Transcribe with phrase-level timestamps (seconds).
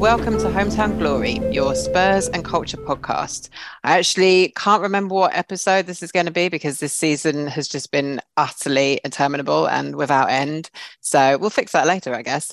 [0.00, 3.48] welcome to Hometown Glory, your Spurs and Culture podcast.
[3.84, 7.68] I actually can't remember what episode this is going to be because this season has
[7.68, 10.68] just been utterly interminable and without end.
[11.00, 12.52] So we'll fix that later, I guess.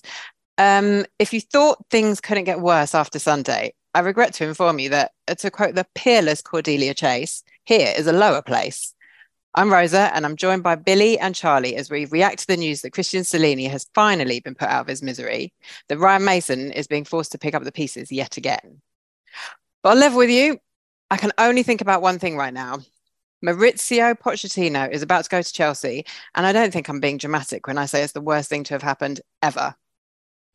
[0.57, 4.89] Um, if you thought things couldn't get worse after Sunday, I regret to inform you
[4.89, 8.93] that, uh, to quote the peerless Cordelia Chase, here is a lower place.
[9.53, 12.81] I'm Rosa, and I'm joined by Billie and Charlie as we react to the news
[12.81, 15.53] that Cristian Stellini has finally been put out of his misery,
[15.89, 18.81] that Ryan Mason is being forced to pick up the pieces yet again.
[19.81, 20.59] But I'll level with you,
[21.09, 22.79] I can only think about one thing right now.
[23.43, 27.67] Mauricio Pochettino is about to go to Chelsea, and I don't think I'm being dramatic
[27.67, 29.75] when I say it's the worst thing to have happened ever.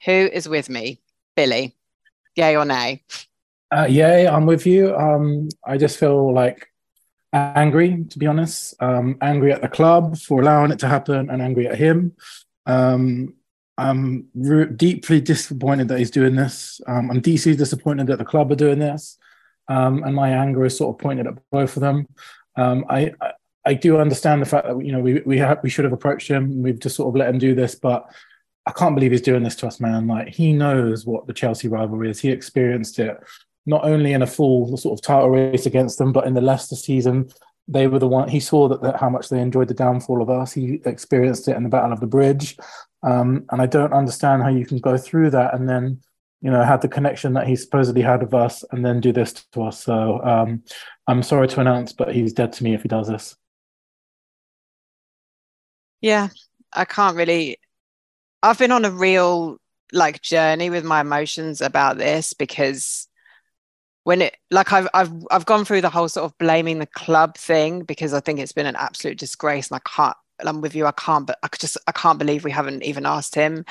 [0.05, 1.01] Who is with me?
[1.37, 1.77] Billie.
[2.35, 3.03] Yay or nay?
[3.71, 4.95] Uh, yay, I'm with you.
[4.97, 6.69] Um, I just feel like
[7.33, 8.75] angry, to be honest.
[8.81, 12.17] Um, angry at the club for allowing it to happen, and angry at him.
[12.67, 13.35] Um,
[13.79, 16.81] I'm re- deeply disappointed that he's doing this.
[16.87, 19.19] Um, I'm deeply disappointed that the club are doing this,
[19.69, 22.09] um, and my anger is sort of pointed at both of them.
[22.57, 23.33] Um, I, I,
[23.65, 26.63] I do understand the fact that you know we we we should have approached him.
[26.63, 28.13] We've just sort of let him do this, but
[28.65, 30.07] I can't believe he's doing this to us, man.
[30.07, 32.21] Like he knows what the Chelsea rivalry is.
[32.21, 33.17] He experienced it
[33.67, 36.77] not only in a full sort of title race against them, but in the Leicester
[36.77, 37.29] season,
[37.69, 38.29] they were the one.
[38.29, 40.53] He saw that, that how much they enjoyed the downfall of us.
[40.53, 42.57] He experienced it in the Battle of the Bridge,
[43.03, 46.01] um, and I don't understand how you can go through that and then,
[46.41, 49.33] you know, have the connection that he supposedly had with us, and then do this
[49.53, 49.83] to us.
[49.83, 50.65] So um,
[51.07, 53.37] I'm sorry to announce, but he's dead to me if he does this.
[56.01, 56.29] Yeah,
[56.73, 57.59] I can't really.
[58.43, 59.59] I've been on a real
[59.93, 63.07] like journey with my emotions about this because
[64.05, 67.37] when it like I've I've I've gone through the whole sort of blaming the club
[67.37, 70.87] thing because I think it's been an absolute disgrace and I can't I'm with you
[70.87, 73.65] I can't but I could just I can't believe we haven't even asked him.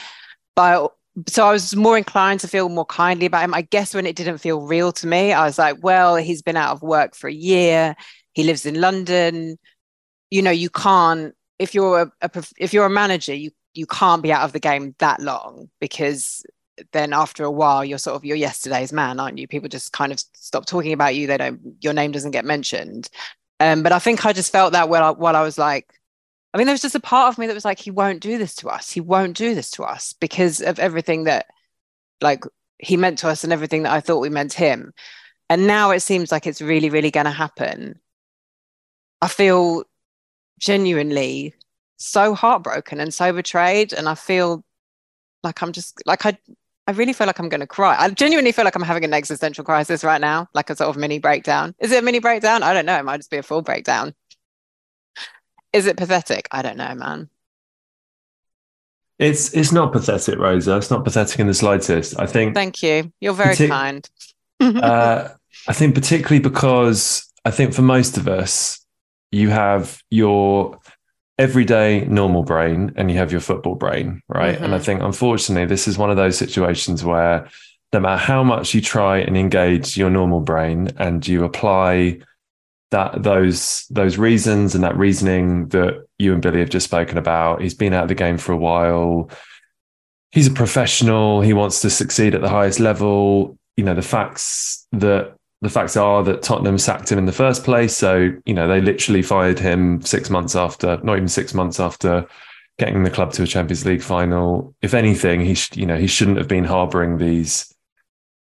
[0.56, 0.94] But
[1.28, 3.53] so I was more inclined to feel more kindly about him.
[3.53, 6.58] I guess when it didn't feel real to me I was like well he's been
[6.58, 7.96] out of work for a year.
[8.34, 9.58] He lives in London.
[10.30, 14.24] You know you can't if you're a, a if you're a manager you you can't
[14.24, 16.44] be out of the game that long because
[16.92, 19.48] then after a while you're sort of you're yesterday's man aren't you?
[19.48, 21.28] People just kind of stop talking about you.
[21.28, 23.09] They don't your name doesn't get mentioned.
[23.59, 25.94] Um, but i think i just felt that while I, while I was like
[26.52, 28.38] i mean there was just a part of me that was like he won't do
[28.40, 28.92] this to us.
[28.92, 31.46] He won't do this to us because of everything that
[32.22, 32.44] like
[32.80, 34.94] he meant to us and everything that i thought we meant him.
[35.50, 38.00] And now it seems like it's really really going to happen.
[39.22, 39.84] I feel
[40.59, 41.53] genuinely
[42.02, 44.64] so heartbroken and so betrayed and i feel
[45.44, 46.38] like i'm just like i
[46.88, 47.96] I really feel like I'm going to cry.
[47.98, 50.98] I genuinely feel like I'm having an existential crisis right now, like a sort of
[50.98, 51.76] mini breakdown.
[51.80, 52.64] Is it a mini breakdown?
[52.64, 52.98] I don't know.
[52.98, 54.16] It might just be a full breakdown.
[55.72, 56.48] Is it pathetic?
[56.52, 57.30] I don't know, man.
[59.20, 60.78] It's it's not pathetic, Rosa.
[60.78, 62.20] It's not pathetic in the slightest.
[62.20, 62.56] I think.
[62.56, 63.14] Thank you.
[63.22, 64.10] You're very partic- kind.
[64.60, 65.30] uh,
[65.68, 68.84] I think particularly because I think for most of us,
[69.32, 70.80] you have your
[71.41, 74.53] everyday normal brain and you have your football brain, right?
[74.53, 74.63] Mm-hmm.
[74.63, 74.85] And I mm-hmm.
[74.85, 77.50] think unfortunately, this is one of those situations where
[77.91, 82.19] no matter how much you try and engage your normal brain and you apply
[82.91, 87.62] that those those reasons and that reasoning that you and Billie have just spoken about,
[87.62, 89.31] he's been out of the game for a while.
[90.31, 91.41] He's a professional.
[91.41, 93.58] He wants to succeed at the highest level.
[93.78, 97.64] You know, the facts that the facts are that Tottenham sacked him in the first
[97.64, 97.96] place.
[97.96, 102.28] So, you know, they literally fired him six months after, not even six months after
[102.80, 104.74] getting the club to a Champions League final.
[104.82, 107.72] If anything, he, sh- you know, he shouldn't have been harboring these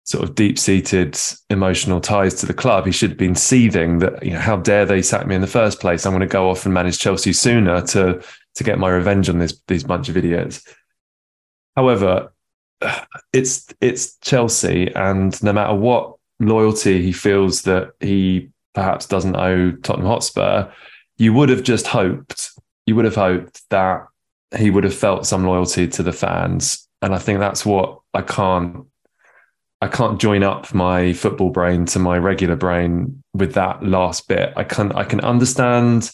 [0.04, 1.18] sort of deep seated
[1.50, 2.86] emotional ties to the club.
[2.86, 5.48] He should have been seething that, you know, how dare they sack me in the
[5.48, 6.06] first place?
[6.06, 8.22] I'm going to go off and manage Chelsea sooner to,
[8.54, 10.62] to get my revenge on this, these bunch of idiots.
[11.74, 12.32] However,
[13.32, 19.72] it's, it's Chelsea and no matter what loyalty he feels that he perhaps doesn't owe
[19.72, 20.70] Tottenham Hotspur,
[21.16, 22.50] you would have just hoped,
[22.86, 24.06] you would have hoped that
[24.56, 26.88] he would have felt some loyalty to the fans.
[27.02, 28.86] And I think that's what I can't
[29.80, 34.52] I can't join up my football brain to my regular brain with that last bit.
[34.56, 36.10] I can I can understand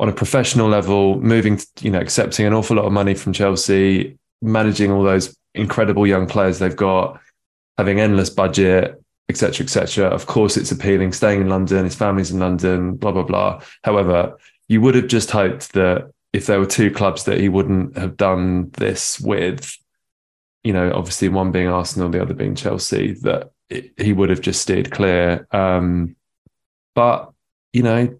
[0.00, 3.32] on a professional level moving to, you know accepting an awful lot of money from
[3.32, 7.20] Chelsea, managing all those incredible young players they've got,
[7.78, 10.06] having endless budget, etc., etc.
[10.06, 11.12] Of course, it's appealing.
[11.12, 13.62] Staying in London, his family's in London, blah blah blah.
[13.84, 14.38] However,
[14.68, 18.16] you would have just hoped that if there were two clubs that he wouldn't have
[18.16, 19.76] done this with,
[20.62, 24.40] you know, obviously one being Arsenal, the other being Chelsea, that it, he would have
[24.40, 25.46] just steered clear.
[25.50, 26.16] Um,
[26.94, 27.32] but
[27.72, 28.18] you know,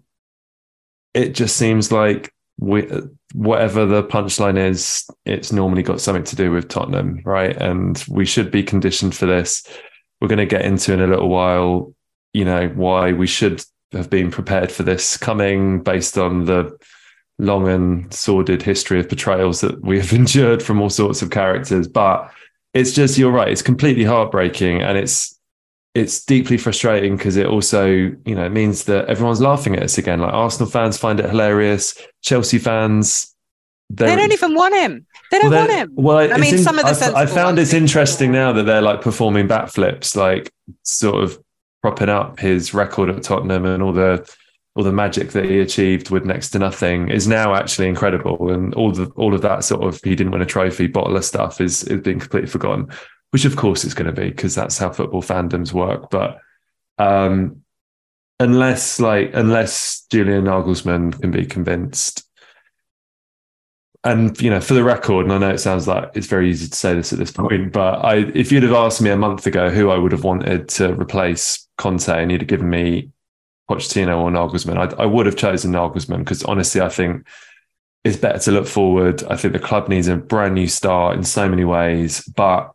[1.13, 2.87] it just seems like we,
[3.33, 7.55] whatever the punchline is, it's normally got something to do with Tottenham, right?
[7.55, 9.63] And we should be conditioned for this.
[10.21, 11.93] We're going to get into in a little while,
[12.33, 13.63] you know, why we should
[13.93, 16.77] have been prepared for this coming based on the
[17.39, 21.87] long and sordid history of portrayals that we have endured from all sorts of characters.
[21.87, 22.31] But
[22.73, 25.39] it's just, you're right, it's completely heartbreaking and it's,
[25.95, 30.19] it's deeply frustrating because it also, you know, means that everyone's laughing at us again.
[30.19, 31.99] Like Arsenal fans find it hilarious.
[32.21, 33.28] Chelsea fans,
[33.89, 35.05] they don't even want him.
[35.31, 35.91] They don't well, want him.
[35.95, 38.81] Well, I mean, in, some of the I, I found it's interesting now that they're
[38.81, 40.51] like performing backflips, like
[40.83, 41.39] sort of
[41.81, 44.29] propping up his record at Tottenham and all the
[44.75, 48.51] all the magic that he achieved with next to nothing is now actually incredible.
[48.51, 51.25] And all the all of that sort of he didn't win a trophy, bottle of
[51.25, 52.87] stuff is is being completely forgotten.
[53.31, 56.09] Which of course it's going to be because that's how football fandoms work.
[56.09, 56.39] But
[56.99, 57.63] um,
[58.39, 62.28] unless like unless Julian Nagelsmann can be convinced
[64.03, 66.69] and you know, for the record, and I know it sounds like it's very easy
[66.69, 69.45] to say this at this point, but I, if you'd have asked me a month
[69.45, 73.11] ago who I would have wanted to replace Conte, and you'd have given me
[73.69, 77.27] Pochettino or Nagelsmann, I, I would have chosen Nagelsmann because honestly, I think
[78.05, 79.23] it's better to look forward.
[79.25, 82.71] I think the club needs a brand new start in so many ways, but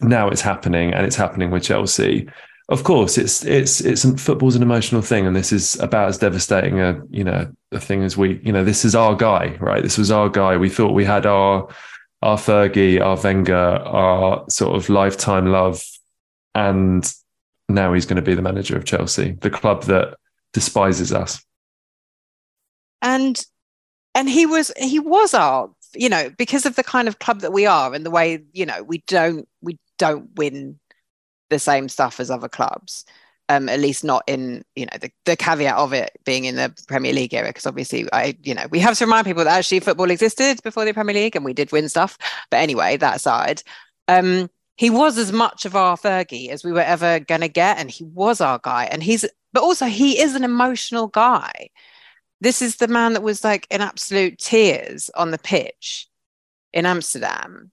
[0.00, 2.28] now it's happening, and it's happening with Chelsea
[2.70, 6.80] of course it's it's it's football's an emotional thing and this is about as devastating
[6.80, 9.82] a you know a thing as we you know this is our guy right?
[9.82, 10.56] This was our guy.
[10.56, 11.68] We thought we had our
[12.22, 15.84] our Fergie our Wenger our sort of lifetime love
[16.54, 17.12] and
[17.68, 20.16] now he's going to be the manager of Chelsea the club that
[20.52, 21.44] despises us.
[23.02, 23.44] And
[24.14, 27.52] and he was he was our you know because of the kind of club that
[27.52, 30.78] we are and the way you know we don't we don't win
[31.50, 33.04] the same stuff as other clubs.
[33.48, 36.72] Um, at least not in you know the, the caveat of it being in the
[36.86, 39.80] Premier League era because obviously I you know we have to remind people that actually
[39.80, 42.16] football existed before the Premier League and we did win stuff
[42.52, 43.64] but anyway that aside
[44.06, 47.76] um, he was as much of our Fergie as we were ever going to get
[47.78, 51.70] and he was our guy and he's but also he is an emotional guy
[52.40, 56.08] this is the man that was like in absolute tears on the pitch
[56.72, 57.70] in Amsterdam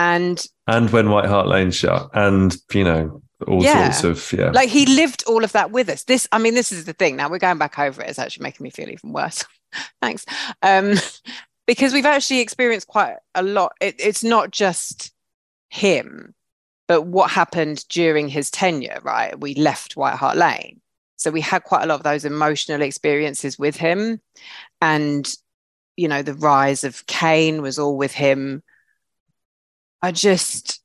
[0.00, 3.90] and and when White Hart Lane shut, and you know all yeah.
[3.90, 4.50] sorts of yeah.
[4.50, 6.04] Like he lived all of that with us.
[6.04, 7.16] This, I mean, this is the thing.
[7.16, 8.08] Now we're going back over it.
[8.08, 9.44] It's actually making me feel even worse.
[10.00, 10.24] Thanks,
[10.62, 10.94] um,
[11.66, 13.72] because we've actually experienced quite a lot.
[13.80, 15.12] It, it's not just
[15.68, 16.34] him,
[16.88, 19.00] but what happened during his tenure.
[19.02, 20.80] Right, we left White Hart Lane,
[21.16, 24.18] so we had quite a lot of those emotional experiences with him,
[24.80, 25.30] and
[25.98, 28.62] you know the rise of Kane was all with him
[30.02, 30.80] I just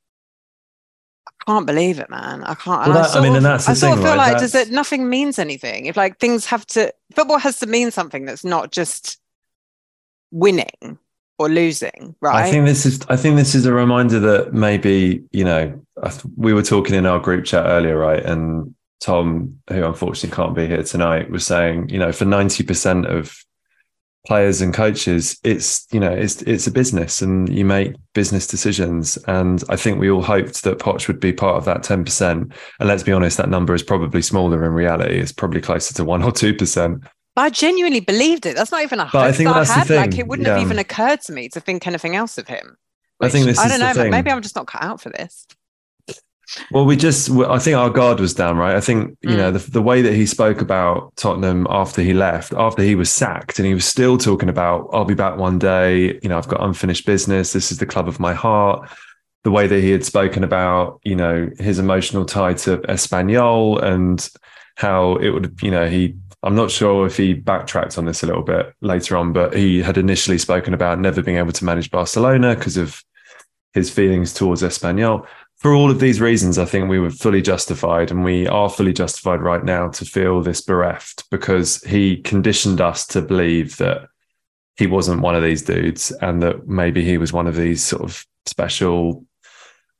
[1.27, 2.44] I can't believe it, man.
[2.44, 2.88] I can't.
[2.88, 4.31] Well, that, I, I, mean, of, and that's the I sort thing, of feel right?
[4.31, 5.85] like does it nothing means anything.
[5.85, 9.19] If like things have to football has to mean something that's not just
[10.31, 11.00] winning
[11.38, 12.45] or losing, right?
[12.45, 15.81] I think this is I think this is a reminder that maybe, you know,
[16.35, 18.23] we were talking in our group chat earlier, right?
[18.23, 23.44] And Tom, who unfortunately can't be here tonight, was saying, you know, for 90% of
[24.25, 29.18] players and coaches it's you know it's it's a business and you make business decisions
[29.27, 32.53] and i think we all hoped that poch would be part of that 10% and
[32.79, 36.24] let's be honest that number is probably smaller in reality it's probably closer to 1
[36.24, 38.55] or 2% but I genuinely believed it.
[38.55, 39.89] That's not even a hope I think I had.
[39.89, 40.53] Like it wouldn't yeah.
[40.53, 42.77] have even occurred to me to think anything else of him.
[43.17, 43.60] Which, I think this.
[43.60, 44.10] I don't know.
[44.10, 45.46] Maybe I'm just not cut out for this.
[46.71, 48.75] Well, we just, I think our guard was down, right?
[48.75, 49.38] I think, you mm.
[49.38, 53.12] know, the, the way that he spoke about Tottenham after he left, after he was
[53.12, 56.47] sacked, and he was still talking about, I'll be back one day, you know, I've
[56.47, 57.53] got unfinished business.
[57.53, 58.89] This is the club of my heart.
[59.43, 64.27] The way that he had spoken about, you know, his emotional tie to Espanyol and
[64.75, 68.27] how it would, you know, he, I'm not sure if he backtracked on this a
[68.27, 71.91] little bit later on, but he had initially spoken about never being able to manage
[71.91, 73.03] Barcelona because of
[73.74, 78.12] his feelings towards Espanyol for all of these reasons, I think we were fully justified,
[78.12, 83.07] and we are fully justified right now to feel this bereft because he conditioned us
[83.07, 84.07] to believe that
[84.77, 88.03] he wasn't one of these dudes and that maybe he was one of these sort
[88.03, 89.25] of special,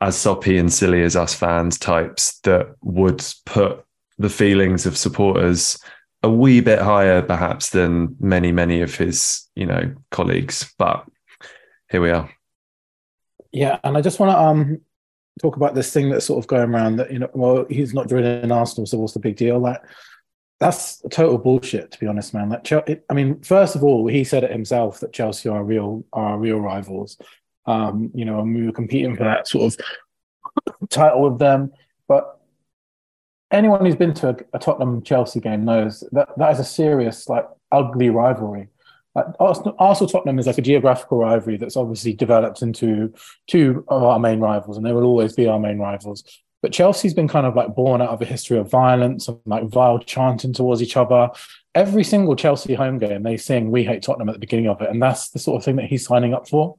[0.02, 3.84] as soppy and silly as us fans types that would put
[4.18, 5.80] the feelings of supporters
[6.22, 10.74] a wee bit higher, perhaps, than many, many of his, you know, colleagues.
[10.78, 11.06] But
[11.90, 12.30] here we are.
[13.52, 14.82] Yeah, and I just want to um
[15.42, 18.08] talk about this thing that's sort of going around that you know, well, he's not
[18.08, 19.60] joining Arsenal, so what's the big deal?
[19.60, 19.82] Like,
[20.60, 22.50] that's total bullshit, to be honest, man.
[22.50, 22.72] Like,
[23.10, 26.60] I mean, first of all, he said it himself that Chelsea are real are real
[26.60, 27.18] rivals,
[27.66, 31.74] Um, you know, and we were competing for that sort of title with them.
[32.08, 32.40] But
[33.52, 37.28] anyone who's been to a, a Tottenham Chelsea game knows that that is a serious,
[37.28, 38.70] like, ugly rivalry.
[39.40, 43.14] Arsenal, Arsenal Tottenham is like a geographical rivalry that's obviously developed into
[43.48, 46.24] two of our main rivals, and they will always be our main rivals.
[46.62, 49.66] But Chelsea's been kind of like born out of a history of violence and like
[49.66, 51.30] vile chanting towards each other.
[51.76, 54.90] Every single Chelsea home game, they sing "We hate Tottenham" at the beginning of it,
[54.90, 56.76] and that's the sort of thing that he's signing up for.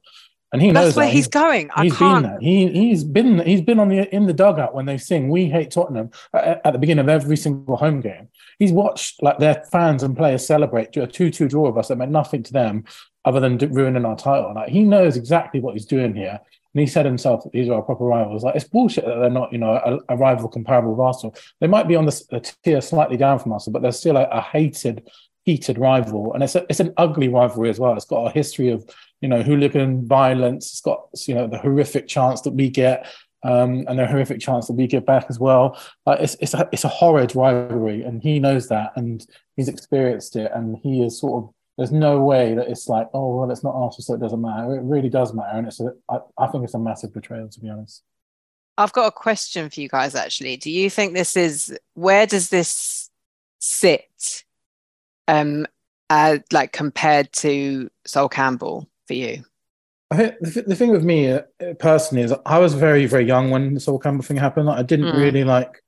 [0.53, 1.13] And he knows That's where that.
[1.13, 1.69] he's going.
[1.75, 2.23] I He's can't.
[2.23, 2.39] been there.
[2.39, 5.71] He he's been he's been on the in the dugout when they sing "We hate
[5.71, 8.29] Tottenham" at, at the beginning of every single home game.
[8.57, 12.11] He's watched like their fans and players celebrate a two-two draw of us that meant
[12.11, 12.85] nothing to them
[13.25, 14.53] other than ruining our title.
[14.55, 16.39] Like he knows exactly what he's doing here,
[16.73, 18.45] and he said himself that these are our proper rivals.
[18.45, 21.35] Like it's bullshit that they're not, you know, a, a rival comparable with Arsenal.
[21.59, 24.23] They might be on the a tier slightly down from Arsenal, but they're still a,
[24.23, 25.09] a hated,
[25.43, 27.93] heated rival, and it's a, it's an ugly rivalry as well.
[27.95, 28.89] It's got a history of
[29.21, 30.71] you know hooligan violence.
[30.71, 33.07] It's got you know the horrific chants that we get.
[33.43, 35.79] Um, and the horrific chance that we get back as well.
[36.07, 40.35] Like it's it's a it's a horrid rivalry, and he knows that, and he's experienced
[40.35, 43.63] it, and he is sort of there's no way that it's like, oh well, it's
[43.63, 44.75] not Arsenal, so it doesn't matter.
[44.75, 47.59] It really does matter, and it's a, I, I think it's a massive betrayal, to
[47.59, 48.03] be honest.
[48.77, 50.57] I've got a question for you guys actually.
[50.57, 53.09] Do you think this is where does this
[53.59, 54.43] sit
[55.27, 55.65] um
[56.09, 59.43] uh, like compared to Sol Campbell for you?
[60.11, 61.41] I think the, th- the thing with me uh,
[61.79, 64.67] personally is I was very very young when the Sol Campbell thing happened.
[64.67, 65.17] Like, I didn't Mm.
[65.17, 65.83] really like.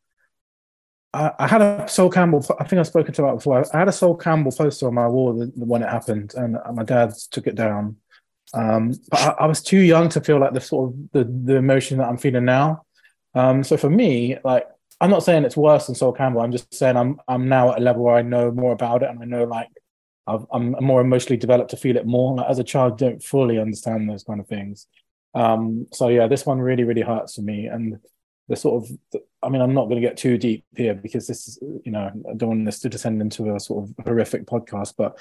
[1.14, 2.46] I, I had a Sol Campbell.
[2.60, 3.64] I think I've spoken to about before.
[3.74, 6.58] I had a Sol Campbell poster on my wall the, the- when it happened, and
[6.74, 7.96] my dad took it down.
[8.54, 11.56] Um, but I, I was too young to feel like the sort of the, the
[11.56, 12.84] emotion that I'm feeling now.
[13.36, 14.66] Um, so for me, like
[15.00, 16.42] I'm not saying it's worse than Sol Campbell.
[16.42, 19.10] I'm just saying I'm I'm now at a level where I know more about it,
[19.10, 19.70] and I know like
[20.30, 22.48] I've, I'm more emotionally developed to feel it more.
[22.50, 24.88] As a child, don't fully understand those kind of things.
[25.34, 27.68] Um, so yeah, this one really, really hurts for me.
[27.68, 28.00] And
[28.48, 31.48] the sort of, I mean, I'm not going to get too deep here because this
[31.48, 34.96] is, you know, I don't want this to descend into a sort of horrific podcast,
[34.98, 35.18] but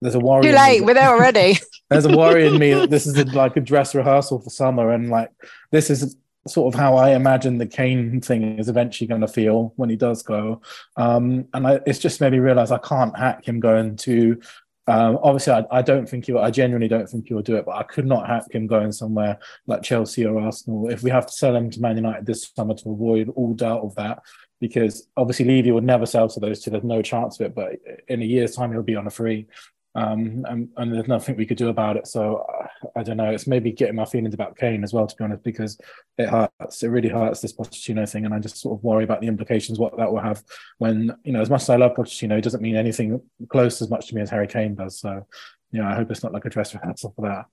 [0.00, 0.42] there's a worry.
[0.42, 1.58] Too late, we're there already.
[1.90, 4.90] there's a worry in me that this is a, like a dress rehearsal for summer,
[4.90, 5.30] and like
[5.70, 6.16] this is
[6.48, 9.96] sort of how I imagine the Kane thing is eventually going to feel when he
[9.96, 10.60] does go.
[10.96, 14.40] Um, and I, it's just made me realize I can't hack him going to.
[14.88, 16.32] Um, obviously, I, I don't think he.
[16.32, 18.66] will I genuinely don't think he will do it, but I could not hack him
[18.66, 20.88] going somewhere like Chelsea or Arsenal.
[20.88, 23.82] If we have to sell him to Man United this summer to avoid all doubt
[23.82, 24.22] of that,
[24.60, 26.70] because obviously Levy would never sell to those two.
[26.70, 27.54] There's no chance of it.
[27.54, 27.72] But
[28.08, 29.48] in a year's time, he'll be on a free
[29.96, 32.06] um, and, and there's nothing we could do about it.
[32.06, 33.30] So uh, I don't know.
[33.30, 35.80] It's maybe getting my feelings about Kane as well, to be honest, because
[36.18, 36.82] it hurts.
[36.82, 39.78] It really hurts this Pochettino thing, and I just sort of worry about the implications
[39.78, 40.44] what that will have
[40.76, 41.40] when you know.
[41.40, 44.20] As much as I love Pochettino, it doesn't mean anything close as much to me
[44.20, 45.00] as Harry Kane does.
[45.00, 45.26] So
[45.72, 47.46] yeah, I hope it's not like a dress rehearsal for that.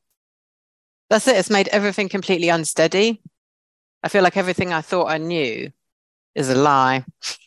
[1.09, 1.37] That's it.
[1.37, 3.21] It's made everything completely unsteady.
[4.03, 5.71] I feel like everything I thought I knew
[6.35, 7.05] is a lie.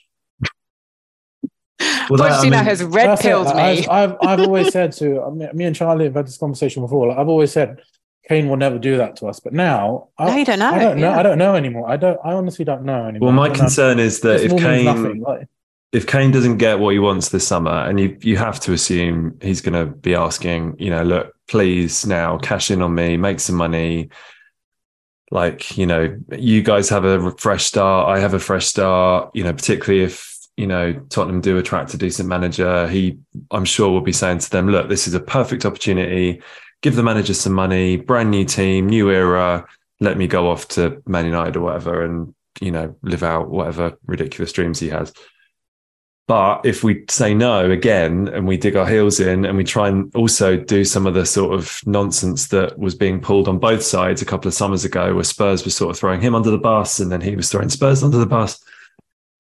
[2.09, 3.29] Well, that- I mean- has red That's it.
[3.29, 3.53] pilled me.
[3.53, 7.09] I've, I've I've always said to me and Charlie have had this conversation before.
[7.09, 7.81] Like, I've always said
[8.29, 10.71] Kane will never do that to us, but now I, No, you don't know.
[10.71, 11.11] I don't know.
[11.11, 11.19] yeah.
[11.19, 11.89] I don't know anymore.
[11.89, 12.19] I don't.
[12.25, 13.29] I honestly don't know anymore.
[13.29, 13.61] Well, my I don't know.
[13.65, 15.21] concern is that This if Kane.
[15.21, 15.47] Like,
[15.93, 19.39] if Kane doesn't get what he wants this summer, and you you have to assume
[19.41, 23.39] he's going to be asking, you know, look, please now cash in on me, make
[23.41, 24.09] some money.
[25.31, 28.09] Like you know, you guys have a fresh start.
[28.09, 29.31] I have a fresh start.
[29.35, 33.19] You know, particularly if you know Tottenham do attract a decent manager, he
[33.51, 36.43] I'm sure will be saying to them, look, this is a perfect opportunity.
[36.83, 39.67] Give the manager some money, brand new team, new era.
[40.01, 43.99] Let me go off to Man United or whatever, and you know, live out whatever
[44.07, 45.13] ridiculous dreams he has.
[46.29, 49.89] But if we say no again and we dig our heels in and we try
[49.89, 53.85] and also do some of the sort of nonsense that was being pulled on both
[53.85, 56.59] sides a couple of summers ago, where Spurs was sort of throwing him under the
[56.59, 58.61] bus and then he was throwing Spurs under the bus,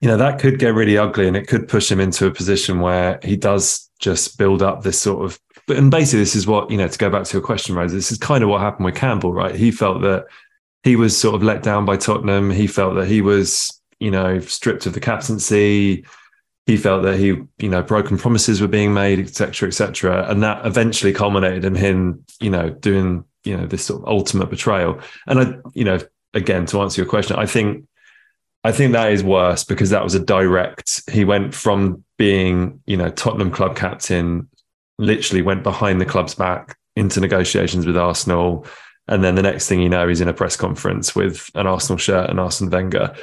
[0.01, 2.81] you know, that could get really ugly and it could push him into a position
[2.81, 5.41] where he does just build up this sort of.
[5.67, 7.93] But and basically, this is what, you know, to go back to your question, Rose,
[7.93, 9.55] this is kind of what happened with Campbell, right?
[9.55, 10.27] He felt that
[10.83, 12.51] he was sort of let down by Tottenham.
[12.51, 16.05] He felt that he was, you know, stripped of the captaincy
[16.67, 17.27] he felt that he,
[17.59, 20.29] you know, broken promises were being made, et cetera, et cetera.
[20.29, 24.51] And that eventually culminated in him, you know, doing, you know, this sort of ultimate
[24.51, 25.01] betrayal.
[25.29, 26.01] And I, you know,
[26.35, 27.87] again, to answer your question, I think,
[28.67, 32.97] I think that is worse because that was a direct, he went from being, you
[32.97, 34.49] know, Tottenham club captain,
[34.99, 38.67] literally went behind the club's back into negotiations with Arsenal.
[39.09, 41.99] And then the next thing you know, he's in a press conference with an Arsenal
[41.99, 43.15] shirt and Arsene Wenger.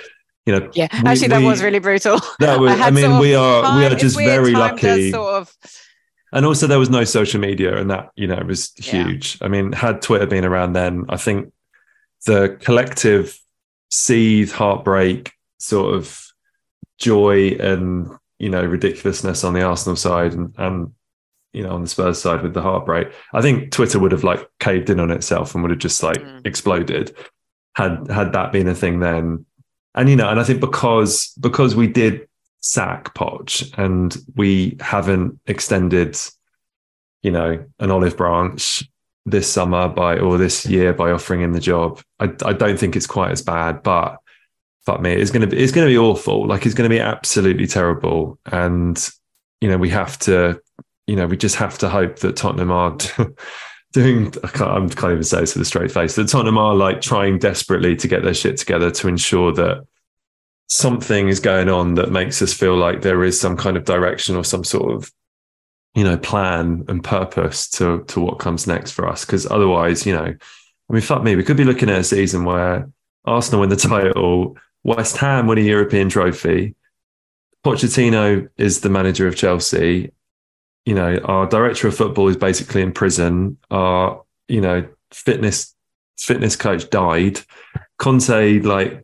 [0.46, 2.20] You know, Yeah, we- actually, that we- was really brutal.
[2.40, 5.12] that was, I, had mean, sort of we are we are just very lucky.
[5.12, 5.54] Sort of
[6.32, 9.06] and also there was no social media, and that you know was Yeah.
[9.08, 9.38] huge.
[9.42, 11.52] I mean, had Twitter been around then, I think
[12.26, 13.38] the collective
[13.92, 15.33] seethe, heartbreak,
[15.63, 16.22] sort of
[17.00, 20.91] joy, and you know ridiculousness on the Arsenal side, and and
[21.53, 23.08] you know on the Spurs side with the heartbreak.
[23.34, 26.17] I think Twitter would have like caved in on itself and would have just like
[26.22, 26.46] Mm.
[26.46, 27.15] exploded
[27.75, 29.46] had had that been a thing then.
[29.96, 32.27] And you know, and I think because because we did
[32.62, 36.17] sack Poch and we haven't extended,
[37.22, 38.84] you know, an olive branch
[39.25, 42.01] this summer by or this year by offering him the job.
[42.20, 44.17] I, I don't think it's quite as bad, but
[44.86, 46.48] fuck me, it's gonna be it's gonna be awful.
[46.48, 48.40] Like it's gonna be absolutely terrible.
[48.46, 48.98] And
[49.62, 50.60] you know, we have to,
[51.08, 52.98] you know, we just have to hope that Tottenham are
[53.94, 56.75] doing I can't, I can't even say this with a straight face that Tottenham are
[56.75, 59.86] like trying desperately to get their shit together to ensure that
[60.68, 64.36] something is going on that makes us feel like there is some kind of direction
[64.36, 65.12] or some sort of
[65.94, 70.13] you know plan and purpose to to what comes next for us because otherwise you
[70.13, 72.90] know I mean fuck me we could be looking at a season where
[73.25, 76.75] Arsenal win the title West Ham win a European trophy.
[77.66, 80.12] Pochettino is the manager of Chelsea.
[80.86, 83.58] You know our director of football is basically in prison.
[83.72, 85.74] Our you know fitness
[86.18, 87.40] fitness coach died.
[88.00, 89.04] Conte like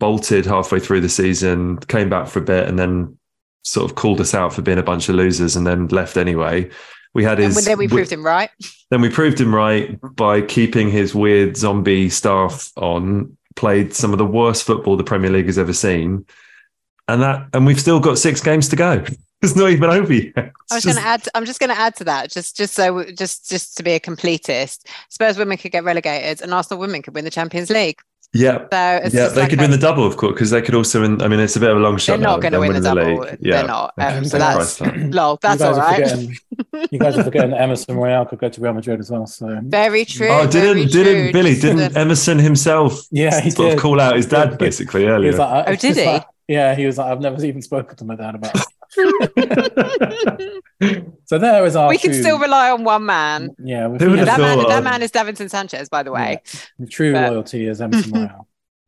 [0.00, 3.18] bolted halfway through the season came back for a bit and then
[3.64, 6.70] sort of called us out for being a bunch of losers and then left anyway.
[7.14, 8.50] We had And his then we proved him right.
[8.90, 14.18] then we proved him right by keeping his weird zombie staff on played some of
[14.18, 16.24] the worst football the premier league has ever seen
[17.08, 19.04] and that and we've still got six games to go
[19.42, 21.26] it's not even over yet I was It's going to add.
[21.34, 24.00] I'm just going to add to that, just just so just just to be a
[24.00, 24.86] completist.
[25.08, 27.98] Spurs women could get relegated, and Arsenal women could win the Champions League.
[28.34, 30.60] Yeah So it's yeah, they like could a- win the double, of course, because they
[30.60, 31.22] could also win.
[31.22, 32.18] I mean, it's a bit of a long shot.
[32.18, 33.26] They're not going to win the winning double.
[33.30, 33.38] league.
[33.40, 33.94] They're not.
[33.96, 34.96] Um, so that's Christ.
[35.14, 35.38] lol.
[35.40, 36.08] That's you guys are right.
[36.08, 36.36] forgetting.
[36.92, 39.26] You guys are forgetting that Emerson Royal could go to Real Madrid as well.
[39.26, 40.28] So Very true.
[40.28, 41.32] Oh, didn't didn't true.
[41.32, 43.74] Billie didn't Emerson himself yeah, he sort did.
[43.76, 44.58] of call out his dad did.
[44.58, 45.30] basically He earlier?
[45.30, 46.04] was like, Oh, did he?
[46.04, 48.54] like- yeah, he was like, I've never even spoken to my dad about.
[48.56, 48.62] It.
[51.24, 51.88] So there is our.
[51.88, 53.50] we can true- still rely on one man.
[53.62, 54.58] Yeah, with Who would that man.
[54.66, 56.40] That man is Davinson Sanchez, by the way.
[56.78, 58.12] the true But- loyalty is Emerson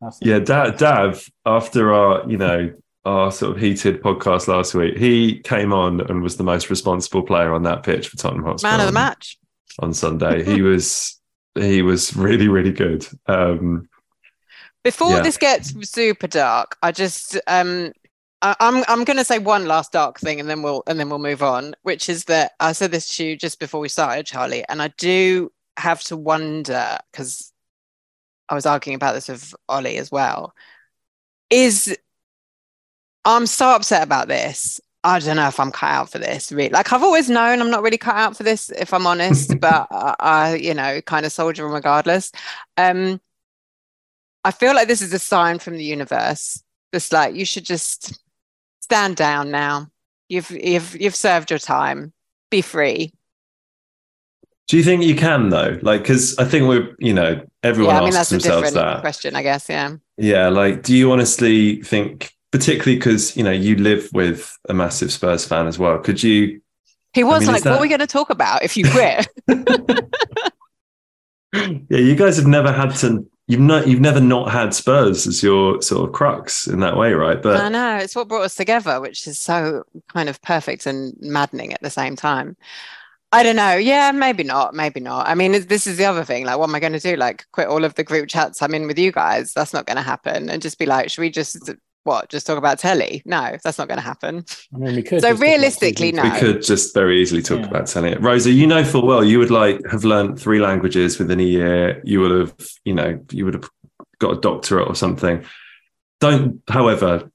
[0.01, 0.11] Royal.
[0.21, 2.73] Yeah, Dav, Dav, after our you know
[3.05, 7.21] our sort of heated podcast last week, he came on and was the most responsible
[7.23, 9.37] player on that pitch for Tottenham Hotspur Man of the match.
[9.79, 10.43] on Sunday.
[10.43, 11.19] he was
[11.55, 13.05] he was really really good.
[13.27, 13.87] Um,
[14.83, 15.21] Before Yeah.
[15.21, 17.91] this gets super dark, I just um
[18.41, 21.43] I'm I'm gonna say one last dark thing and then we'll and then we'll move
[21.43, 24.81] on, which is that I said this to you just before we started, Charlie, and
[24.81, 27.53] I do have to wonder because
[28.49, 30.53] I was arguing about this with Ollie as well.
[31.49, 31.95] Is
[33.25, 34.81] I'm so upset about this.
[35.03, 36.51] I don't know if I'm cut out for this.
[36.51, 39.59] Really, like I've always known I'm not really cut out for this, if I'm honest.
[39.59, 42.31] but I, I, you know, kind of soldier regardless.
[42.77, 43.21] Um,
[44.43, 46.63] I feel like this is a sign from the universe.
[46.93, 48.19] It's like you should just
[48.91, 49.87] stand down now.
[50.27, 52.11] You've you've you've served your time.
[52.49, 53.13] Be free.
[54.67, 55.79] do you think you can though?
[55.81, 58.69] Like, because I think we're you know everyone yeah, I mean asks that's a themselves
[58.69, 59.01] different that.
[59.01, 59.69] question, I guess.
[59.69, 59.95] Yeah.
[60.17, 65.11] Yeah, like, do you honestly think, particularly because you know you live with a massive
[65.11, 65.97] Spurs fan as well?
[65.99, 66.61] Could you?
[67.13, 69.27] He was mean, is like, "What are we going to talk about if you quit?"
[71.53, 73.27] Yeah, you guys have never had to.
[73.47, 73.87] You've not.
[73.87, 77.41] You've never not had Spurs as your sort of crux in that way, right?
[77.41, 79.83] But I know it's what brought us together, which is so
[80.13, 82.55] kind of perfect and maddening at the same time.
[83.33, 83.75] I don't know.
[83.75, 84.73] Yeah, maybe not.
[84.73, 85.27] Maybe not.
[85.27, 86.45] I mean, this is the other thing.
[86.45, 87.15] Like, what am I going to do?
[87.15, 89.53] Like, quit all of the group chats I'm in with you guys?
[89.53, 90.49] That's not going to happen.
[90.49, 91.69] And just be like, should we just
[92.03, 92.29] what?
[92.29, 93.21] Just talk about telly?
[93.25, 94.43] No, that's not going to happen.
[94.73, 95.21] I mean, we could.
[95.21, 96.23] So just talk about realistically, no.
[96.23, 97.67] we could just very easily talk Yeah.
[97.67, 98.15] about telly.
[98.15, 102.01] Rosa, you know full well you would like have learned three languages within a year.
[102.03, 103.69] You would have, you know, you would have
[104.19, 105.45] got a doctorate or something.
[106.19, 107.31] Don't, however,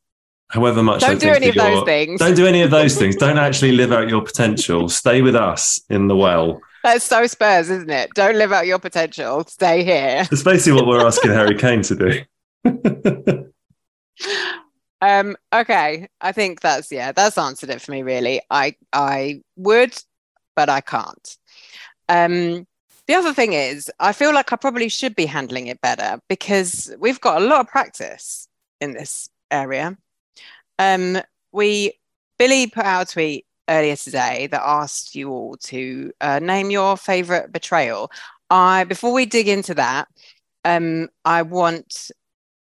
[0.49, 2.21] however much Don't do think any of those things.
[2.21, 3.17] Don't do any of those things.
[3.17, 4.89] Don't actually live out your potential.
[4.89, 6.61] Stay with us in the well.
[6.85, 8.11] That's so Spurs, isn't it?
[8.15, 9.45] Don't live out your potential.
[9.45, 10.27] Stay here.
[10.31, 12.25] It's basically what we're asking Harry Kane to
[12.65, 13.47] do.
[15.03, 16.09] Um, okay.
[16.21, 18.41] I think that's yeah, that's answered it for me, really.
[18.51, 19.95] I I would,
[20.55, 21.37] but I can't.
[22.09, 22.67] Um,
[23.07, 26.95] the other thing is, I feel like I probably should be handling it better because
[26.99, 28.49] we've got a lot of practice
[28.81, 29.97] in this area.
[30.79, 31.19] Um,
[31.53, 31.93] we
[32.39, 36.97] Billie put out a tweet earlier today that asked you all to uh, name your
[36.97, 38.11] favorite betrayal.
[38.51, 40.09] I before we dig into that,
[40.65, 42.11] um, I want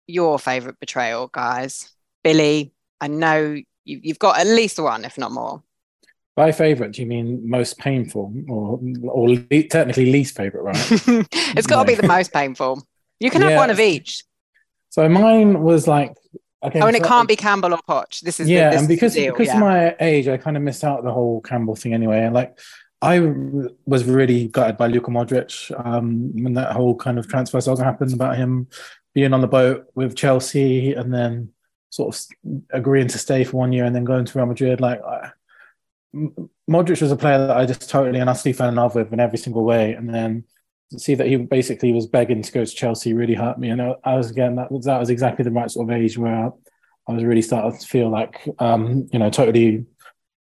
[0.07, 1.91] your favorite betrayal, guys.
[2.23, 3.41] Billie, I know
[3.85, 5.63] you, you've got at least one, if not more.
[6.35, 10.77] By favorite, do you mean most painful or or le- technically least favorite, right?
[11.57, 12.85] it's got to be the most painful.
[13.19, 14.23] You can have one of each.
[14.89, 16.13] so mine was like
[16.63, 16.79] okay.
[16.79, 18.19] Oh, and it can't be Campbell or Poch.
[18.21, 19.55] This is the- yeah, this and because deal, because yeah.
[19.55, 22.19] of my age, I kind of missed out the whole Campbell thing anyway.
[22.19, 22.55] And like,
[23.01, 27.61] I w- was really gutted by Luka Modric um, when that whole kind of transfer
[27.61, 28.67] saga happened about him
[29.17, 31.49] being on the boat with Chelsea and then
[31.89, 34.79] sort of agreeing to stay for one year and then going to Real Madrid.
[34.79, 35.31] Like, I,
[36.69, 39.19] Modric was a player that I just totally and utterly fell in love with in
[39.19, 40.43] every single way, and then.
[40.91, 43.81] to See that he basically was begging to go to Chelsea really hurt me, and
[43.81, 46.51] I I was again that was that was exactly the right sort of age where
[47.07, 49.85] I was really starting to feel like, um, you know, totally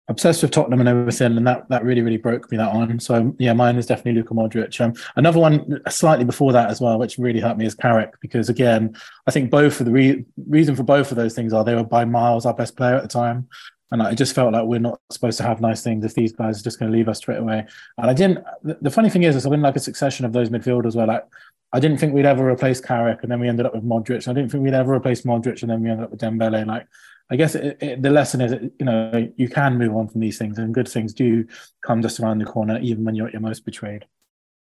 [0.07, 2.99] obsessed with Tottenham and everything, and that that really really broke me that one.
[2.99, 4.79] So yeah, mine is definitely Luka Modric.
[4.79, 8.49] Um, another one slightly before that as well, which really hurt me is Carrick because
[8.49, 8.95] again,
[9.27, 11.83] I think both of the re- reason for both of those things are they were
[11.83, 13.47] by miles our best player at the time.
[13.91, 16.59] And I just felt like we're not supposed to have nice things if these guys
[16.59, 17.65] are just going to leave us straight away.
[17.99, 18.43] And I didn't.
[18.63, 21.23] The, funny thing is, is I've like a succession of those midfielders where like
[21.71, 24.27] I didn't think we'd ever replace Carrick, and then we ended up with Modric.
[24.27, 26.65] I didn't think we'd ever replace Modric, and then we ended up with Dembele.
[26.65, 26.87] Like,
[27.29, 30.37] I guess it, it, the lesson is, you know, you can move on from these
[30.37, 31.45] things, and good things do
[31.83, 34.05] come just around the corner, even when you're at your most betrayed.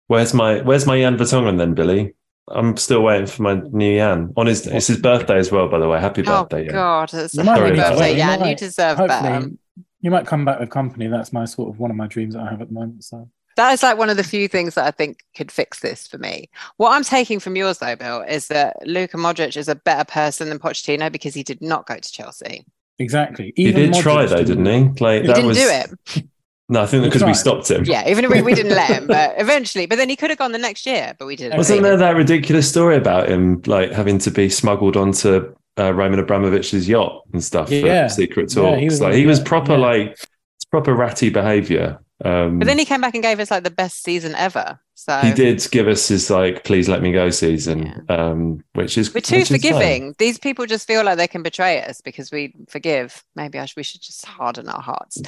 [0.07, 2.15] Where's my Where's my Jan Vertonghen then, Billie?
[2.51, 4.33] I'm still waiting for my new Jan.
[4.35, 5.99] On his it's his birthday as well, by the way.
[5.99, 6.73] Happy Oh birthday, Jan.
[6.73, 8.17] God, it's a happy birthday, wait.
[8.17, 9.13] You You deserve better.
[9.13, 9.57] Hopefully,
[10.01, 11.07] you might come back with company.
[11.07, 13.03] That's my sort of one of my dreams that I have at the moment.
[13.03, 16.07] So That is like one of the few things that I think could fix this
[16.07, 16.49] for me.
[16.77, 20.49] What I'm taking from yours, though, Bill, is that Luka Modric is a better person
[20.49, 22.65] than Pochettino because he did not go to Chelsea.
[22.99, 23.53] exactly.
[23.55, 25.03] He Even did try though, didn't he?
[25.03, 26.23] Like He that didn't was do it.
[26.69, 26.83] no.
[26.83, 27.83] I think because we stopped him.
[27.85, 29.85] Yeah, even if we, we didn't let him, but eventually.
[29.85, 31.57] But then he could have gone the next year, but we didn't.
[31.57, 31.99] Wasn't there him.
[31.99, 37.23] that ridiculous story about him like having to be smuggled onto uh, Roman Abramovich's yacht
[37.33, 38.07] and stuff Yeah.
[38.07, 38.79] for secret Yeah, talks?
[38.79, 39.77] he was like he was proper yeah.
[39.79, 41.99] like it's proper ratty behaviour.
[42.23, 44.79] Um, But then he came back and gave us like the best season ever.
[44.95, 49.13] So he did give us his like please let me go season, um, which is
[49.13, 49.57] We're too which is fine.
[49.59, 50.15] forgiving.
[50.17, 53.23] These people just feel like they can betray us because we forgive.
[53.35, 55.21] Maybe I we should just harden our hearts.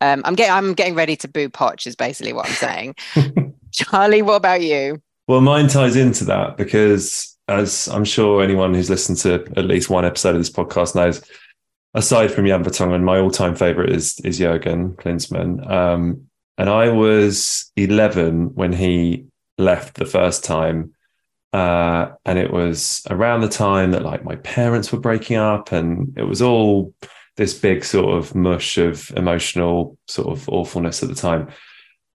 [0.00, 2.94] Um, I'm getting I'm getting ready to boo Poch is basically what I'm saying.
[3.72, 5.02] Charlie, what about you?
[5.26, 9.90] Well, mine ties into that because, as I'm sure anyone who's listened to at least
[9.90, 11.22] one episode of this podcast knows,
[11.92, 15.70] aside from Jan Vertonghen, my all-time favorite is is Jurgen Klinsmann.
[15.70, 16.27] Um,
[16.58, 20.92] and I was 11 when he left the first time,
[21.52, 26.12] uh, and it was around the time that like my parents were breaking up, and
[26.18, 26.92] it was all
[27.36, 31.48] this big sort of mush of emotional sort of awfulness at the time.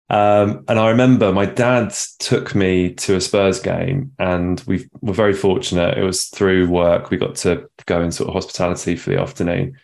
[0.09, 5.13] Um, and I remember my dad took me to a Spurs game, and we were
[5.13, 5.97] very fortunate.
[5.97, 7.09] It was through work.
[7.09, 9.77] We got to go in sort of hospitality for the afternoon,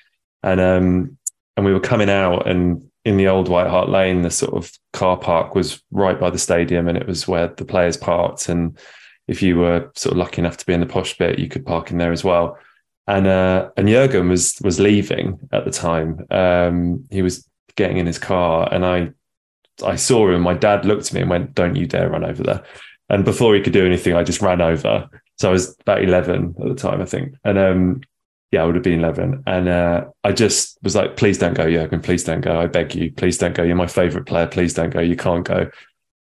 [0.44, 1.18] and um,
[1.56, 4.72] and we were coming out, and in the old White Hart Lane, the sort of
[4.94, 8.50] car park was right by the stadium, and it was where the players parked.
[8.50, 8.78] And
[9.28, 11.66] if you were sort of lucky enough to be in the posh bit, you could
[11.66, 12.58] park in there as well.
[13.08, 16.26] And uh, and Jurgen was was leaving at the time.
[16.30, 19.10] Um, he was getting in his car, and I
[19.84, 20.42] I saw him.
[20.42, 22.64] My dad looked at me and went, "Don't you dare run over there!"
[23.10, 25.10] And before he could do anything, I just ran over.
[25.40, 28.02] So I was about eleven at the time, I think, and um,
[28.52, 29.44] yeah, I would have been eleven.
[29.46, 32.02] And uh, I just was like, "Please don't go, Jurgen.
[32.02, 32.60] Please don't go.
[32.60, 33.12] I beg you.
[33.12, 33.64] Please don't go.
[33.64, 34.48] You're my favorite player.
[34.48, 35.00] Please don't go.
[35.00, 35.70] You can't go."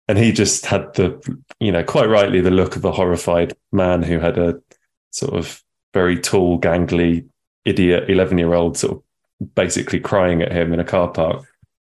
[0.09, 1.21] And he just had the,
[1.59, 4.61] you know, quite rightly, the look of a horrified man who had a
[5.11, 5.61] sort of
[5.93, 7.27] very tall, gangly,
[7.65, 11.45] idiot eleven-year-old sort of basically crying at him in a car park.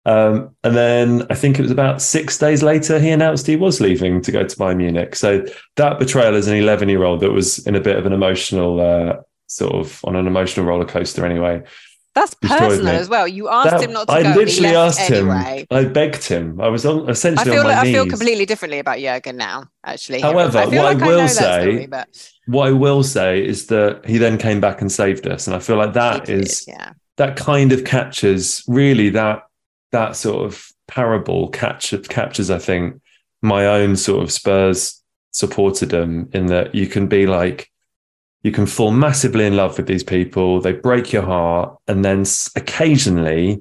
[0.07, 3.81] Um, and then I think it was about six days later, he announced he was
[3.81, 5.17] leaving to go to Bayern Munich.
[5.17, 5.45] So
[5.75, 8.81] that betrayal as an 11 year old that was in a bit of an emotional,
[8.81, 11.63] uh, sort of on an emotional roller coaster anyway.
[12.15, 13.29] That's personal as well.
[13.29, 14.33] You asked That- him not to I go.
[14.33, 15.67] he literally asked anyway.
[15.71, 15.77] him.
[15.77, 16.59] I begged him.
[16.63, 19.37] I was on, I essentially feel on my like, I feel completely differently about Jurgen
[19.37, 19.65] now.
[19.85, 23.45] Actually, However, I feel what I will that say- story, but What I will say
[23.45, 26.45] is that he then came back and saved us, and I feel like that did,
[26.47, 26.93] is yeah.
[27.19, 29.43] that kind of captures really that
[29.93, 33.01] that sort of parable capture, captures i think
[33.43, 35.03] my own sort of spurs
[35.35, 37.71] supporterdom in that you can be like
[38.47, 42.25] you can fall massively in love with these people they break your heart and then
[42.55, 43.61] occasionally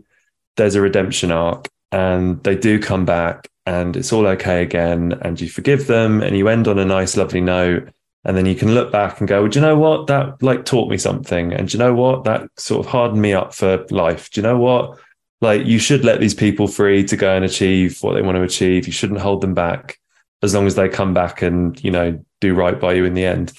[0.58, 5.42] there's a redemption arc and they do come back and it's all okay again and
[5.42, 7.90] you forgive them and you end on a nice lovely note
[8.26, 10.08] and then you can look back and go, well, do you know what?
[10.08, 11.54] That like taught me something.
[11.54, 12.24] And do you know what?
[12.24, 14.32] That sort of hardened me up for life.
[14.32, 15.00] Do you know what?
[15.42, 18.42] Like you should let these people free to go and achieve what they want to
[18.42, 18.88] achieve.
[18.88, 20.00] You shouldn't hold them back
[20.42, 23.26] as long as they come back and, you know, do right by you in the
[23.26, 23.54] end.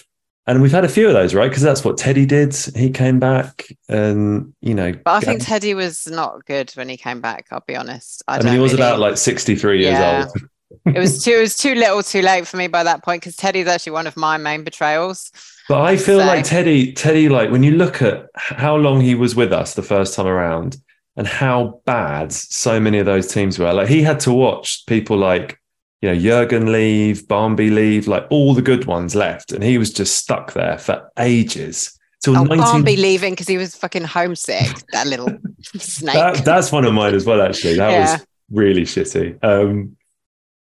[0.47, 1.49] And we've had a few of those, right?
[1.49, 2.55] Because that's what Teddy did.
[2.55, 4.93] He came back, and you know.
[4.93, 7.47] But I think Teddy was not good when he came back.
[7.51, 8.23] I'll be honest.
[8.29, 8.85] I, I mean, he was really...
[8.85, 10.49] about like sixty-three years old.
[10.95, 11.33] it was too.
[11.33, 14.07] It was too little, too late for me by that point because Teddy's actually one
[14.07, 15.33] of my main betrayals.
[15.69, 16.27] But I feel so.
[16.27, 19.83] like Teddy, Teddy, like when you look at how long he was with us the
[19.83, 20.77] first time around,
[21.17, 23.73] and how bad so many of those teams were.
[23.73, 25.59] Like he had to watch people like
[26.03, 29.93] you know, Jurgen leave, Barmby leave, like all the good ones left, and he was
[29.93, 31.99] just stuck there for ages.
[32.23, 32.59] Till oh, 19...
[32.59, 34.67] Barmby leaving because he was fucking homesick.
[34.93, 35.29] That little
[35.77, 36.15] snake.
[36.15, 37.41] That, that's one of mine as well.
[37.41, 38.13] Actually, that yeah.
[38.13, 39.43] was really shitty.
[39.43, 39.97] Um,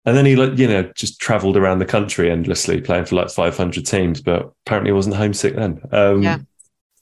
[0.05, 3.29] and then he, like, you know, just travelled around the country endlessly, playing for like
[3.29, 4.21] 500 teams.
[4.21, 5.81] But apparently, he wasn't homesick then.
[5.91, 6.39] Um, yeah,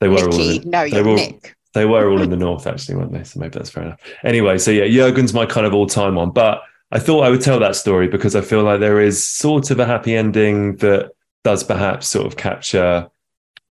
[0.01, 0.27] they were Nicky.
[0.27, 0.49] all.
[0.49, 1.55] In, no, you're were, Nick.
[1.73, 3.23] They were all in the north, actually, weren't they?
[3.23, 4.01] So maybe that's fair enough.
[4.23, 7.59] Anyway, so yeah, Jurgen's my kind of all-time one, but I thought I would tell
[7.59, 11.11] that story because I feel like there is sort of a happy ending that
[11.43, 13.07] does perhaps sort of capture,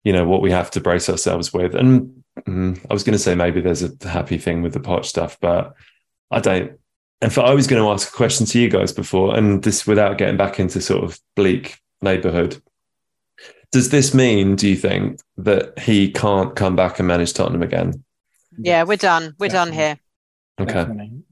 [0.02, 1.74] you know, what we have to brace ourselves with.
[1.74, 5.04] And mm, I was going to say maybe there's a happy thing with the Poch
[5.04, 5.74] stuff, but
[6.30, 6.78] I don't.
[7.20, 9.86] And for, I was going to ask a question to you guys before, and this
[9.86, 12.60] without getting back into sort of bleak neighborhood.
[13.70, 18.04] Does this mean, do you think, that he can't come back and manage Tottenham again?
[18.58, 19.34] Yeah, we're done.
[19.38, 19.98] We're done here.
[20.60, 20.86] Okay.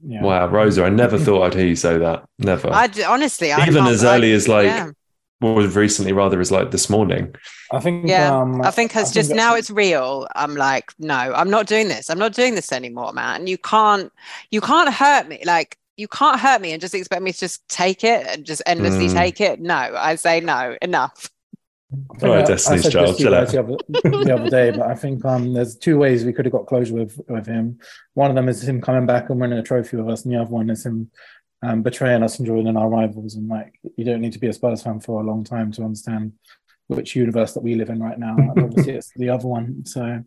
[0.05, 0.21] Yeah.
[0.21, 2.25] Wow, Rosa, I never thought I'd hear you say that.
[2.39, 2.69] Never.
[2.71, 4.91] I honestly, I even as early as like, yeah.
[5.39, 7.33] well, recently rather as like this morning.
[7.71, 8.07] I think.
[8.07, 10.27] Yeah, um, I think has just now it's real.
[10.35, 12.09] I'm like, no, I'm not doing this.
[12.09, 13.47] I'm not doing this anymore, man.
[13.47, 14.11] You can't,
[14.51, 15.41] you can't hurt me.
[15.45, 18.61] Like you can't hurt me and just expect me to just take it and just
[18.65, 19.13] endlessly mm.
[19.13, 19.59] take it.
[19.59, 20.75] No, I say no.
[20.81, 21.29] Enough.
[22.21, 23.49] All right, Destiny's Child, chill out.
[23.49, 26.51] The other, the other day, but I think um, there's two ways we could have
[26.51, 27.79] got closure with with him.
[28.13, 30.39] One of them is him coming back and winning a trophy with us, and the
[30.39, 31.11] other one is him
[31.63, 33.35] um, betraying us and joining our rivals.
[33.35, 35.83] And like, you don't need to be a Spurs fan for a long time to
[35.83, 36.33] understand
[36.87, 38.35] which universe that we live in right now.
[38.57, 39.85] obviously, it's the other one.
[39.85, 40.23] So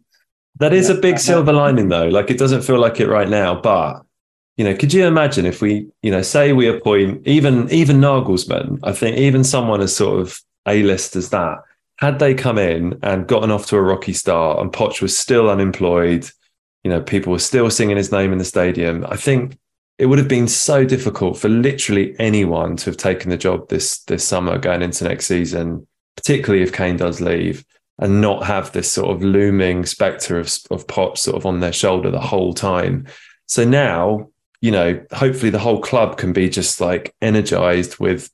[0.58, 2.08] that is yeah, a big silver lining, though.
[2.08, 4.02] Like, it doesn't feel like it right now, but
[4.56, 8.78] you know, could you imagine if we, you know, say we appoint even even Nagelsmann?
[8.82, 11.58] I think even someone as sort of a-list as that,
[11.98, 15.48] had they come in and gotten off to a rocky start and Poch was still
[15.48, 16.28] unemployed,
[16.84, 19.58] you know, people were still singing his name in the stadium, I think
[19.98, 24.00] it would have been so difficult for literally anyone to have taken the job this
[24.00, 27.64] this summer going into next season, particularly if Kane does leave
[27.98, 31.72] and not have this sort of looming spectre of, of Poch sort of on their
[31.72, 33.06] shoulder the whole time.
[33.46, 34.28] So now,
[34.60, 38.30] you know, hopefully the whole club can be just like energized with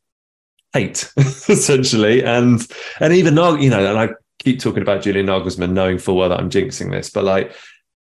[0.73, 2.67] hate essentially, and
[3.01, 6.41] and even you know, and I keep talking about Julian Nagelsmann, knowing full well that
[6.41, 7.55] I'm jinxing this, but like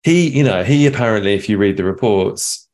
[0.04, 2.68] he, you know, he apparently, if you read the reports,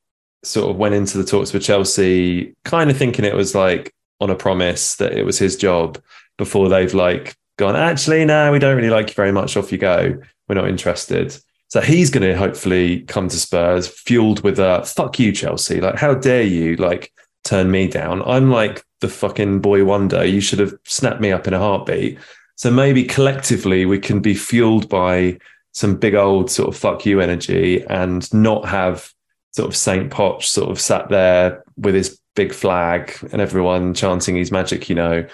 [0.43, 4.29] sort of went into the talks with Chelsea, kind of thinking it was like on
[4.29, 5.99] a promise that it was his job
[6.37, 9.57] before they've like gone, actually, no, we don't really like you very much.
[9.57, 10.17] Off you go.
[10.47, 11.35] We're not interested.
[11.69, 15.81] So he's going to hopefully come to Spurs fueled with a fuck you, Chelsea.
[15.81, 17.11] Like, how dare you like
[17.45, 18.21] turn me down?
[18.23, 20.25] I'm like the fucking boy wonder.
[20.25, 22.19] You should have snapped me up in a heartbeat.
[22.55, 25.37] So maybe collectively we can be fueled by
[25.71, 29.11] some big old sort of fuck you energy and not have
[29.51, 34.35] sort of Saint Poch sort of sat there with his big flag and everyone chanting
[34.35, 35.25] his magic, you know,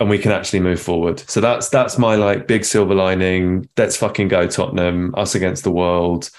[0.00, 1.20] and we can actually move forward.
[1.28, 3.68] So that's that's my like big silver lining.
[3.76, 6.30] Let's fucking go Tottenham, us against the world.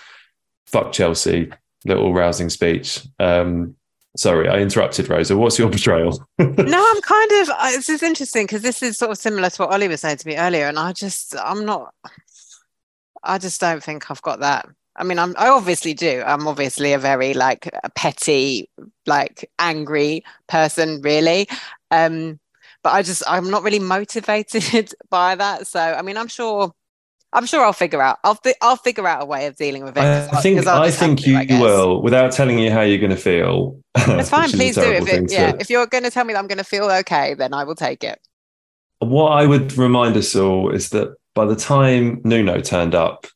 [0.67, 1.51] Fuck Chelsea.
[1.85, 3.05] Little rousing speech.
[3.19, 3.75] Um,
[4.15, 5.35] Sorry, I interrupted, Rosa.
[5.35, 6.25] What's your betrayal?
[6.39, 7.49] no, I'm kind of.
[7.49, 10.17] Uh, this is interesting because this is sort of similar to what Ollie was saying
[10.17, 11.93] to me earlier, and I just, I'm not.
[13.23, 14.67] I just don't think I've got that.
[14.95, 15.35] I mean, I'm.
[15.37, 16.23] I obviously do.
[16.25, 18.69] I'm obviously a very like a petty,
[19.05, 21.47] like angry person, really.
[21.91, 22.39] Um,
[22.83, 25.65] but I just, I'm not really motivated by that.
[25.65, 26.71] So, I mean, I'm sure
[27.35, 28.17] I'm sure I'll figure out.
[28.23, 30.01] I'll I'll figure out a way of dealing with it.
[30.01, 33.79] I think I think you will, without telling you how you're going to feel.
[34.07, 34.49] It's fine.
[34.49, 34.81] Please do.
[34.81, 37.33] If it, yeah, if you're going to tell me that I'm going to feel okay,
[37.33, 38.19] then I will take it.
[38.99, 43.27] What I would remind us all is that by the time Nuno turned up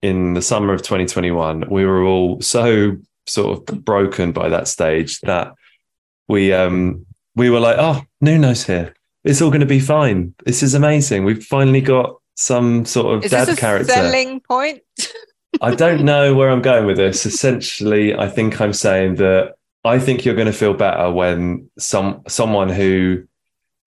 [0.00, 5.20] in the summer of 2021, we were all so sort of broken by that stage
[5.20, 5.52] that
[6.28, 7.04] we um
[7.36, 8.94] we were like, oh, Nuno's here.
[9.24, 10.34] It's all going to be fine.
[10.44, 11.24] This is amazing.
[11.24, 13.92] We've finally got some sort of Is dad this a character.
[13.92, 14.82] Selling point.
[15.60, 17.24] I don't know where I'm going with this.
[17.24, 22.22] Essentially, I think I'm saying that I think you're going to feel better when some
[22.28, 23.24] someone who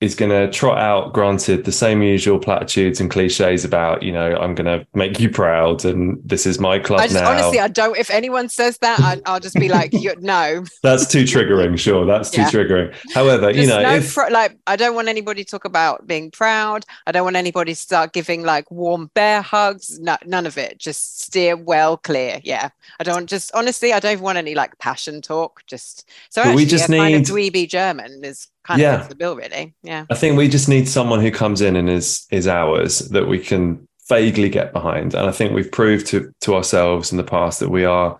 [0.01, 4.35] is going to trot out, granted, the same usual platitudes and cliches about, you know,
[4.37, 7.31] I'm going to make you proud and this is my club I just now.
[7.31, 7.97] honestly, I don't.
[7.97, 10.65] If anyone says that, I, I'll just be like, you, no.
[10.83, 11.79] That's too triggering.
[11.79, 12.49] Sure, that's too Yeah.
[12.51, 12.95] triggering.
[13.13, 16.85] However, you know, no if like I don't want anybody to talk about being proud.
[17.07, 19.97] I don't want anybody to start giving like warm bear hugs.
[19.99, 20.77] No, none of it.
[20.77, 22.41] Just steer well clear.
[22.43, 23.93] Yeah, I don't just honestly.
[23.93, 25.63] I don't want any like passion talk.
[25.67, 28.93] Just so But we actually, just a kind of dweeby German is kind Yeah.
[28.95, 29.73] of fits the bill, really.
[29.83, 33.27] Yeah, I think we just need someone who comes in and is is ours that
[33.27, 35.13] we can vaguely get behind.
[35.15, 38.19] And I think we've proved to to ourselves in the past that we are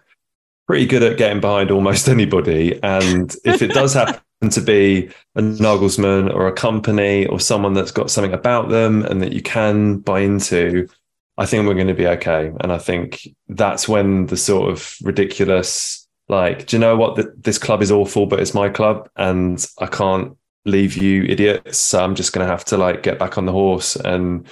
[0.68, 2.80] pretty good at getting behind almost anybody.
[2.84, 7.92] And if it does happen to be a Nagelsmann or a Kompany or someone that's
[7.92, 10.88] got something about them and that you can buy into,
[11.38, 12.52] I think we're going to be okay.
[12.62, 17.16] And I think that's when the sort of ridiculous, like, do you know what?
[17.16, 21.78] Th- This club is awful, but it's my club, and I can't leave you idiots.
[21.78, 24.48] So I'm just going to have to like get back on the horse and,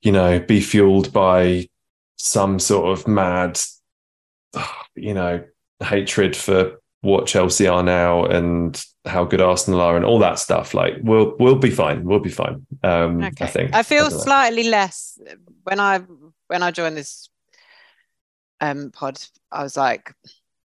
[0.00, 1.68] you know, be fueled by
[2.16, 3.60] some sort of mad,
[4.94, 5.44] you know,
[5.82, 10.72] hatred for what Chelsea are now and how good Arsenal are and all that stuff.
[10.72, 12.04] Like we'll we'll be fine.
[12.04, 12.64] We'll be fine.
[12.84, 13.44] Um, okay.
[13.44, 13.74] I think.
[13.74, 14.16] I feel know.
[14.16, 15.18] slightly less
[15.64, 16.00] when I
[16.46, 17.28] when I joined this
[18.60, 19.20] um pod.
[19.50, 20.14] I was like,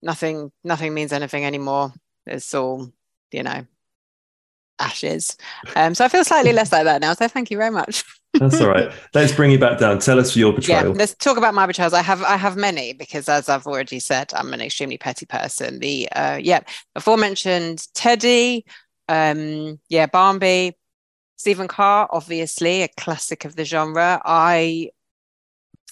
[0.03, 1.93] nothing nothing means anything anymore.
[2.27, 2.91] It's all
[3.33, 3.67] you know
[4.79, 5.37] ashes.
[5.77, 7.15] Um, so I feel slightly less like that now.
[7.15, 8.05] So thank you very much.
[8.35, 8.91] That's all right.
[9.15, 9.99] Let's bring you back down.
[10.01, 11.93] Tell us your Yeah, let's talk about my betrayals.
[11.93, 15.79] I have I have many because as I've already said, I'm an extremely petty person.
[15.79, 16.61] The uh yeah,
[16.95, 18.65] aforementioned Teddy,
[19.09, 20.77] um, yeah, Barmby,
[21.37, 24.21] Stephen Carr, obviously a classic of the genre.
[24.25, 24.91] I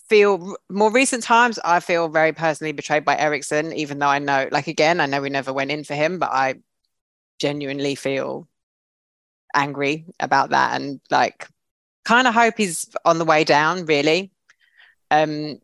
[0.08, 4.48] feel more recent times I feel very personally betrayed by Eriksen, even though I know
[4.50, 6.56] like again, I know we never went in for him, but I
[7.38, 8.48] genuinely feel
[9.54, 11.48] angry about that and like
[12.04, 14.30] kind of hope he's on the way down, really.
[15.10, 15.60] Um,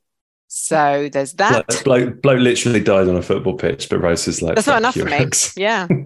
[0.49, 1.67] so there's that.
[1.67, 4.79] Bloke, bloke, bloke literally died on a football pitch, but Rose is like, That's not
[4.79, 5.27] enough for me.
[5.57, 5.87] Yeah.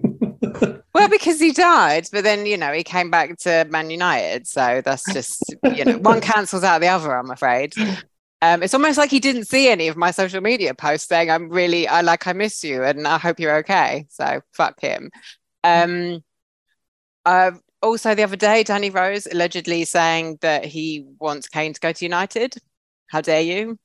[0.93, 4.81] Well, because he died, but then you know he came back to Man United, so
[4.83, 5.43] that's just
[5.75, 7.15] you know one cancels out the other.
[7.15, 7.75] I'm afraid.
[8.41, 11.49] Um, it's almost like he didn't see any of my social media posts saying I'm
[11.49, 14.05] really I like I miss you and I hope you're okay.
[14.09, 15.09] So fuck him.
[15.63, 16.23] Um,
[17.25, 21.91] uh, also the other day, Danny Rose allegedly saying that he wants Kane to go
[21.91, 22.55] to United.
[23.07, 23.79] How dare you?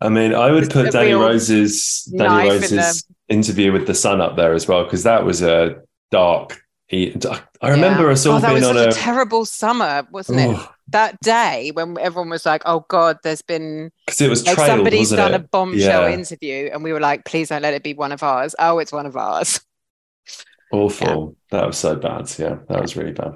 [0.00, 4.20] I mean, I would put Danny Rose's Danny knife in Rose's interview with the Sun
[4.20, 6.62] up there as well because that was a dark.
[6.88, 7.14] He-
[7.60, 8.12] I remember Yeah.
[8.12, 8.88] us all oh, being was on such a.
[8.88, 10.48] a terrible summer, wasn't it?
[10.56, 14.54] Oh, that day when everyone was like, "Oh God, there's been because it was like
[14.56, 15.36] trailed, somebody's done it?
[15.36, 16.14] a bombshell Yeah.
[16.14, 18.90] interview," and we were like, "Please don't let it be one of ours." Oh, it's
[18.92, 19.60] one of ours.
[20.72, 21.36] Awful.
[21.50, 22.30] That was so bad.
[22.38, 23.34] Yeah, that was really bad.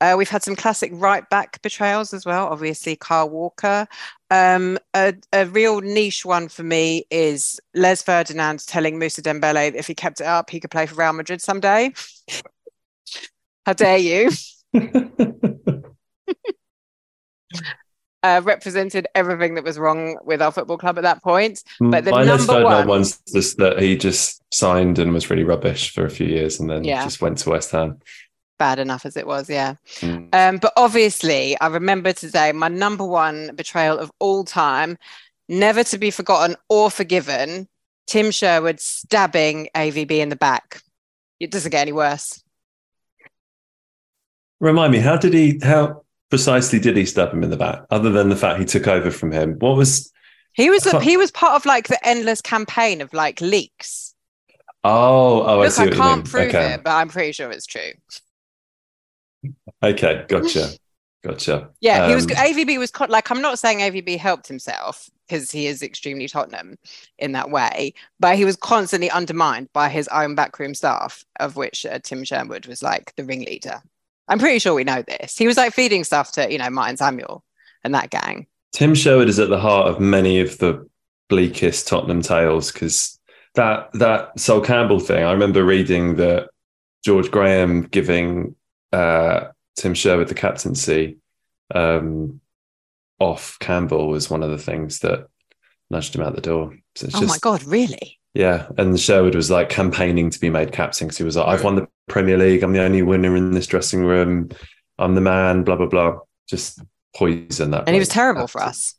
[0.00, 2.48] Uh, we've had some classic right back betrayals as well.
[2.48, 3.86] Obviously, Kyle Walker.
[4.30, 9.76] Um, a, a real niche one for me is Les Ferdinand telling Mousa Dembele that
[9.76, 11.92] if he kept it up, he could play for Real Madrid someday.
[13.66, 14.30] How dare you?
[18.22, 21.62] Uh, represented everything that was wrong with our football club at that point.
[21.78, 25.92] But the My number one- one's just that he just signed and was really rubbish
[25.92, 27.04] for a few years and then Yeah.
[27.04, 27.98] just went to West Ham.
[28.58, 29.74] Bad enough as it was, yeah.
[30.00, 30.34] Mm.
[30.34, 34.96] Um, but obviously, I remember today my number one betrayal of all time,
[35.50, 37.68] never to be forgotten or forgiven.
[38.06, 40.80] Tim Sherwood stabbing AVB in the back.
[41.40, 42.42] It doesn't get any worse.
[44.64, 45.60] Remind me, how did he?
[45.62, 47.84] How precisely did he stab him in the back?
[47.90, 50.10] Other than the fact he took over from him, what was?
[50.54, 54.14] He was I can't- he was part of like the endless campaign of like leaks.
[54.82, 57.50] Oh, oh, I Look, see I what can't prove okay, it, but I'm pretty sure
[57.50, 57.92] it's true.
[59.82, 60.70] okay, gotcha,
[61.22, 61.68] gotcha.
[61.80, 65.66] Yeah, he was Um, AVB was like I'm not saying AVB helped himself because he
[65.66, 66.78] is extremely Tottenham
[67.18, 71.84] in that way, but he was constantly undermined by his own backroom staff, of which
[71.84, 73.82] uh, Tim Sherwood was like the ringleader.
[74.28, 75.36] I'm pretty sure we know this.
[75.36, 77.44] He was like feeding stuff to you know Martin Samuel
[77.82, 78.46] and that gang.
[78.72, 80.88] Tim Sherwood is at the heart of many of the
[81.28, 83.18] bleakest Tottenham tales because
[83.54, 85.24] that that Sol Campbell thing.
[85.24, 86.48] I remember reading that
[87.04, 88.56] George Graham giving
[88.92, 91.18] uh, Tim Sherwood the captaincy
[91.74, 92.40] um,
[93.18, 95.28] off Campbell was one of the things that
[95.90, 96.76] nudged him out the door.
[96.94, 98.18] So it's oh just my god, really?
[98.34, 101.62] Yeah, and Sherwood was like campaigning to be made captain because he was like, "I've
[101.62, 102.62] won the Premier League.
[102.62, 104.50] I'm the only winner in this dressing room.
[104.98, 106.18] I'm the man." Blah blah blah.
[106.48, 106.80] Just
[107.16, 107.84] poison that.
[107.86, 108.96] And he was terrible for us.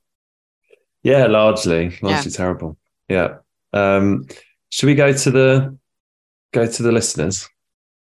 [1.04, 2.78] Yeah, largely, largely terrible.
[3.10, 3.38] Yeah.
[3.74, 4.26] Um,
[4.70, 5.78] should we go to the
[6.54, 7.48] go to the listeners?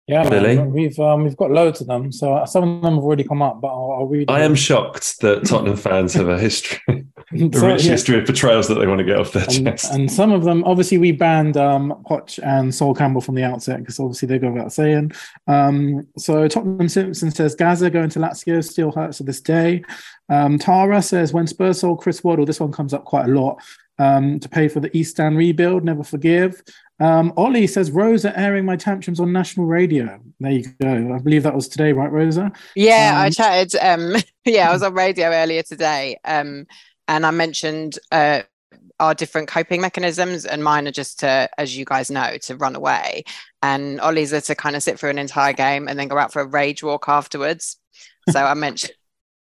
[0.08, 0.60] Yeah, man, Billie?
[0.60, 2.12] we've um, we've got loads of them.
[2.12, 4.30] So uh, some of them have already come up, but I'll, I'll read.
[4.30, 7.92] I am shocked that Tottenham fans have a history, a So, rich yeah.
[7.92, 9.92] history of betrayals that they want to get off their and, chest.
[9.94, 13.80] and some of them, obviously, we banned um, Poch and Sol Campbell from the outset
[13.80, 15.12] because obviously they go without saying.
[15.48, 19.84] Um, so Tottenham Simpson says Gazza going to Lazio still hurts to this day.
[20.30, 23.62] Um, Tara says when Spurs sold Chris Waddle, this one comes up quite a lot
[24.00, 25.84] um, to pay for the East Stand rebuild.
[25.84, 26.62] Never forgive.
[27.00, 30.20] Um, Ollie says Rosa airing my tantrums on national radio.
[30.40, 31.14] There you go.
[31.14, 32.52] I believe that was today, right, Rosa?
[32.76, 33.76] Yeah, I Um, chatted.
[33.82, 34.16] Um,
[34.46, 36.66] yeah, I was on radio earlier today, um,
[37.08, 38.42] and I mentioned uh,
[39.00, 42.76] our different coping mechanisms, and mine are just to, as you guys know, to run
[42.76, 43.24] away,
[43.62, 46.32] and Ollie's are to kind of sit through an entire game and then go out
[46.34, 47.78] for a rage walk afterwards.
[48.30, 48.94] So I mentioned.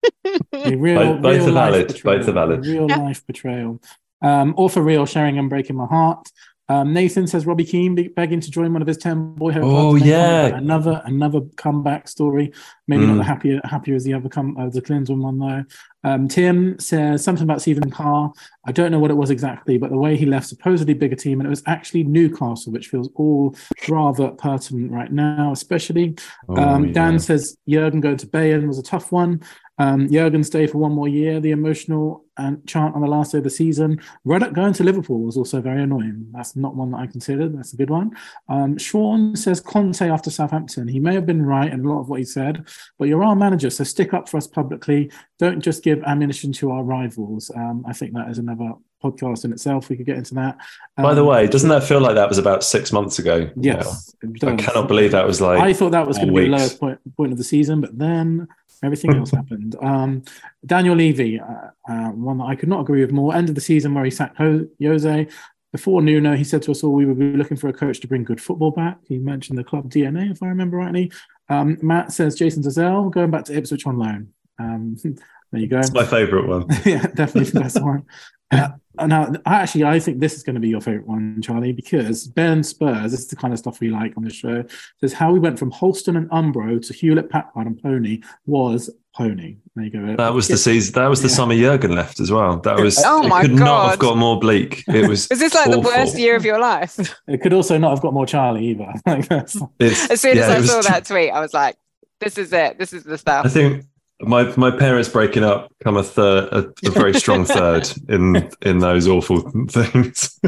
[0.53, 2.66] Real, Both- both real are life valid, betrayal, both are valid.
[2.66, 2.97] real Yeah.
[2.97, 3.82] life betrayal.
[4.22, 6.30] Um, all for real, sharing and breaking my heart.
[6.70, 9.63] Um, Nathan says Robbie Keane be- begging to join one of his ten boy home
[9.65, 10.45] Oh, yeah.
[10.55, 12.51] another another comeback story.
[12.88, 13.17] Maybe not Mm.
[13.17, 15.63] the happier happier as the other come uh, the Klinsmann one though.
[16.03, 18.32] Um, Tim says something about Stephen Carr.
[18.65, 21.39] I don't know what it was exactly, but the way he left supposedly bigger team,
[21.39, 23.53] and it was actually Newcastle, which feels all
[23.89, 26.15] rather pertinent right now, especially.
[26.47, 27.17] Oh, Um, Dan yeah.
[27.17, 29.41] says Jurgen going to Bayern was a tough one.
[29.80, 31.39] Um, Jurgen stay for one more year.
[31.39, 33.99] The emotional and chant on the last day of the season.
[34.23, 36.27] Ruddock going to Liverpool was also very annoying.
[36.32, 37.57] That's not one that I considered.
[37.57, 38.11] That's a good one.
[38.47, 40.88] Um, Sean says Conte after Southampton.
[40.88, 42.67] He may have been right in a lot of what he said,
[42.97, 45.11] but you're our manager, so stick up for us publicly.
[45.38, 47.51] Don't just give ammunition to our rivals.
[47.55, 48.73] Um, I think that is another
[49.03, 49.89] podcast in itself.
[49.89, 50.57] We could get into that.
[50.97, 53.49] By the Um, way, doesn't that feel like that was about six months ago?
[53.55, 54.53] yes, it now?
[54.53, 55.59] I cannot believe that was like.
[55.59, 57.97] I thought that was going to be the lowest point, point of the season, but
[57.97, 58.47] then
[58.84, 59.75] everything else happened.
[59.82, 60.23] Um,
[60.65, 63.36] Daniel Levy, uh, uh, one that I could not agree with more.
[63.36, 65.27] End of the season where he sacked Ho- Jose.
[65.71, 68.07] Before Nuno, he said to us all we would be looking for a coach to
[68.07, 68.97] bring good football back.
[69.07, 71.11] He mentioned the club DNA, if I remember rightly.
[71.47, 74.30] Um, Matt says Jason Dozzell going back to Ipswich on loan.
[74.57, 74.97] Um,
[75.52, 75.80] there you go.
[75.80, 76.66] It's my favourite one.
[76.86, 78.06] yeah, definitely the best one.
[78.97, 82.28] Uh, now, actually, I think this is going to be your favorite one, Charlie, because
[82.28, 84.66] Ben Spurs, this is the kind of stuff we like on the show,
[85.00, 89.58] says how we went from Holsten and Umbro to Hewlett Packard and Pony was Pony.
[89.76, 90.16] There you go.
[90.18, 90.95] That was the season.
[90.95, 91.34] That was the Yeah.
[91.36, 92.60] summer Jurgen left as well.
[92.62, 93.02] That was.
[93.06, 94.84] Oh it my could not have got more bleak.
[94.88, 95.28] It was.
[95.32, 96.97] is this like the worst year of your life?
[97.28, 98.91] It could also not have got more Charlie either.
[99.06, 101.78] Like that's, It's- As soon yeah, as I saw tr- that tweet, I was like,
[102.20, 102.78] "This is it.
[102.80, 103.86] This is the stuff." I think
[104.22, 108.80] my my parents breaking up come a third, a, a very strong third in in
[108.80, 110.39] those awful things.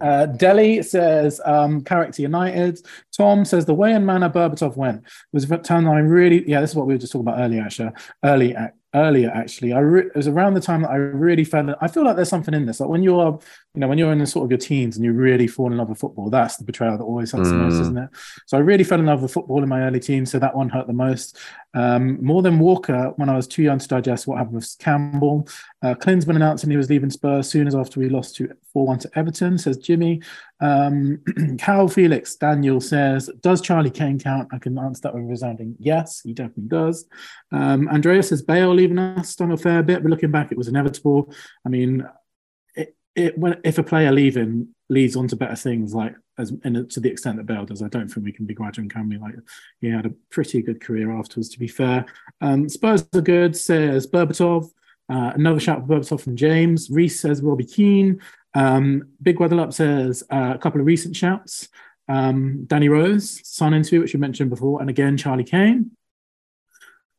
[0.00, 2.78] Uh, Delhi says um, character United.
[3.16, 6.60] Tom says the way and manner Berbatov went was a time that I really yeah
[6.60, 7.90] this is what we were just talking about earlier actually
[8.24, 8.56] early
[8.94, 11.88] earlier actually I re- it was around the time that I really felt that I
[11.88, 13.40] feel like there's something in this like when you're
[13.76, 15.76] you know when you're in the sort of your teens and you really fall in
[15.76, 17.80] love with football that's the betrayal that always hurts the most Mm.
[17.82, 18.10] isn't it
[18.46, 20.68] so I really fell in love with football in my early teens so that one
[20.68, 21.38] hurt the most
[21.74, 25.46] um, more than Walker when I was too young to digest what happened with Campbell
[25.82, 29.10] uh, Klinsmann announcing he was leaving Spurs soon as after we lost to 4-1 to
[29.14, 30.20] Everton, says Jimmy.
[30.60, 31.22] Um,
[31.58, 34.48] Cal Felix Daniel says, does Charlie Kane count?
[34.52, 37.06] I can answer that with a resounding yes, he definitely does.
[37.52, 40.68] Um, Andrea says, Bale leaving us stung a fair bit, but looking back, it was
[40.68, 41.32] inevitable.
[41.64, 42.06] I mean,
[43.16, 47.10] it, when, if a player leaving leads on to better things, like as to the
[47.10, 49.16] extent that Bale does, I don't think we can begrudge him, can we?
[49.16, 49.34] Like
[49.80, 52.04] he had a pretty good career afterwards, to be fair.
[52.40, 54.70] Um, Spurs are good, says Berbatov.
[55.08, 56.90] Uh, another shout for Berbatov from James.
[56.90, 58.20] Reese says Robbie Keane.
[58.54, 61.68] Um, Big Weatherlup says uh, a couple of recent shouts.
[62.08, 65.92] Um, Danny Rose, Sun interview, which you mentioned before, and again Charlie Kane.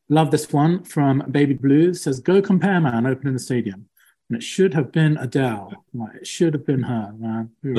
[0.09, 2.01] Love this one from Baby Blues.
[2.01, 3.89] Says go compare man opening the stadium,
[4.29, 5.71] and it should have been Adele.
[5.93, 7.49] Like it should have been her, man.
[7.63, 7.73] Or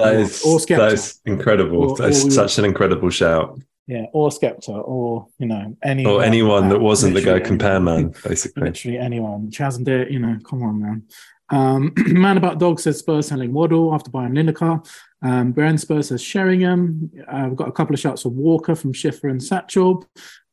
[0.58, 0.76] Skepta.
[0.78, 1.90] That is incredible.
[1.90, 3.60] Or- That's or- such an incredible shout.
[3.86, 8.14] yeah, or Skepta, or you know any Or anyone that wasn't the guy compare man,
[8.24, 8.62] basically.
[8.64, 9.50] Literally anyone.
[9.50, 11.02] Chas and Dave, you know, come on, man.
[11.50, 14.86] Um, Man About Dog says Spurs selling Waddle after buying Lineker.
[15.22, 17.10] Um, Brian Spurs says Sheringham.
[17.26, 20.06] Uh, we've got a couple of shots of Walker from Schiffer and Satchel.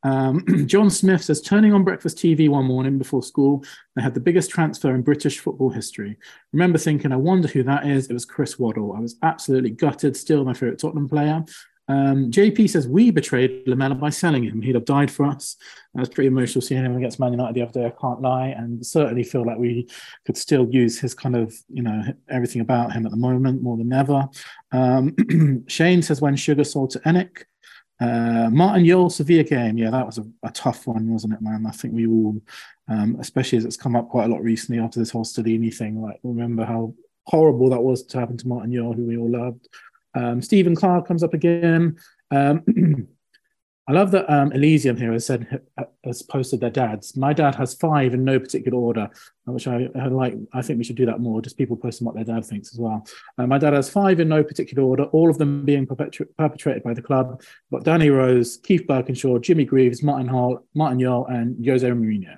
[0.06, 4.20] Um, John Smith says turning on breakfast TV one morning before school, they had the
[4.20, 6.18] biggest transfer in British football history.
[6.54, 8.08] Remember thinking, I wonder who that is.
[8.08, 8.94] It was Chris Waddle.
[8.94, 10.16] I was absolutely gutted.
[10.16, 11.44] Still my favourite Tottenham player.
[11.88, 14.62] Um, JP says we betrayed Lamela by selling him.
[14.62, 15.56] He'd have died for us.
[15.96, 17.86] I was pretty emotional seeing him against Man United the other day.
[17.86, 19.88] I can't lie, and certainly feel like we
[20.26, 23.78] could still use his kind of you know everything about him at the moment more
[23.78, 24.28] than ever.
[24.72, 27.46] Um, Shane says when Sugar sold to ENIC.
[28.00, 31.66] Uh, Martin Jol Sevilla game, yeah, that was a, a tough one, wasn't it, man?
[31.66, 32.42] I think we all,
[32.90, 36.02] um, especially as it's come up quite a lot recently after this whole Stellini thing,
[36.02, 36.94] like remember how
[37.26, 39.68] horrible that was to happen to Martin Jol, who we all loved.
[40.14, 41.98] Um, Stephen Clark comes up again.
[42.32, 43.08] Um,
[43.88, 45.62] I love that um, Elysium here has said
[46.04, 47.16] has posted their dads.
[47.16, 49.10] My dad has five in no particular order,
[49.46, 50.36] which I, I like.
[50.54, 51.40] I think we should do that more.
[51.42, 53.06] Just people posting what their dad thinks as well.
[53.38, 56.82] Uh, my dad has five in no particular order, all of them being perpetu- perpetrated
[56.82, 57.44] by the club.
[57.70, 62.38] But Danny Rose, Keith Burkinshaw, Jimmy Greaves, Martin Hall, Martin Jol, and Jose Mourinho.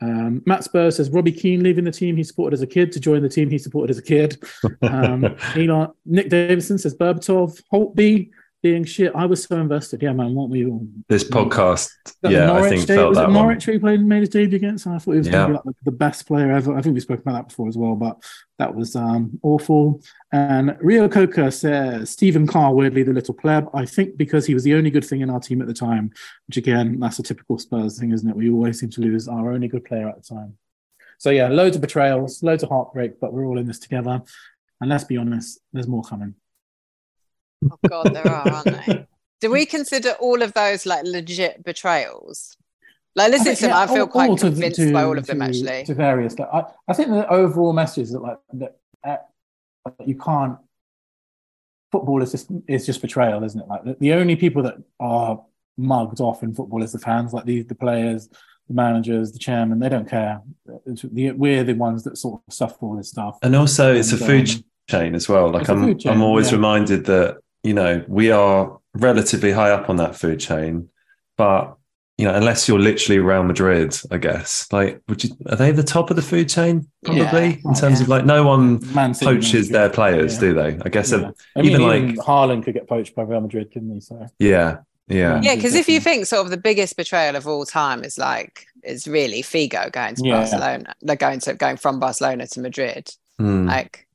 [0.00, 2.98] Um, Matt Spurs says Robbie Keane leaving the team he supported as a kid to
[3.00, 4.42] join the team he supported as a kid.
[4.82, 8.30] Um, Elon, Nick Davidson says Berbatov, Holtby,
[8.62, 9.12] being shit.
[9.14, 10.02] I was so invested.
[10.02, 10.34] Yeah, man.
[10.34, 11.90] What we all this podcast?
[12.22, 14.86] Yeah, I think day, felt was that it Norwich he played made his debut against.
[14.86, 15.32] And I thought he was yeah.
[15.32, 16.76] going to be like the best player ever.
[16.76, 18.22] I think we spoke about that before as well, but
[18.58, 20.00] that was um, awful.
[20.30, 23.68] And Rio Coca says Stephen Carr, weirdly the little pleb.
[23.74, 26.12] I think because he was the only good thing in our team at the time,
[26.46, 28.36] which again, that's a typical Spurs thing, isn't it?
[28.36, 30.56] We always seem to lose our only good player at the time.
[31.18, 34.22] So yeah, loads of betrayals, loads of heartbreak, but we're all in this together.
[34.80, 36.34] And let's be honest, there's more coming.
[37.70, 39.06] Oh God, there are, aren't they?
[39.40, 42.56] Do we consider all of those like legit betrayals?
[43.14, 45.26] Like, listen I, think, yeah, I feel all, quite all convinced to, by all of
[45.26, 45.84] to, them actually.
[45.84, 50.16] To various, like, I, I think the overall message is that like that uh, you
[50.16, 50.58] can't.
[51.90, 53.68] Football is just is just betrayal, isn't it?
[53.68, 55.44] Like the, the only people that are
[55.76, 58.30] mugged off in football is the fans, like the the players,
[58.68, 59.78] the managers, the chairman.
[59.78, 60.40] They don't care.
[60.64, 63.38] The, we're the ones that sort of suffer all this stuff.
[63.42, 65.50] And also, and, it's a food um, chain as well.
[65.50, 66.56] Like I'm, chain, I'm always yeah.
[66.56, 70.88] reminded that you know, we are relatively high up on that food chain,
[71.36, 71.76] but
[72.18, 74.70] you know, unless you're literally Real Madrid, I guess.
[74.70, 77.56] Like, would you are they the top of the food chain probably yeah.
[77.64, 78.02] in terms yeah.
[78.02, 78.80] of like no one
[79.14, 80.40] poaches their players, yeah.
[80.40, 80.78] do they?
[80.84, 84.00] I guess I mean, even, like Haaland could get poached by Real Madrid, couldn't he?
[84.00, 85.54] So yeah, yeah, yeah.
[85.54, 89.08] Because if you think sort of the biggest betrayal of all time is like is
[89.08, 93.10] really Figo going to Barcelona, they're going to going from Barcelona to Madrid,
[93.40, 93.66] mm.
[93.66, 94.06] like.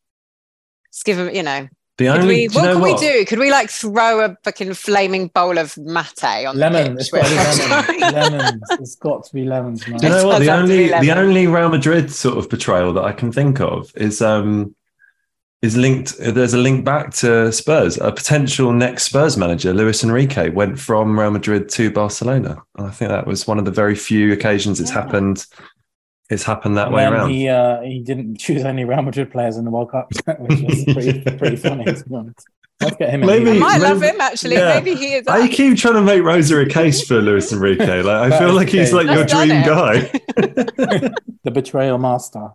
[0.94, 1.68] Just give them, you know,
[1.98, 3.02] the only, we, what can what?
[3.02, 3.26] we do?
[3.26, 6.96] Could we like throw a fucking flaming bowl of mate on lemon?
[6.96, 8.00] The pitch it's got lemon.
[8.14, 8.62] lemons.
[8.72, 9.88] It's got to be lemons.
[9.88, 9.98] Man.
[9.98, 10.40] Do you know what?
[10.40, 14.22] The only the only Real Madrid sort of betrayal that I can think of is
[14.22, 14.76] um
[15.64, 16.18] is linked.
[16.20, 17.98] There's a link back to Spurs.
[17.98, 22.62] A potential next Spurs manager, Luis Enrique, went from Real Madrid to Barcelona.
[22.78, 25.02] And I think that was one of the very few occasions it's yeah.
[25.02, 25.48] happened
[26.30, 27.30] it's happened that way around.
[27.30, 30.84] He uh, he didn't choose any Real Madrid players in the World Cup, which was
[30.86, 32.48] pretty pretty funny to be honest.
[32.80, 33.22] Let's get him.
[33.22, 34.56] Maybe, I might maybe, love him actually.
[34.56, 34.76] Yeah.
[34.76, 35.28] Maybe he is.
[35.28, 38.04] I keep trying to make Rosa a case for Luis Enrique.
[38.04, 40.02] Like I feel like he's like your dream guy.
[41.44, 42.52] the betrayal master.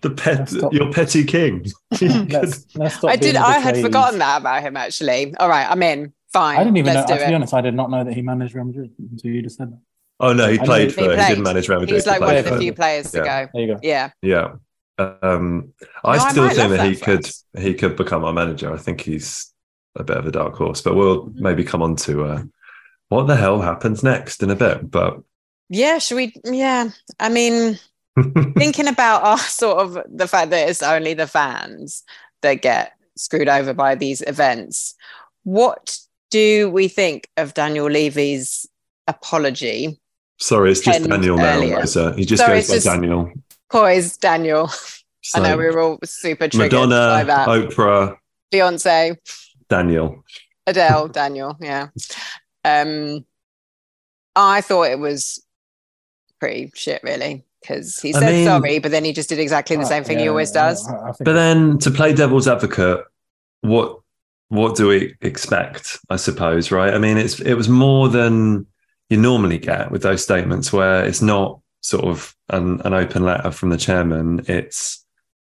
[0.00, 1.66] The pet, your petty king.
[2.00, 3.36] let's, let's I did.
[3.36, 4.78] I had forgotten that about him.
[4.78, 5.34] Actually.
[5.36, 6.14] All right, I'm in.
[6.32, 6.58] Fine.
[6.58, 7.18] I didn't even let's know.
[7.18, 9.58] To be honest, I did not know that he managed Real Madrid until you just
[9.58, 9.80] said that.
[10.18, 11.02] Oh no, he played for.
[11.02, 11.20] He, played.
[11.20, 11.96] he didn't manage Real Madrid.
[11.96, 13.44] He's like one of the few players to yeah.
[13.44, 13.50] go.
[13.52, 13.80] There you go.
[13.82, 14.10] Yeah.
[14.22, 14.54] Yeah.
[14.98, 18.72] Um, I no, still I think that, that he could he could become our manager.
[18.72, 19.52] I think he's
[19.94, 21.42] a bit of a dark horse, but we'll mm-hmm.
[21.42, 22.42] maybe come on to uh,
[23.08, 24.90] what the hell happens next in a bit.
[24.90, 25.20] But
[25.68, 26.34] yeah, should we?
[26.44, 26.90] Yeah,
[27.20, 27.78] I mean,
[28.56, 32.04] thinking about our sort of the fact that it's only the fans
[32.40, 34.94] that get screwed over by these events.
[35.44, 35.98] What
[36.30, 38.66] do we think of Daniel Levy's
[39.06, 40.00] apology
[40.38, 42.14] Sorry, it's just Daniel now, Rosa.
[42.14, 43.32] He just Sorry, goes by just, Daniel.
[43.70, 44.68] Poise Daniel.
[44.68, 44.82] So,
[45.34, 47.48] I know we were all super triggered Madonna, by that.
[47.48, 48.16] Oprah,
[48.52, 49.16] Beyonce,
[49.68, 50.24] Daniel,
[50.66, 51.56] Adele, Daniel.
[51.60, 51.88] Yeah.
[52.64, 53.24] Um,
[54.34, 55.42] I thought it was
[56.38, 59.76] pretty shit, really, because he said I mean, sorry, but then he just did exactly
[59.76, 60.86] the same thing yeah, he always does.
[61.20, 63.04] but then to play devil's advocate,
[63.62, 64.00] what
[64.48, 65.98] what do we expect?
[66.10, 66.92] I suppose, right?
[66.92, 68.66] I mean, it's it was more than
[69.08, 73.50] you normally get with those statements where it's not sort of an, an open letter
[73.50, 74.44] from the chairman.
[74.48, 75.04] It's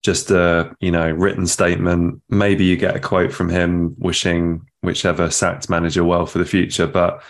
[0.04, 2.22] just a you know written statement.
[2.30, 6.88] Maybe you get a quote from him wishing whichever sacked manager well for the future
[6.88, 7.22] but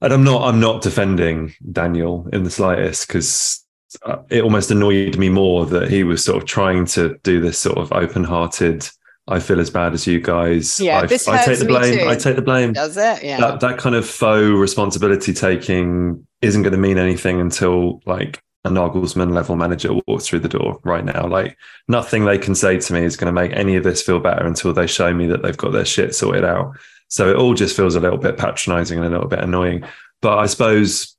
[0.00, 3.64] and i'm not i'm not defending daniel in the slightest because
[4.04, 7.58] uh, it almost annoyed me more that he was sort of trying to do this
[7.58, 8.86] sort of open-hearted
[9.28, 10.80] I feel as bad as you guys.
[10.80, 11.98] Yeah, I, this I take the blame.
[11.98, 12.08] Too.
[12.08, 12.72] I take the blame.
[12.72, 13.22] Does it?
[13.22, 13.38] Yeah.
[13.38, 18.70] That, that kind of faux responsibility taking isn't going to mean anything until like a
[18.70, 21.26] Nagelsmann level manager walks through the door right now.
[21.26, 21.56] Like
[21.88, 24.46] nothing they can say to me is going to make any of this feel better
[24.46, 26.76] until they show me that they've got their shit sorted out.
[27.08, 29.84] So it all just feels a little bit patronizing and a little bit annoying.
[30.20, 31.16] But I suppose,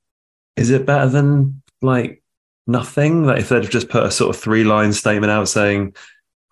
[0.56, 2.22] is it better than like
[2.68, 3.26] nothing?
[3.26, 5.96] Like if they'd have just put a sort of three line statement out saying,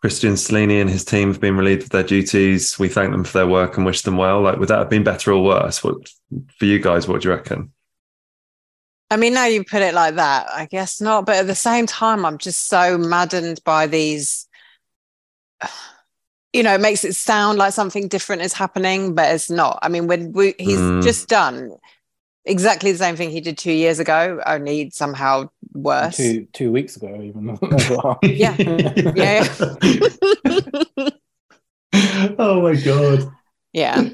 [0.07, 2.79] Cristian Stellini and his team have been relieved of their duties.
[2.79, 4.41] We thank them for their work and wish them well.
[4.41, 5.83] Like, would that have been better or worse?
[5.83, 6.09] What
[6.57, 7.07] for you guys?
[7.07, 7.73] What do you reckon?
[9.11, 11.25] I mean, now you put it like that, I guess not.
[11.25, 14.47] But at the same time, I'm just so maddened by these
[16.53, 19.77] you know, it makes it sound like something different is happening, but it's not.
[19.81, 21.03] I mean, when we, he's Mm.
[21.03, 21.73] just done
[22.47, 26.17] exactly the same thing he did two years ago, only somehow worse.
[26.17, 28.19] two two weeks ago even as well.
[28.23, 28.55] Yeah.
[29.15, 29.47] Yeah.
[32.39, 33.31] oh my god.
[33.73, 34.09] yeah.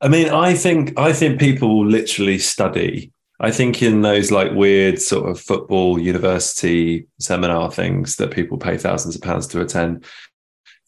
[0.00, 3.12] I mean, I think I think people will literally study.
[3.38, 8.78] I think in those like weird sort of football university seminar things that people pay
[8.78, 10.04] thousands of pounds to attend,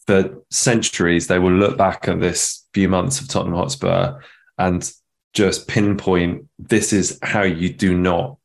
[0.07, 4.19] for centuries they will look back at this few months of Tottenham Hotspur
[4.57, 4.91] and
[5.35, 8.37] just pinpoint this is how you do not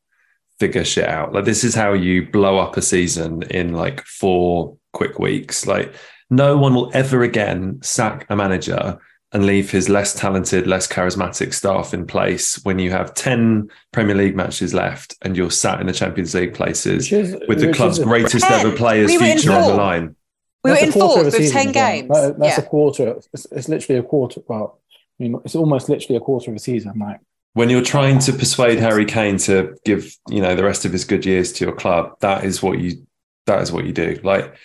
[0.60, 1.34] figure shit out.
[1.34, 5.66] Like this is how you blow up a season in like four quick weeks.
[5.66, 5.94] Like
[6.30, 9.00] no one will ever again sack a manager
[9.32, 14.16] and leave his less talented, less charismatic staff in place when you have 10 Premier
[14.16, 17.98] League matches left and you're sat in the Champions League places is- with the club's
[17.98, 18.66] is greatest Ten.
[18.66, 20.16] ever players' We future on the line.
[20.64, 22.10] We were That's a in quarter of fourth a with season 10 games.
[22.10, 22.64] That- that's yeah.
[22.64, 23.16] a quarter.
[23.34, 24.42] It's, it's literally a quarter.
[24.48, 24.80] Well,
[25.24, 26.94] Mean, it's almost literally a quarter of a season.
[27.00, 27.20] Like,
[27.54, 31.06] When you're trying to persuade Harry Kane to give, you know, the rest of his
[31.06, 33.06] good years to your club, that is what you
[33.46, 34.20] that is what you do.
[34.24, 34.56] Like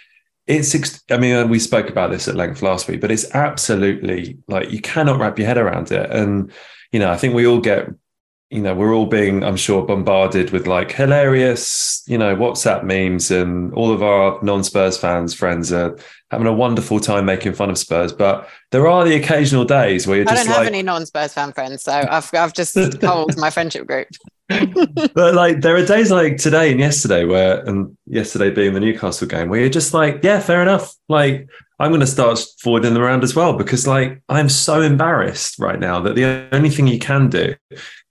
[0.48, 0.74] it's
[1.11, 4.72] I mean, uh, we spoke about this at length last week, but it's absolutely like
[4.72, 6.11] you cannot wrap your head around it.
[6.11, 6.50] And,
[6.90, 7.88] you know, I think we all get,
[8.51, 13.30] you know, we're all being, I'm sure, bombarded with like hilarious, you know, WhatsApp memes,
[13.30, 15.99] and all of our non-Spurs fans, friends are
[16.30, 18.12] having a wonderful time making fun of Spurs.
[18.12, 21.34] But there are the occasional days where you're I just don't like, have any non-Spurs
[21.34, 24.09] fan friends, so I've I've just culled my friendship group.
[24.49, 29.28] but like there are days like today and yesterday where and yesterday being the Newcastle
[29.28, 30.94] game where you're just like, yeah, fair enough.
[31.11, 35.59] Like I'm going to start forwarding them around as well because like I'm so embarrassed
[35.59, 37.55] right now that the only thing you can do,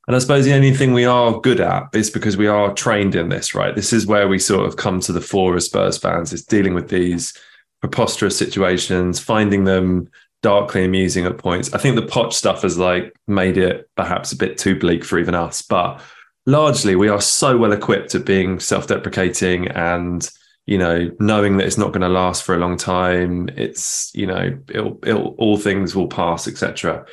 [0.08, 3.14] and I suppose the only thing we are good at is because we are trained
[3.14, 3.76] in this, right?
[3.76, 6.74] This is where we sort of come to the fore as Spurs fans is dealing
[6.74, 7.34] with these
[7.82, 10.10] preposterous situations, finding them
[10.42, 11.74] darkly amusing at points.
[11.74, 15.20] I think the Poch stuff has like made it perhaps a bit too bleak for
[15.20, 16.02] even us, but
[16.48, 20.32] largely we are so well equipped at being self-deprecating and
[20.66, 24.26] you know knowing that it's not going to last for a long time it's you
[24.26, 27.06] know it'll, it'll all things will pass etc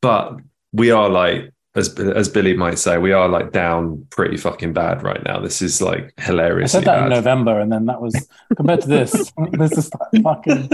[0.00, 0.36] but
[0.72, 5.02] we are like as as billie might say we are like down pretty fucking bad
[5.02, 6.74] right now this is like hilarious.
[6.74, 7.08] I said that in.
[7.10, 8.14] November, and then that was
[8.56, 9.12] compared to this.
[9.52, 10.68] this is like fucking.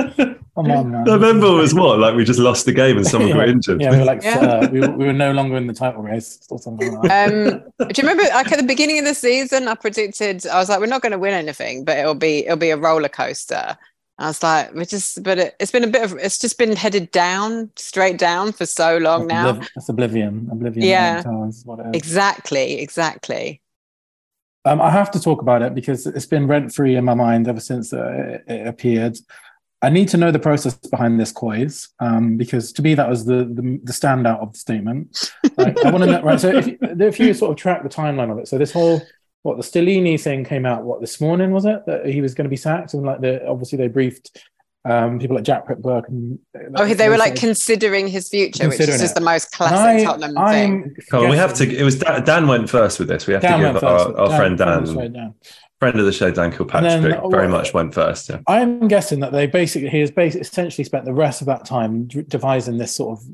[0.54, 1.04] Come on, man.
[1.04, 3.52] November was what like we just lost the game and someone got Yeah.
[3.52, 4.38] injured Yeah, we were like, Yeah.
[4.38, 7.32] uh, we, were- we were no longer in the title race or something like that.
[7.32, 10.68] Um, do you remember like at the beginning of the season, I predicted I was
[10.68, 13.76] like, we're not going to win anything, but it'll be it'll be a roller coaster.
[14.22, 16.76] I was like, we just, but it, it's been a bit of, it's just been
[16.76, 19.60] headed down, straight down for so long now.
[19.76, 20.48] It's oblivion.
[20.52, 20.86] Oblivion.
[20.86, 21.22] Yeah.
[21.48, 21.92] is what it is.
[21.94, 23.60] Exactly, exactly.
[24.64, 27.48] Um, I have to talk about it because it's been rent free in my mind
[27.48, 29.18] ever since uh, it, it appeared.
[29.82, 33.24] I need to know the process behind this quiz um, because to me that was
[33.24, 35.32] the, the the standout of the statement.
[35.56, 36.38] Like, I want to know, right?
[36.38, 39.02] So if if you sort of track the timeline of it, so this whole
[39.42, 42.44] what the Stellini thing came out what this morning was it that he was going
[42.44, 44.40] to be sacked and like the obviously they briefed
[44.84, 46.40] um, people like Jack Burke and
[46.74, 49.14] Oh, they were like considering his future, which is just it.
[49.14, 50.72] the most And classic Tottenham thing.
[50.84, 53.34] I'm Come on, we have to it was Dan, Dan went first with this we
[53.34, 54.18] have Dan to give our, first.
[54.18, 55.34] our friend Dan sorry, Dan.
[55.78, 59.30] friend of the show Dan Kilpatrick then- very much went first yeah I'm guessing that
[59.32, 63.18] they basically he has basically essentially spent the rest of that time devising this sort
[63.20, 63.24] of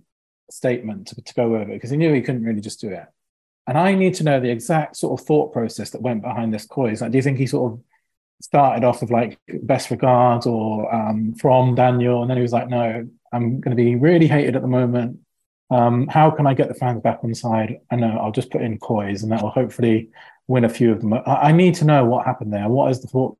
[0.50, 3.04] statement to, to go over because he knew he couldn't really just do it.
[3.68, 6.66] And I need to know the exact sort of thought process that went behind this
[6.66, 7.02] quiz.
[7.02, 7.80] Like, do you think he sort of
[8.40, 12.68] started off with like best regards or um, from Daniel, and then he was like,
[12.68, 15.18] no, I'm going to be really hated at the moment.
[15.70, 17.80] Um, how can I get the fans back on side?
[17.90, 20.08] I know I'll just put in Coys, and that will hopefully
[20.46, 21.12] win a few of them.
[21.12, 22.68] I, I need to know what happened there.
[22.68, 23.36] What is the thought?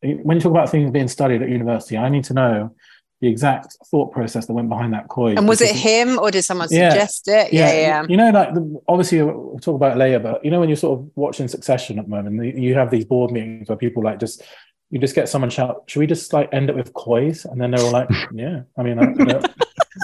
[0.00, 2.74] When you talk about things being studied at university, I need to know
[3.22, 5.38] the exact thought process that went behind that coin.
[5.38, 6.90] And was it him or did someone Yeah.
[6.90, 7.52] suggest it?
[7.52, 8.04] Yeah, yeah.
[8.08, 10.76] You know, like the, obviously we'll talk about it later, but you know when you're
[10.76, 14.02] sort of watching Succession at the moment, you- you have these board meetings where people
[14.02, 14.42] like just
[14.90, 17.70] you just get someone shout, "Should we just like end up with coys?" And then
[17.70, 19.40] they're all like, "Yeah." I mean, like, you know,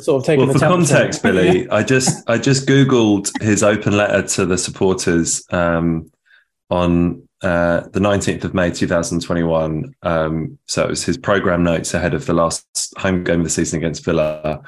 [0.02, 0.94] sort of taking well, the for temperature.
[0.94, 6.10] context, Billie, I just I just googled his open letter to the supporters um,
[6.70, 9.94] on uh, the nineteenth of May, two thousand twenty-one.
[10.02, 13.50] Um, so it was his program notes ahead of the last home game of the
[13.50, 14.62] season against Villa.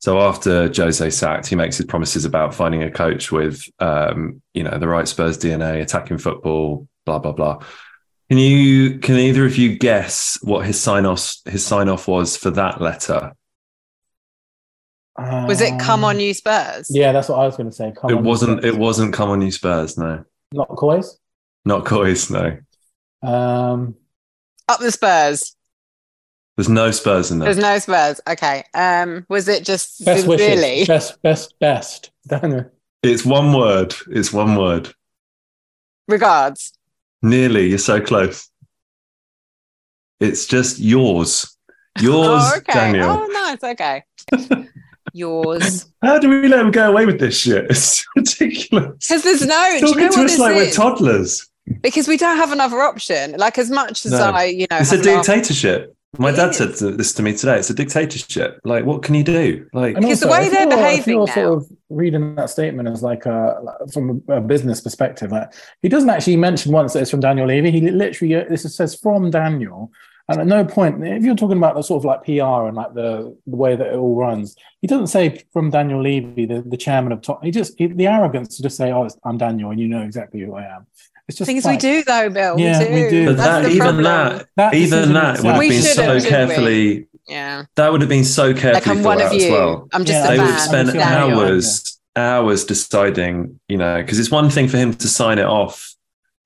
[0.00, 4.62] So after Jose sacked, he makes his promises about finding a coach with, um, you
[4.62, 7.64] know, the right Spurs DNA, attacking football, blah blah blah.
[8.28, 12.36] Can you can either of you guess what his sign off his sign off was
[12.36, 13.32] for that letter?
[15.16, 16.86] Was it come on Um, you Spurs?
[16.90, 17.92] Yeah, that's what I was going to say.
[17.96, 18.64] Come it on, wasn't.
[18.64, 19.12] It wasn't.
[19.12, 19.98] Come on, you Spurs.
[19.98, 21.18] No, not coys.
[21.64, 22.30] Not Coys.
[22.30, 22.58] No.
[23.22, 23.94] Um,
[24.68, 25.54] Up the Spurs.
[26.56, 27.46] There's no Spurs in there.
[27.46, 28.20] There's no Spurs.
[28.28, 28.64] Okay.
[28.74, 30.80] Um, was it just Best sincerely?
[30.80, 30.88] wishes.
[30.88, 32.10] Best, best, best.
[32.26, 32.70] Daniel.
[33.02, 33.94] It's one word.
[34.10, 34.92] It's one word.
[36.08, 36.72] Regards.
[37.22, 37.68] Nearly.
[37.68, 38.50] You're so close.
[40.20, 41.54] It's just yours.
[42.00, 42.72] Yours, oh, okay.
[42.72, 43.10] Daniel.
[43.10, 43.64] Oh, nice.
[43.64, 44.04] Okay.
[45.12, 45.86] Yours.
[46.02, 47.66] How do we let him go away with this shit?
[47.70, 49.06] It's ridiculous.
[49.08, 49.68] Because there's no.
[49.70, 51.48] do you Talking know to what us this like we're toddlers.
[51.82, 53.32] because we don't have another option.
[53.38, 54.18] Like as much as No.
[54.18, 55.94] I, you know, It's a have laughed- dictatorship.
[56.16, 56.56] My It dad is.
[56.78, 57.58] said this to me today.
[57.58, 58.60] It's a dictatorship.
[58.64, 59.66] Like, what can you do?
[59.74, 62.34] Like, And Because the also, way if they're you're- behaving you're now- sort of reading
[62.36, 63.60] that statement as like a
[63.92, 65.52] from a business perspective, like
[65.82, 67.70] he doesn't actually mention once that it's from Daniel Levy.
[67.70, 69.90] He literally uh, this says from Daniel,
[70.28, 72.94] and at no point, if you're talking about the sort of like PR and like
[72.94, 76.76] the the way that it all runs, he doesn't say from Daniel Levy, the, the
[76.76, 77.42] chairman of top.
[77.42, 80.02] He just he, the arrogance to just say, "Oh, it's, I'm Daniel," and you know
[80.02, 80.86] exactly who I am.
[81.28, 82.58] It's just Things like, we do though, Bill.
[82.58, 82.92] Yeah, we do.
[83.04, 83.26] we do.
[83.26, 84.04] but that, even problem.
[84.04, 86.28] that, That even that would have We been should've, so shouldn't we?
[86.30, 87.08] carefully.
[87.28, 87.64] Yeah.
[87.74, 89.88] That would have been so carefully Like I'm thought one of out as well.
[89.92, 90.46] I'm just Yeah, a they fan.
[90.46, 91.40] would have spent Daniel.
[91.40, 95.94] hours hours deciding you know because it's one thing for him to sign it off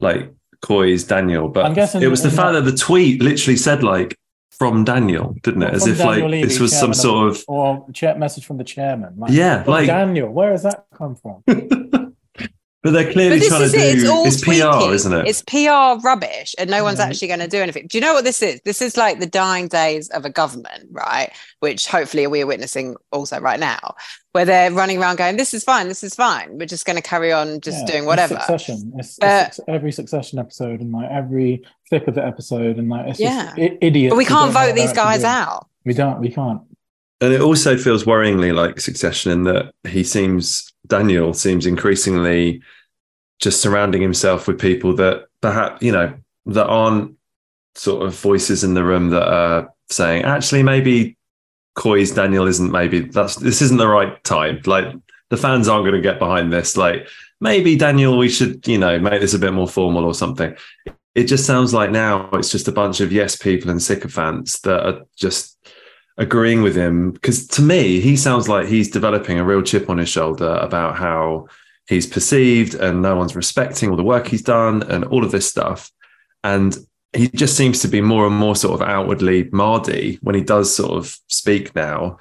[0.01, 0.31] like
[0.63, 4.17] Coy's Daniel but guessing it was the fact that- the tweet literally said like
[4.51, 7.85] from Daniel didn't it as if Daniel like Levy, this was some sort of or
[8.17, 9.15] message from the chairman.
[9.19, 10.31] Like, Yeah, like- Daniel.
[10.31, 11.43] Where has that come from?
[12.83, 13.95] but they're clearly But trying to it.
[13.95, 14.41] It's do all it's.
[14.43, 17.07] PR isn't it It's PR rubbish, and no one's Yeah.
[17.07, 17.87] actually going to do anything.
[17.87, 18.61] Do you know what this is?
[18.65, 21.31] This is like the dying days of a government, right?
[21.61, 23.95] Which hopefully we are witnessing also right now,
[24.33, 25.89] where they're running around going, "This is fine.
[25.89, 26.59] This is fine.
[26.59, 28.93] We're just going to carry on just Yeah, doing it's whatever." Succession.
[28.99, 33.07] It's, But- it's every Succession episode and like every thick of the episode and like
[33.09, 33.47] it's Yeah.
[33.47, 34.11] just I- idiots.
[34.13, 35.67] But we can't vote these guys out.
[35.85, 36.21] We don't.
[36.21, 36.61] We can't.
[37.21, 42.61] And it also feels worryingly like Succession in that he seems Daniel seems increasingly
[43.41, 46.15] just surrounding himself with people that perhaps you know
[46.45, 47.17] that aren't
[47.75, 51.17] sort of voices in the room that are saying actually maybe
[51.75, 54.61] Coy's Daniel isn't maybe that's this isn't the right time.
[54.67, 54.93] Like
[55.31, 56.77] the fans aren't going to get behind this.
[56.77, 57.09] Like
[57.41, 60.55] maybe Daniel, we should you know make this a bit more formal or something.
[61.15, 64.87] It just sounds like now it's just a bunch of yes people and sycophants that
[64.87, 65.57] are just
[66.19, 69.99] agreeing with him because to me he sounds like he's developing a real chip on
[69.99, 71.47] his shoulder about how
[71.89, 75.49] he's perceived and no one's respecting all the work he's done and all of this
[75.49, 75.91] stuff.
[76.45, 76.77] And
[77.13, 80.75] he just seems to be more and more sort of outwardly mardy when he does
[80.75, 82.19] sort of speak now.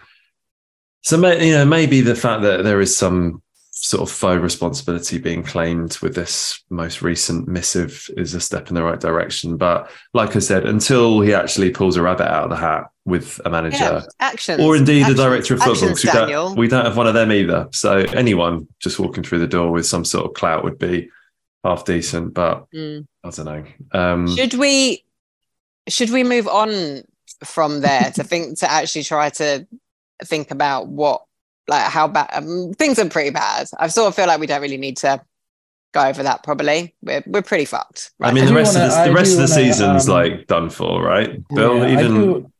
[1.03, 3.41] So you know maybe the fact that there is some
[3.73, 8.75] sort of faux responsibility being claimed with this most recent missive is a step in
[8.75, 12.49] the right direction but like i said until he actually pulls a rabbit out of
[12.49, 14.59] the hat with a manager Yeah, actions.
[14.61, 15.19] or indeed Actions.
[15.19, 15.89] a director of football.
[15.89, 17.67] Actions, we, don't, we don't have one of them either.
[17.71, 21.09] So anyone just walking through the door with some sort of clout would be
[21.63, 23.07] half decent, but Mm.
[23.23, 23.63] I don't know.
[23.99, 25.03] Um, Should we?
[25.89, 27.01] Should we move on
[27.43, 29.65] from there to think to actually try to
[30.23, 31.23] think about what
[31.67, 33.67] like how bad um, things are pretty bad.
[33.79, 35.21] I sort of feel like we don't really need to
[35.93, 36.43] go over that.
[36.43, 38.11] Probably we're we're pretty fucked.
[38.21, 38.49] I mean, now.
[38.51, 40.69] the rest wanna- of the, I the rest of the wanna, season's um, like done
[40.69, 41.47] for, right?
[41.49, 42.51] Bill, Yeah, I even do,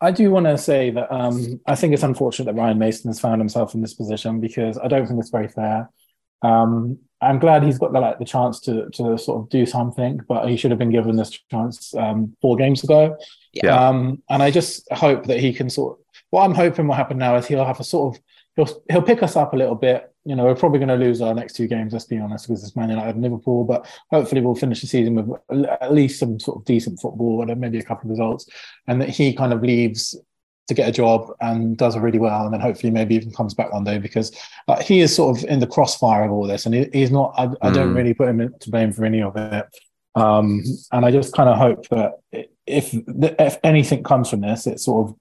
[0.00, 3.20] I do want to say that um, I think it's unfortunate that Ryan Mason has
[3.20, 5.90] found himself in this position because I don't think it's very fair.
[6.42, 10.20] Um, I'm glad he's got the, like the chance to to sort of do something,
[10.26, 13.18] but he should have been given this chance um, four games ago.
[13.52, 13.88] Yeah.
[13.88, 15.98] Um, and I just hope that he can sort.
[16.30, 18.22] What I'm hoping will happen now is he'll have a sort of
[18.64, 20.12] he'll he'll pick us up a little bit.
[20.24, 21.92] You know, we're probably going to lose our next two games.
[21.92, 23.64] Let's be honest, because it's Man United and Liverpool.
[23.64, 25.40] But hopefully, we'll finish the season with
[25.80, 28.46] at least some sort of decent football and maybe a couple of results,
[28.86, 30.16] and that he kind of leaves
[30.68, 33.72] to get a job and does really well, and then hopefully maybe even comes back
[33.72, 34.30] one day because
[34.68, 37.34] uh, he is sort of in the crossfire of all this, and he, he's not.
[37.36, 37.96] I, I don't Mm.
[37.96, 39.66] really put him to blame for any of it.
[40.16, 42.12] Um, and I just kind of hope that
[42.66, 42.94] if
[43.40, 45.16] if anything comes from this, it's sort of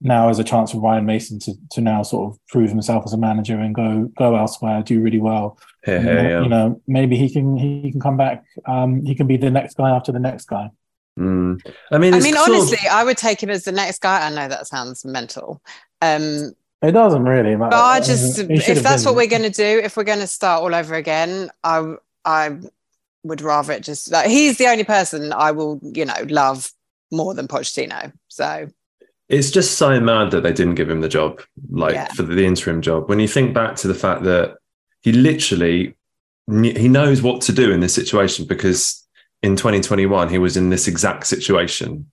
[0.00, 3.12] now is a chance for Ryan Mason to to now sort of prove himself as
[3.12, 5.58] a manager and go go elsewhere, do really well.
[5.84, 6.42] here, And, here, yeah.
[6.42, 8.44] You know, maybe he can he can come back.
[8.66, 10.70] Um, he can be the next guy after the next guy.
[11.18, 11.60] Mm.
[11.90, 14.24] I mean, I mean, sort of- honestly, I would take him as the next guy.
[14.24, 15.60] I know that sounds mental.
[16.00, 17.70] Um, It doesn't really matter.
[17.70, 19.14] but I just, if have that's been.
[19.14, 21.94] what we're going to do, if we're going to start all over again, I,
[22.24, 22.58] I
[23.24, 26.70] would rather it just like he's the only person I will, you know, love
[27.10, 28.12] more than Pochettino.
[28.28, 28.68] So
[29.28, 32.08] it's just so mad that they didn't give him the job, like Yeah.
[32.12, 33.08] for the interim job.
[33.08, 34.56] When you think back to the fact that
[35.02, 35.94] he literally
[36.50, 39.06] he knows what to do in this situation because
[39.42, 42.10] in 2021 he was in this exact situation.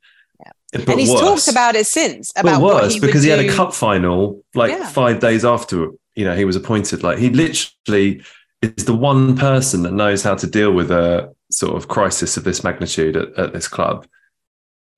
[0.73, 1.21] But and he's worse.
[1.21, 4.43] talked about it since but about what worse he because he had a cup final
[4.53, 4.89] like Yeah.
[4.89, 7.01] five days after you know he was appointed.
[7.01, 8.21] Like he literally
[8.61, 12.43] is the one person that knows how to deal with a sort of crisis of
[12.43, 14.05] this magnitude at, at this club,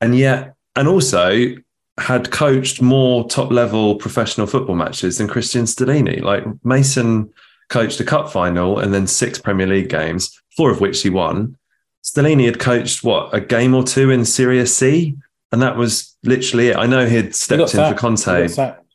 [0.01, 1.53] and yet, and also
[1.97, 6.21] had coached more top level professional football matches than Cristian Stellini.
[6.21, 7.31] Like Mason
[7.69, 11.57] coached a cup final and then six Premier League games, four of which he won.
[12.03, 15.15] Stellini had coached what a game or two in Serie C,
[15.51, 16.77] and that was literally it.
[16.77, 18.47] I know he'd stepped in for Conte.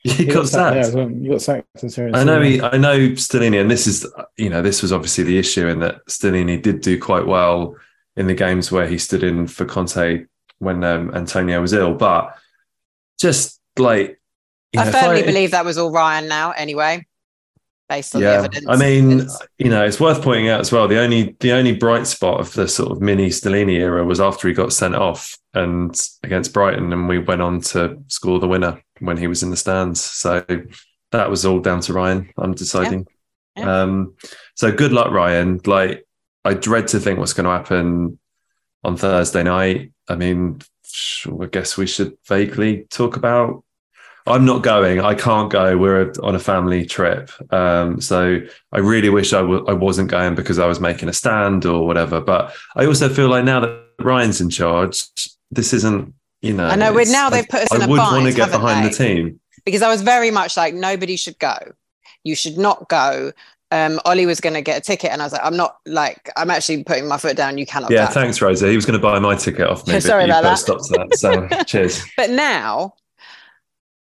[0.04, 0.94] He got, sacked.
[0.96, 2.40] Yeah, you got sacked in Serie I know.
[2.40, 5.80] He, I know Stellini, and this is you know this was obviously the issue in
[5.80, 7.76] that Stellini did do quite well
[8.16, 10.26] in the games where he stood in for Conte
[10.58, 12.36] when um, Antonio was ill, but
[13.22, 14.20] just like
[14.76, 16.50] I know, firmly I, believe that was all Ryan now.
[16.50, 17.06] Anyway,
[17.88, 18.66] based on yeah, the evidence.
[18.68, 19.26] I mean,
[19.58, 20.88] you know, it's worth pointing out as well.
[20.88, 24.48] The only the only bright spot of the sort of mini Stellini era was after
[24.48, 28.82] he got sent off and against Brighton, and we went on to score the winner
[29.00, 30.02] when he was in the stands.
[30.02, 30.44] So
[31.12, 32.30] that was all down to Ryan.
[32.36, 33.00] I'm deciding.
[33.56, 33.64] Yeah.
[33.64, 33.82] Yeah.
[33.82, 34.14] Um,
[34.54, 35.60] so good luck, Ryan.
[35.66, 36.06] Like
[36.44, 38.18] I dread to think what's going to happen
[38.82, 39.92] on Thursday night.
[40.08, 40.60] I mean,
[41.40, 43.64] I guess we should vaguely talk about.
[44.26, 45.00] I'm not going.
[45.00, 45.76] I can't go.
[45.76, 47.30] We're on a family trip.
[47.52, 48.40] Um, so
[48.70, 51.86] I really wish I w- I wasn't going because I was making a stand or
[51.86, 52.20] whatever.
[52.20, 55.04] But I also feel like now that Ryan's in charge,
[55.50, 56.66] this isn't, you know.
[56.66, 56.92] I know.
[56.92, 58.90] We're now they've put us I, in I a would want to get behind they?
[58.90, 59.40] the team.
[59.64, 61.56] Because I was very much like, nobody should go.
[62.24, 63.32] You should not go
[63.72, 66.30] um, Ollie was going to get a ticket, and I was like, I'm not like
[66.36, 67.56] I'm actually putting my foot down.
[67.56, 67.90] You cannot.
[67.90, 68.68] Yeah, thanks, Rosa.
[68.68, 69.98] He was going to buy my ticket off me.
[70.00, 70.58] Sorry about that.
[70.58, 71.16] Stop to that.
[71.16, 72.04] So cheers.
[72.14, 72.94] But now,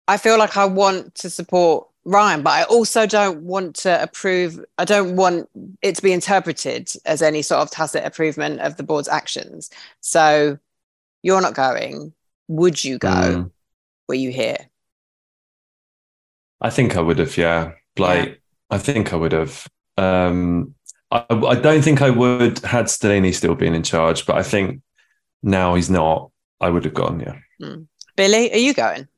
[0.06, 4.64] I feel like I want to support Ryan, but I also don't want to approve.
[4.78, 5.50] I don't want
[5.82, 9.68] it to be interpreted as any sort of tacit approval of the board's actions.
[10.00, 10.58] So,
[11.24, 12.12] you're not going.
[12.46, 13.08] Would you go?
[13.08, 13.50] Mm.
[14.06, 14.58] Were you here?
[16.60, 17.36] I think I would have.
[17.36, 18.28] Yeah, like.
[18.28, 18.34] Yeah
[18.70, 19.66] I think I would have.
[19.96, 20.74] Um,
[21.10, 24.82] I, I, don't think I would had Stellini still been in charge, but I think
[25.42, 26.30] now he's not.
[26.60, 27.20] I would have gone.
[27.20, 27.36] Yeah.
[27.62, 27.86] Mm.
[28.16, 29.08] Billie, are you going?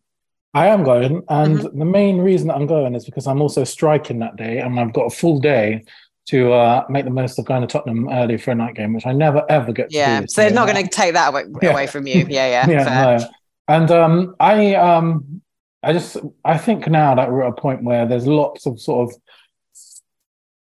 [0.54, 1.78] I am going, and mm-hmm.
[1.78, 5.04] the main reason I'm going is because I'm also striking that day, and I've got
[5.04, 5.84] a full day
[6.28, 9.06] to uh, make the most of going to Tottenham early for a night game, which
[9.06, 9.92] I never ever get.
[9.92, 11.70] yeah, so they're not going to take that away, yeah.
[11.70, 12.26] away from you.
[12.28, 13.18] Yeah, yeah, yeah.
[13.18, 13.28] No.
[13.68, 15.42] And um, I, um,
[15.82, 19.08] I just, I think now that we're at a point where there's lots of sort
[19.08, 19.20] of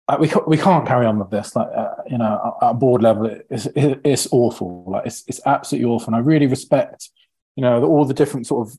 [0.07, 1.55] uh, we we can't carry on with this.
[1.55, 4.83] Like uh, you know, at, board level, it's it's awful.
[4.87, 6.07] Like it's it's absolutely awful.
[6.07, 7.09] And I really respect,
[7.55, 8.77] you know, all the different sort of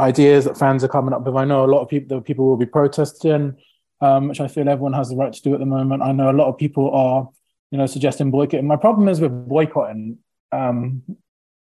[0.00, 1.36] ideas that fans are coming up with.
[1.36, 3.56] I know a lot of people, people will be protesting,
[4.00, 6.02] um, which I feel everyone has the right to do at the moment.
[6.02, 7.28] I know a lot of people are,
[7.70, 8.66] you know, suggesting boycotting.
[8.66, 10.18] My problem is with boycotting.
[10.52, 11.02] Um,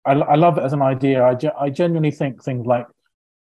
[0.06, 1.24] I, I love it as an idea.
[1.24, 2.88] I, ge- I genuinely think things like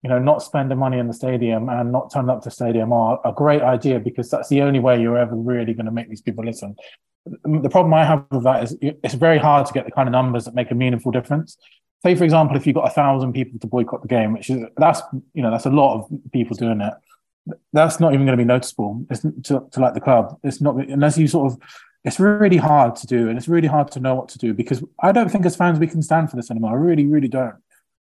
[0.02, 3.20] you know, not spending money in the stadium and not turning up to stadium are
[3.24, 6.22] a great idea because that's the only way you're ever really going to make these
[6.22, 6.74] people listen.
[7.26, 10.12] The problem I have with that is it's very hard to get the kind of
[10.12, 11.58] numbers that make a meaningful difference.
[12.02, 14.64] Say, for example, if you've got a thousand people to boycott the game, which is
[14.78, 15.02] that's
[15.34, 16.94] you know that's a lot of people doing it.
[17.74, 19.04] That's not even going to be noticeable.
[19.10, 20.38] It's to, to like the club.
[20.42, 21.58] It's not unless you sort of.
[22.02, 24.82] It's really hard to do, and it's really hard to know what to do because
[25.02, 26.70] I don't think as fans we can stand for this anymore.
[26.70, 27.56] I really, really don't.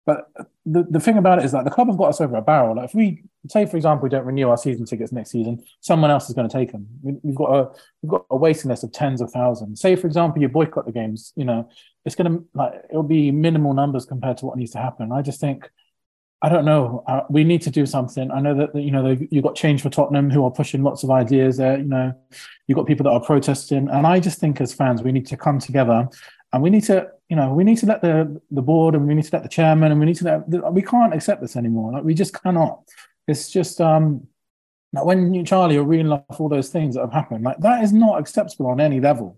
[0.09, 0.31] But
[0.65, 2.75] the, the thing about it is that the club have got us over a barrel.
[2.75, 6.09] Like if we say, for example, we don't renew our season tickets next season, someone
[6.09, 6.87] else is going to take them.
[7.03, 7.69] We, have got a
[8.01, 9.81] we've got a waiting list of tens of thousands.
[9.81, 11.31] Say, for example, you boycott the games.
[11.35, 11.69] You know,
[12.05, 15.11] it's going to like it'll be minimal numbers compared to what needs to happen.
[15.11, 15.69] I just think.
[16.41, 17.03] I don't know.
[17.05, 18.31] Uh, we need to do something.
[18.31, 21.11] I know that you know you've got Change for Tottenham who are pushing lots of
[21.11, 21.57] ideas.
[21.57, 22.13] There, you know,
[22.65, 25.37] you've got people that are protesting, and I just think as fans we need to
[25.37, 26.07] come together
[26.51, 29.13] and we need to you know we need to let the the board and we
[29.13, 31.93] need to let the chairman and we need to let we can't accept this anymore.
[31.93, 32.83] Like we just cannot.
[33.27, 34.27] It's just um
[34.91, 37.83] like when you charlie are reading off all those things that have happened like that
[37.83, 39.37] is not acceptable on any level.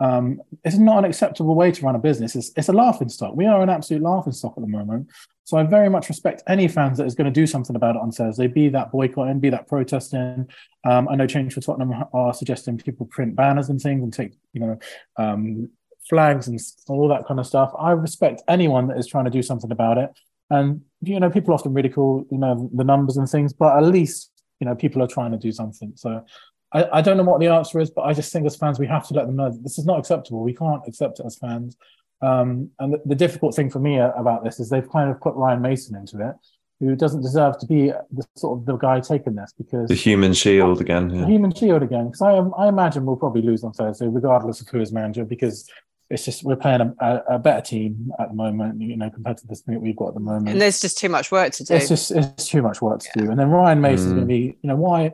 [0.00, 2.34] Um it's not an acceptable way to run a business.
[2.34, 3.36] It's, it's a laughing stock.
[3.36, 5.10] We are an absolute laughing stock at the moment.
[5.44, 8.02] So i very much respect any fans that is going to do something about it
[8.02, 10.48] on thursday be that boycotting be that protesting.
[10.84, 14.32] Um i know change for tottenham are suggesting people print banners and things and take
[14.54, 14.78] you know
[15.18, 15.68] um
[16.08, 17.72] flags and all that kind of stuff.
[17.78, 20.10] I respect anyone that is trying to do something about it.
[20.50, 24.30] And you know, people often ridicule you know the numbers and things, but at least
[24.60, 25.92] you know people are trying to do something.
[25.96, 26.24] So
[26.72, 28.86] I, I don't know what the answer is, but I just think as fans we
[28.86, 30.42] have to let them know that this is not acceptable.
[30.42, 31.76] We can't accept it as fans.
[32.22, 35.34] Um, and the, the difficult thing for me about this is they've kind of put
[35.34, 36.34] Ryan Mason into it,
[36.80, 40.32] who doesn't deserve to be the sort of the guy taking this because the human
[40.32, 41.10] shield again.
[41.10, 41.22] Yeah.
[41.22, 42.32] The human shield again, because I,
[42.62, 45.68] I imagine we'll probably lose on Thursday, regardless of who is manager, because
[46.08, 49.46] it's just we're playing a, a, better team at the moment, you know, compared to
[49.46, 50.48] the team we've got at the moment.
[50.50, 51.74] And there's just too much work to do.
[51.74, 53.22] It's just it's too much work to yeah.
[53.24, 53.30] do.
[53.30, 55.10] And then Ryan Mason is going to be, you know, why, you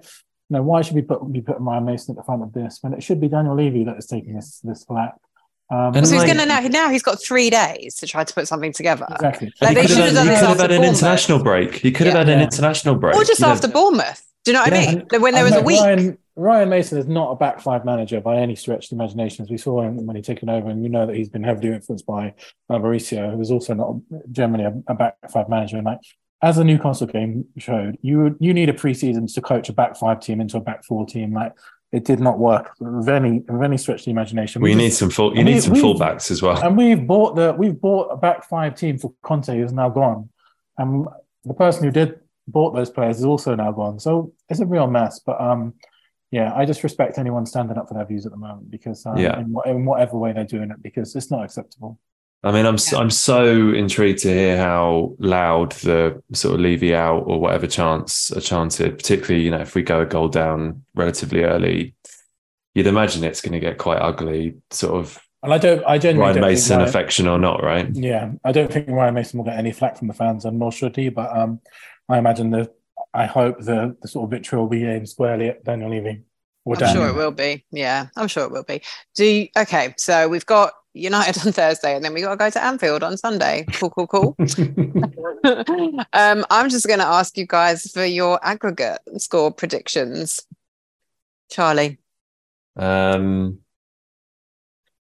[0.51, 2.93] know, why should we put be putting Ryan Mason at the front of this when
[2.93, 5.14] it should be Daniel Levy that is taking this this flack?
[5.70, 6.61] Um, And So he's like- gonna now.
[6.61, 9.51] Now he's got three days to try to put something together, exactly.
[9.62, 11.43] Like, he they could should have have had, done he could have had an international
[11.43, 11.74] break.
[11.76, 13.16] He could have had an international break.
[13.16, 13.53] or just you know.
[13.53, 14.22] after Bournemouth.
[14.45, 15.07] Do you know what Yeah, I mean?
[15.11, 15.80] and- when there was a week.
[15.80, 19.45] Ryan, Ryan Mason is not a back five manager by any stretch of the imagination,
[19.45, 21.68] as we saw him when he taken over, and we know that he's been heavily
[21.68, 22.35] influenced by
[22.70, 23.97] uh, Mauricio, who is also not
[24.30, 25.76] generally a, a back five manager.
[25.76, 25.99] And like
[26.43, 30.20] as the Newcastle game showed, you you need a preseason to coach a back five
[30.20, 31.35] team into a back four team.
[31.35, 31.53] Like
[31.93, 34.62] it did not work with any with any stretch of the imagination.
[34.62, 35.37] You We need just- some full.
[35.37, 36.62] You need we- some fullbacks as well.
[36.64, 40.30] and we've bought the we've bought a back five team for Conte, who's now gone,
[40.78, 41.07] and
[41.45, 44.01] the person who did bought those players is also now gone.
[44.01, 45.20] So it's a real mess.
[45.20, 45.74] But um,
[46.33, 49.16] yeah, I just respect anyone standing up for their views at the moment because um,
[49.18, 49.39] Yeah.
[49.39, 52.01] in, wha- in whatever way they're doing it, because it's not acceptable.
[52.43, 56.93] I mean, I'm so, I'm so intrigued to hear how loud the sort of Levy
[56.93, 58.97] out or whatever chants are chanted.
[58.99, 61.95] Particularly, you know, if we go a goal down relatively early,
[62.74, 64.57] you'd imagine it's going to get quite ugly.
[64.72, 67.62] Sort of And I don't, I genuinely Ryan don't think Mason Ryan- affection or not,
[67.62, 67.89] right?
[67.95, 70.72] Yeah, I don't think Ryan Mason will get any flack from the fans, and nor
[70.72, 71.11] should he.
[71.11, 71.61] But um,
[72.09, 72.72] I imagine the,
[73.14, 76.22] I hope the the sort of vitriol will be aimed squarely at Daniel Levy.
[76.64, 77.02] Or I'm Daniel.
[77.04, 77.64] sure it will be.
[77.72, 78.82] Yeah, I'm sure it will be.
[79.14, 79.94] Do you, okay.
[79.98, 83.16] So we've got United on Thursday, and then we got to go to Anfield on
[83.16, 83.66] Sunday.
[83.74, 84.36] Cool, cool, cool.
[86.12, 90.42] um, I'm just going to ask you guys for your aggregate score predictions.
[91.50, 91.98] Charlie,
[92.76, 93.58] Um,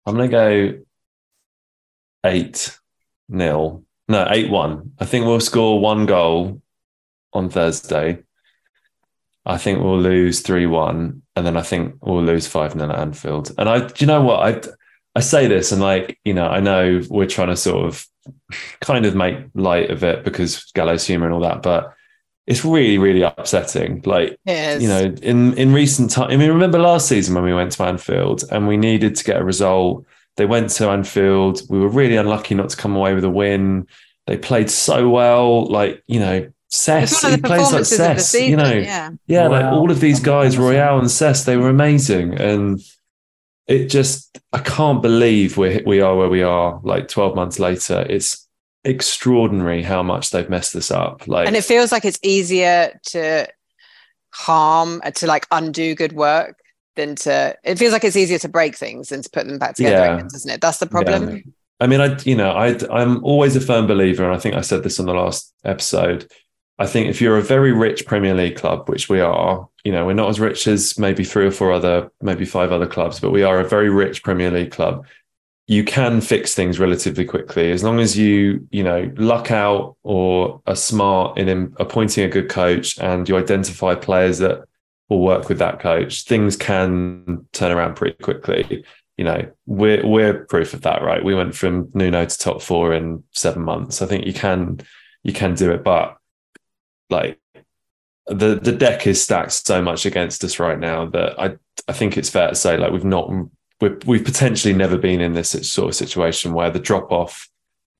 [0.05, 0.78] I'm going to go
[2.24, 2.76] eight
[3.28, 3.84] nil.
[4.09, 4.92] No, eight one.
[4.99, 6.61] I think we'll score one goal
[7.37, 8.22] on Thursday.
[9.45, 12.99] I think we'll lose three one, and then I think we'll lose five 0 at
[12.99, 13.53] Anfield.
[13.59, 14.68] And I, do you know what I?
[15.14, 18.07] I say this, and like you know, I know we're trying to sort of
[18.80, 21.95] kind of make light of it because gallows humor and all that, but
[22.47, 24.03] it's really, really upsetting.
[24.05, 24.39] Like
[24.80, 27.82] you know, in in recent time, I mean, remember last season when we went to
[27.82, 30.07] Anfield and we needed to get a result.
[30.37, 31.62] They went to Anfield.
[31.68, 33.89] We were really unlucky not to come away with a win.
[34.26, 35.66] They played so well.
[35.66, 38.29] Like you know, Cess, It's one of he plays like performances Cess.
[38.31, 38.51] season.
[38.51, 39.11] You know, yeah.
[39.27, 42.81] yeah, like all of these guys, Royal and Cess, they were amazing, and
[43.69, 46.81] it just I can't believe we we are where we are.
[46.83, 48.47] Like twelve months later, it's
[48.85, 51.27] extraordinary how much they've messed this up.
[51.27, 53.49] Like, And it feels like it's easier to
[54.31, 56.59] harm, uh, to like undo good work
[56.95, 59.75] than to, it feels like it's easier to break things than to put them back
[59.75, 60.14] together, Yeah.
[60.14, 60.61] again, doesn't it?
[60.61, 61.53] That's the problem.
[61.81, 64.62] I mean, I you know, I I'm always a firm believer, and I think I
[64.62, 66.31] said this on the last episode.
[66.79, 70.05] I think if you're a very rich Premier League club, which we are, you know,
[70.05, 73.31] we're not as rich as maybe three or four other, maybe five other clubs, but
[73.31, 75.07] we are a very rich Premier League club.
[75.68, 80.61] You can fix things relatively quickly as long as you, you know, luck out or
[80.66, 84.64] are smart in appointing a good coach and you identify players that
[85.09, 86.24] will work with that coach.
[86.24, 88.85] Things can turn around pretty quickly
[89.16, 91.24] you know, we're we're proof of that, right?
[91.24, 94.03] We went from Nuno to top four in seven months.
[94.03, 94.81] I think you can
[95.22, 96.16] you can do it, but
[97.11, 97.38] like
[98.26, 101.57] the the deck is stacked so much against us right now that I
[101.88, 103.30] I think it's fair to say like we've not
[103.80, 107.48] we've we've potentially never been in this sort of situation where the drop off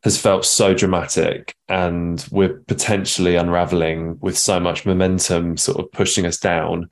[0.03, 6.27] has felt so dramatic and we're potentially unraveling with so much momentum sort of pushing
[6.27, 6.89] us down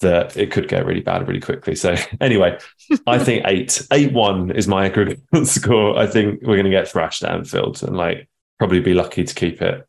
[0.00, 1.74] that it could get really bad really quickly.
[1.74, 2.58] So anyway,
[3.06, 5.96] I think eight, eight one is my aggregate score.
[5.98, 9.34] I think we're going to get thrashed at Anfield and like probably be lucky to
[9.34, 9.85] keep it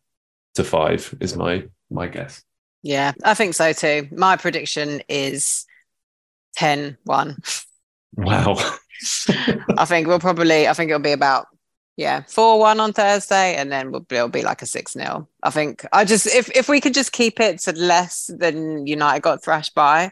[0.57, 2.43] to five is my my guess.
[2.83, 4.07] Yeah, I think so too.
[4.11, 5.65] My prediction is
[6.57, 7.37] 10 1.
[8.17, 8.55] Wow.
[9.77, 11.47] I think we'll probably, I think it'll be about,
[11.95, 15.27] yeah, 4 1 on Thursday, and then we'll, it'll be like a 6 0.
[15.43, 19.21] I think I just, if, if we could just keep it to less than United
[19.21, 20.11] got thrashed by,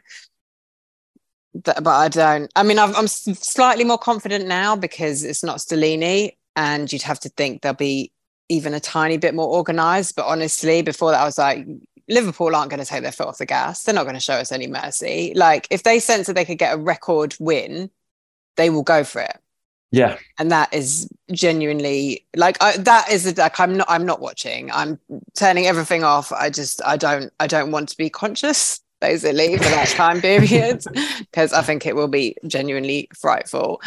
[1.53, 6.37] but I don't, I mean, I've, I'm slightly more confident now because it's not Stellini,
[6.55, 8.11] and you'd have to think there'll be
[8.49, 10.15] even a tiny bit more organized.
[10.15, 11.65] But honestly, before that, I was like,
[12.07, 13.83] Liverpool aren't going to take their foot off the gas.
[13.83, 15.33] They're not going to show us any mercy.
[15.35, 17.89] Like, if they sense that they could get a record win,
[18.57, 19.37] they will go for it.
[19.91, 20.17] Yeah.
[20.39, 24.69] And that is genuinely like I, that is a, like I'm not I'm not watching.
[24.71, 24.99] I'm
[25.35, 26.33] turning everything off.
[26.33, 30.83] I just I don't I don't want to be conscious basically for that time period
[31.19, 33.81] because I think it will be genuinely frightful.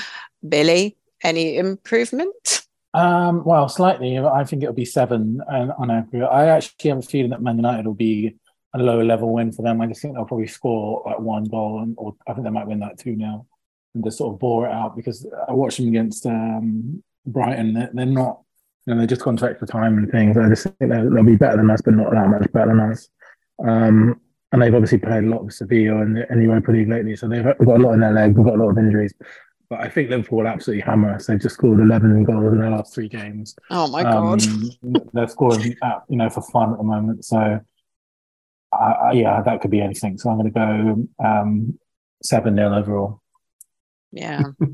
[0.48, 2.66] Billie, any improvement?
[2.94, 4.18] Um, well, slightly.
[4.18, 6.28] I think it'll be seven uh, on aggregate.
[6.30, 8.36] I actually have a feeling that Man United will be
[8.74, 9.80] a lower level win for them.
[9.80, 12.66] I just think they'll probably score like one goal, and or I think they might
[12.66, 13.46] win that two now,
[13.94, 17.74] and just sort of bore it out because I watched them against um, Brighton.
[17.74, 18.40] They're, they're not,
[18.86, 20.36] you know, they've just gone to extra time and things.
[20.36, 23.08] I just think they'll, be better than us, but not that much better than us.
[23.64, 24.20] Um,
[24.52, 27.44] and they've obviously played a lot with Sevilla and, and Europa League lately, so they've
[27.44, 28.34] got a lot in their leg.
[28.34, 29.12] They've got a lot of injuries.
[29.70, 31.26] But I think Liverpool will absolutely hammer us.
[31.26, 33.54] They've just scored 11 goals in their last three games.
[33.70, 34.46] Oh my god!
[34.46, 34.70] Um,
[35.12, 37.24] they're scoring, at, you know, for fun at the moment.
[37.24, 37.60] So,
[38.72, 40.18] uh, yeah, that could be anything.
[40.18, 41.78] So I'm going to go um,
[42.22, 43.22] seven 0 overall.
[44.12, 44.42] Yeah.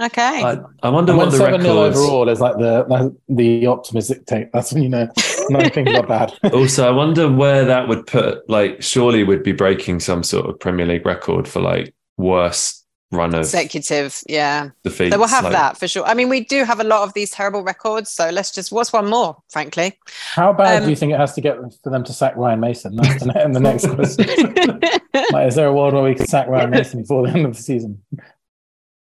[0.00, 0.44] Okay.
[0.44, 4.52] I, I wonder and what the record overall is like the the optimistic take.
[4.52, 5.08] That's when you know
[5.50, 6.52] nothing got bad.
[6.52, 8.48] also, I wonder where that would put.
[8.48, 12.77] Like, surely we'd be breaking some sort of Premier League record for like worst
[13.10, 14.22] run of consecutive.
[14.28, 15.12] Yeah, defeats.
[15.12, 16.04] So we'll have like, that for sure.
[16.04, 18.10] I mean, we do have a lot of these terrible records.
[18.10, 19.36] So let's just what's one more?
[19.48, 19.98] Frankly,
[20.34, 22.60] how bad um, do you think it has to get for them to sack Ryan
[22.60, 22.96] Mason?
[22.96, 24.80] That's the, the next question.
[25.32, 27.56] like, is there a world where we can sack Ryan Mason before the end of
[27.56, 28.02] the season?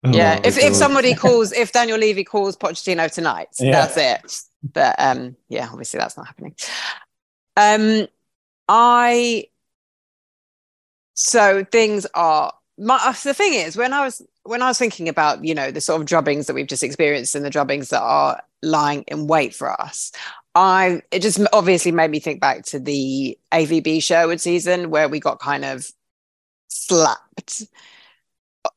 [0.04, 3.72] yeah, oh, if, if somebody calls, if Daniel Levy calls Pochettino tonight, yeah.
[3.72, 4.42] that's it.
[4.62, 6.54] But um, yeah, obviously that's not happening.
[7.56, 8.06] Um,
[8.68, 9.46] I
[11.14, 12.52] so things are.
[12.78, 15.80] My, the thing is, when I was when I was thinking about you know the
[15.80, 19.54] sort of drubbings that we've just experienced and the drubbings that are lying in wait
[19.54, 20.12] for us,
[20.54, 25.20] I it just obviously made me think back to the AVB Sherwood season where we
[25.20, 25.90] got kind of
[26.68, 27.64] slapped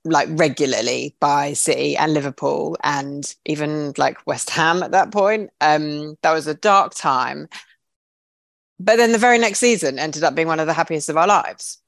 [0.06, 5.52] like regularly by City and Liverpool and even like West Ham at that point.
[5.60, 7.47] Um, that was a dark time.
[8.80, 11.28] But then the very next season ended up being one of the happiest of our
[11.28, 11.81] lives.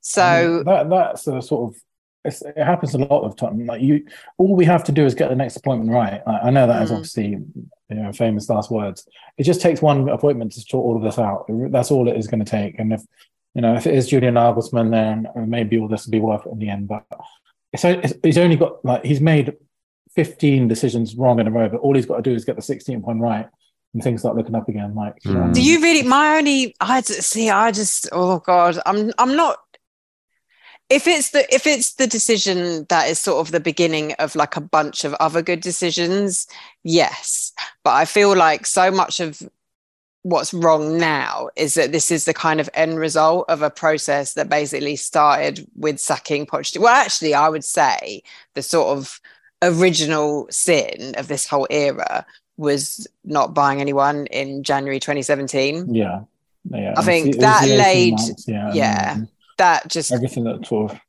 [0.00, 1.82] So that that's a sort of
[2.24, 3.64] it happens a lot of time.
[3.64, 6.22] Like you, all we have to do is get the next appointment right.
[6.26, 6.84] I, I know that mm.
[6.84, 9.08] is obviously you know famous last words.
[9.38, 11.46] It just takes one appointment to sort all of this out.
[11.48, 12.78] That's all it is going to take.
[12.78, 13.02] And if
[13.54, 16.52] you know, if it is Julian Nagelsmann, then maybe all this will be worth it
[16.52, 16.88] in the end.
[16.88, 17.04] But
[17.72, 19.56] it's, he's only got like he's made
[20.14, 22.62] 15 decisions wrong in a row, but all he's got to do is get the
[22.62, 23.48] 16th one right,
[23.94, 24.94] and things start looking up again.
[24.94, 25.52] Like, mm.
[25.52, 26.02] do you really?
[26.02, 29.58] My only, I see, I just, oh god, I'm, I'm not.
[30.90, 34.56] If it's the if it's the decision that is sort of the beginning of like
[34.56, 36.48] a bunch of other good decisions,
[36.82, 37.52] yes.
[37.84, 39.40] But I feel like so much of
[40.22, 44.34] what's wrong now is that this is the kind of end result of a process
[44.34, 46.80] that basically started with sacking Pochettino.
[46.80, 48.22] Well, actually, I would say
[48.54, 49.20] the sort of
[49.62, 52.26] original sin of this whole era
[52.56, 55.94] was not buying anyone in January 2017.
[55.94, 56.22] Yeah.
[56.68, 56.94] Yeah.
[56.96, 59.20] I think that laid, months, yeah, yeah
[59.60, 61.00] that just everything that sort of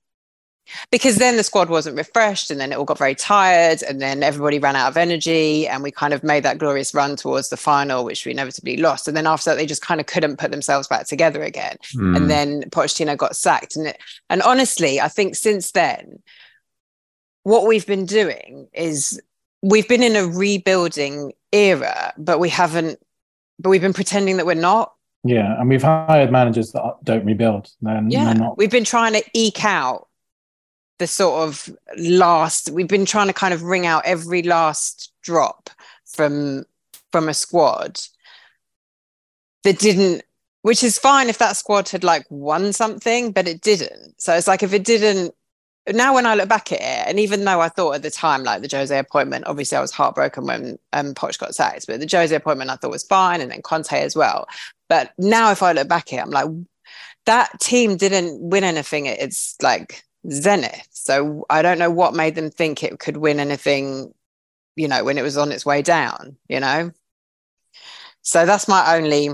[0.92, 4.24] because then the squad wasn't refreshed and then it all got very tired and then
[4.24, 7.58] everybody ran out of energy and we kind of made that glorious run towards the
[7.58, 9.08] final which we inevitably lost.
[9.08, 11.78] And then after that they just kind of couldn't put themselves back together again.
[11.96, 12.16] Mm.
[12.16, 13.76] and then Pochettino got sacked.
[13.76, 13.98] And it,
[14.30, 16.22] and honestly I think since then
[17.44, 19.20] what we've been doing is
[19.62, 23.00] we've been in a rebuilding era but we haven't
[23.60, 24.94] but we've been pretending that we're not
[25.24, 27.70] yeah and we've hired managers that don't rebuild.
[27.82, 30.08] Then yeah we've been trying to eke out
[31.00, 35.70] the sort of last we've been trying to kind of wring out every last drop
[36.06, 36.66] from
[37.12, 38.00] from a squad
[39.64, 40.24] that didn't
[40.62, 44.22] which is fine if that squad had like won something but it didn't.
[44.22, 45.34] So it's like if it didn't
[45.90, 48.44] now when I look back at it, and even though I thought at the time,
[48.44, 52.08] like the Jose appointment, obviously I was heartbroken when um, Poch got sacked, but the
[52.12, 54.48] Jose appointment I thought was fine, and then Conte as well.
[54.90, 56.50] But now if I look back at it, I'm like,
[57.26, 59.06] that team didn't win anything.
[59.06, 60.88] It's like Zenith.
[60.92, 64.14] So I don't know what made them think it could win anything,
[64.76, 66.92] you know, when it was on its way down, you know?
[68.22, 69.30] So that's my only.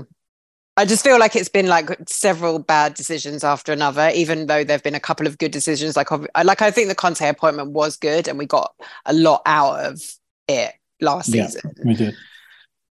[0.78, 4.82] I just feel like it's been like several bad decisions after another, even though there've
[4.82, 5.96] been a couple of good decisions.
[5.96, 6.08] Like,
[6.44, 8.72] like I think the Conte appointment was good, and we got
[9.04, 10.00] a lot out of
[10.46, 11.74] it last yeah, season.
[11.84, 12.14] We did,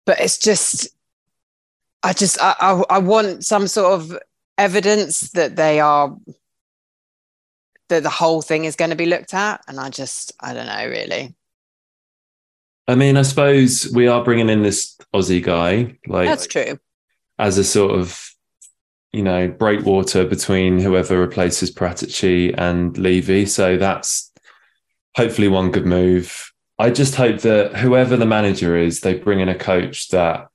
[0.07, 0.89] but it's just,
[2.05, 4.17] I just, I, I, I want some sort of
[4.59, 6.17] evidence that they are
[7.89, 9.61] that the whole thing is going to be looked at.
[9.67, 11.35] And I just, I don't know, really.
[12.87, 16.79] I mean, I suppose we are bringing in this Aussie guy, like that's true,
[17.43, 18.31] as a sort of
[19.13, 23.47] you know breakwater between whoever replaces Paratici and Levy.
[23.47, 24.33] So that's
[25.17, 26.53] hopefully one good move.
[26.79, 30.49] I just hope that whoever the manager is, they bring in a coach that.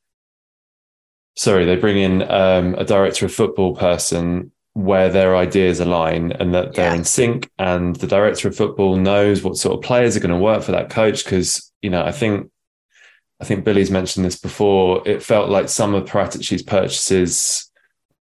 [1.35, 6.53] Sorry, they bring in um, a director of football person where their ideas align and
[6.53, 6.95] that they're yeah.
[6.95, 10.37] in sync and the director of football knows what sort of players are going to
[10.37, 12.51] work for that coach because you know i think
[13.39, 15.07] i think billie's mentioned this before.
[15.07, 17.67] It felt like some of paratici's purchases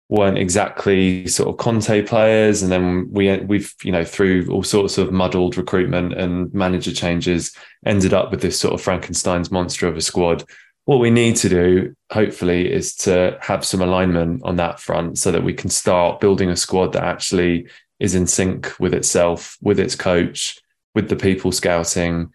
[0.08, 2.62] weren't exactly sort of conte players.
[2.62, 7.54] And then we we've you know through all sorts of muddled recruitment and manager changes
[7.84, 10.44] ended up with this sort of frankenstein's monster of a squad.
[10.86, 15.30] What we need to do, hopefully, is to have some alignment on that front so
[15.30, 17.68] that we can start building a squad that actually
[18.00, 20.58] is in sync with itself, with its coach,
[20.94, 22.32] with the people scouting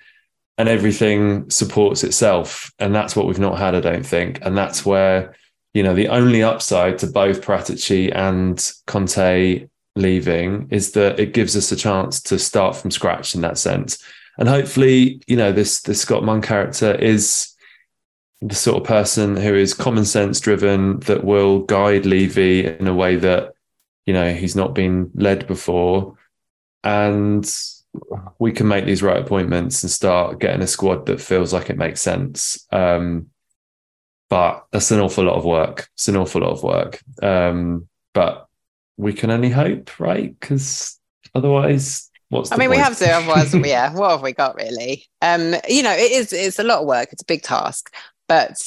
[0.57, 2.71] and everything supports itself.
[2.79, 4.39] And that's what we've not had, I don't think.
[4.41, 5.35] And that's where,
[5.73, 11.55] you know, the only upside to both Paratici and Conte leaving is that it gives
[11.55, 14.03] us a chance to start from scratch in that sense.
[14.37, 17.53] And hopefully, you know, this this Scott Munn character is
[18.41, 22.93] the sort of person who is common sense driven that will guide Levy in a
[22.93, 23.53] way that,
[24.05, 26.17] you know, he's not been led before.
[26.83, 27.49] And
[28.39, 31.77] we can make these right appointments and start getting a squad that feels like it
[31.77, 32.65] makes sense.
[32.71, 33.27] Um,
[34.29, 35.89] but that's an awful lot of work.
[35.93, 36.99] It's an awful lot of work.
[37.21, 38.47] Um, but
[38.97, 40.37] we can only hope, right?
[40.39, 40.99] Because
[41.35, 42.77] otherwise, what's I mean, point?
[42.77, 43.11] we have to.
[43.11, 43.93] Otherwise, yeah.
[43.95, 45.05] What have we got really?
[45.21, 46.33] Um, you know, it is.
[46.33, 47.09] It's a lot of work.
[47.11, 47.93] It's a big task,
[48.27, 48.57] but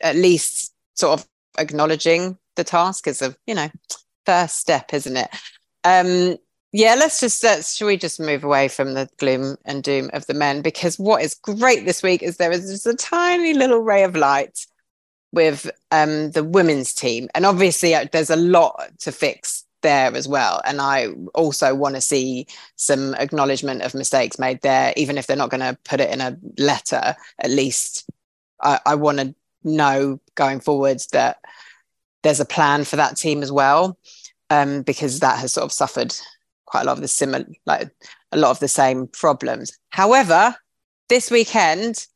[0.00, 1.28] at least sort of
[1.58, 3.70] acknowledging the task is a you know
[4.24, 5.28] first step, isn't it?
[5.84, 6.38] Um,
[6.72, 10.26] yeah, let's just let's should we just move away from the gloom and doom of
[10.26, 13.80] the men because what is great this week is there is just a tiny little
[13.80, 14.66] ray of light
[15.32, 20.26] with um, the women's team, and obviously uh, there's a lot to fix there as
[20.26, 20.62] well.
[20.64, 22.46] And I also want to see
[22.76, 26.20] some acknowledgement of mistakes made there, even if they're not going to put it in
[26.20, 27.16] a letter.
[27.38, 28.08] At least
[28.62, 29.34] I, I want to
[29.64, 31.38] know going forward that
[32.22, 33.98] there's a plan for that team as well,
[34.48, 36.14] um, because that has sort of suffered
[36.72, 37.90] quite a lot of the similar, like
[38.32, 39.78] a lot of the same problems.
[39.90, 40.56] However,
[41.10, 42.06] this weekend,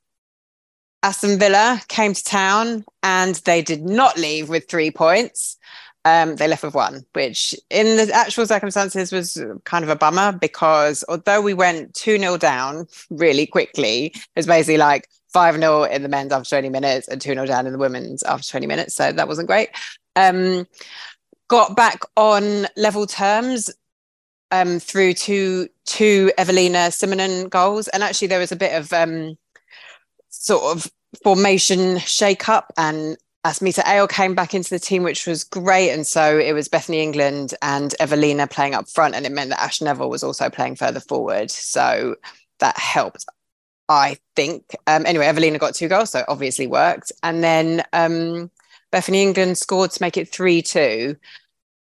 [1.02, 5.58] Aston Villa came to town and they did not leave with three points.
[6.06, 10.32] Um, they left with one, which in the actual circumstances was kind of a bummer
[10.32, 15.82] because although we went 2 0 down really quickly, it was basically like 5 0
[15.82, 18.66] in the men's after 20 minutes and 2 0 down in the women's after 20
[18.66, 18.94] minutes.
[18.94, 19.68] So that wasn't great.
[20.14, 20.66] Um,
[21.48, 23.70] got back on level terms
[24.50, 27.88] um, through to two Eveliina Summanen goals.
[27.88, 29.36] And actually, there was a bit of um,
[30.28, 30.90] sort of
[31.22, 35.90] formation shake up, and Asmita Ale came back into the team, which was great.
[35.90, 39.62] And so it was Bethany England and Eveliina playing up front, and it meant that
[39.62, 41.50] Ash Neville was also playing further forward.
[41.50, 42.16] So
[42.60, 43.24] that helped.
[43.88, 44.74] I think.
[44.86, 47.12] Um, anyway, Evelina got two goals, so obviously worked.
[47.22, 48.50] And then um,
[48.90, 51.16] Bethany England scored to make it 3 2.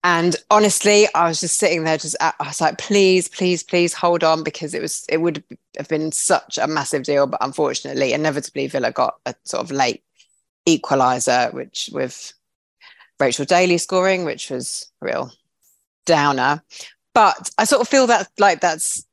[0.03, 4.23] And honestly, I was just sitting there, just I was like, please, please, please hold
[4.23, 5.43] on because it was it would
[5.77, 10.03] have been such a massive deal, but unfortunately, inevitably, Villa got a sort of late
[10.67, 12.33] equaliser, which with
[13.19, 15.31] Rachel Daly scoring, which was real
[16.05, 16.63] downer.
[17.13, 19.05] But I sort of feel that like that's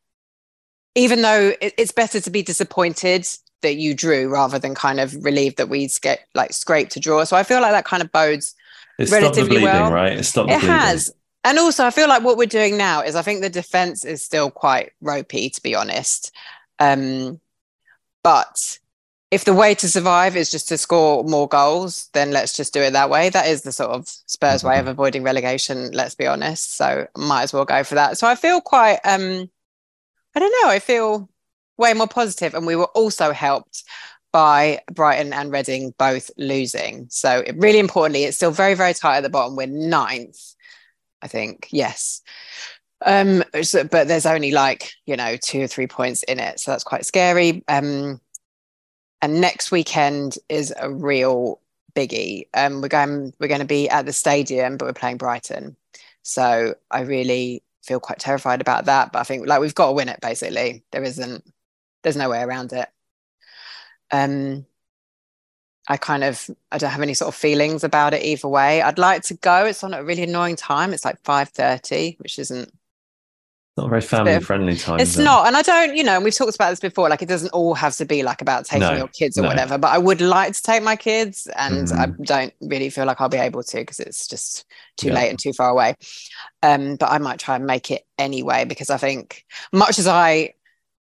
[0.95, 3.27] even though it's better to be disappointed
[3.63, 7.25] that you drew rather than kind of relieved that we get like scraped to draw.
[7.25, 8.55] So I feel like that kind of bodes
[8.99, 9.93] it's relatively bleeding, well.
[9.93, 10.13] right?
[10.13, 10.51] It's stopped.
[10.51, 10.71] It bleeding.
[10.71, 11.13] has.
[11.45, 14.25] And also, I feel like what we're doing now is I think the defense is
[14.25, 16.33] still quite ropey, to be honest.
[16.79, 17.41] Um,
[18.25, 18.79] but
[19.31, 22.81] if the way to survive is just to score more goals, then let's just do
[22.81, 23.29] it that way.
[23.29, 24.69] That is the sort of Spurs mm-hmm.
[24.69, 26.75] way of avoiding relegation, let's be honest.
[26.77, 28.19] So might as well go for that.
[28.19, 29.51] So I feel quite um
[30.35, 31.29] I don't know, I feel
[31.77, 32.55] way more positive.
[32.55, 33.83] And we were also helped
[34.37, 37.07] by Brighton and Reading both losing.
[37.09, 39.57] So it, really importantly, it's still very, very tight at the bottom.
[39.57, 40.39] We're ninth,
[41.23, 41.69] I think.
[41.71, 42.21] Yes.
[43.07, 46.61] Um, so, but there's only like, you know, two or three points in it.
[46.61, 47.65] So that's quite scary.
[47.67, 48.21] Um,
[49.23, 51.63] and next weekend is a real
[51.95, 52.49] biggie.
[52.53, 55.79] Um, we're going we're going to be at the stadium, but we're playing Brighton.
[56.25, 59.13] So I really feel quite terrified about that.
[59.13, 60.85] But I think like we've got to win it basically.
[60.93, 61.43] There isn't
[62.03, 62.91] there's no way around it
[64.11, 64.67] um,
[65.89, 68.83] I kind of I don't have any sort of feelings about it either way.
[68.83, 69.67] I'd like to go.
[69.67, 70.93] It's on a really annoying time.
[70.93, 72.73] It's like five thirty, which isn't
[73.77, 75.01] not a very family friendly time.
[75.01, 77.11] It's not, and I don't, you know, we've talked about this before.
[77.11, 79.49] Like, it doesn't all have to be like about taking no, your kids or no.
[79.49, 79.77] whatever.
[79.77, 82.01] But I would like to take my kids, and mm-hmm.
[82.01, 84.65] I don't really feel like I'll be able to because it's just
[84.97, 85.15] too yeah.
[85.15, 85.95] late and too far away.
[86.63, 90.55] Um, but I might try and make it anyway because I think, much as I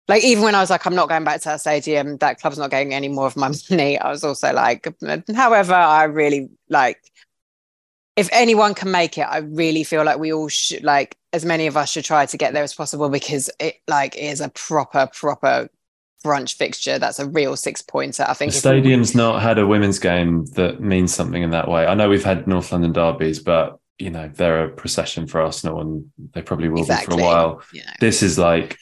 [0.07, 2.57] like even when I was like, I'm not going back to that stadium, that club's
[2.57, 3.99] not getting any more of my money.
[3.99, 4.87] I was also like,
[5.35, 7.01] however, I really like
[8.17, 11.67] if anyone can make it, I really feel like we all should like as many
[11.67, 15.07] of us should try to get there as possible because it like is a proper,
[15.13, 15.69] proper
[16.25, 16.97] brunch fixture.
[16.97, 18.25] That's a real six pointer.
[18.27, 19.19] I think the stadium's we...
[19.19, 21.85] not had a women's game that means something in that way.
[21.85, 25.79] I know we've had North London derbies, but you know, they're a procession for Arsenal
[25.81, 27.17] and they probably will exactly.
[27.17, 27.61] be for a while.
[27.71, 27.93] Yeah.
[27.99, 28.77] This is like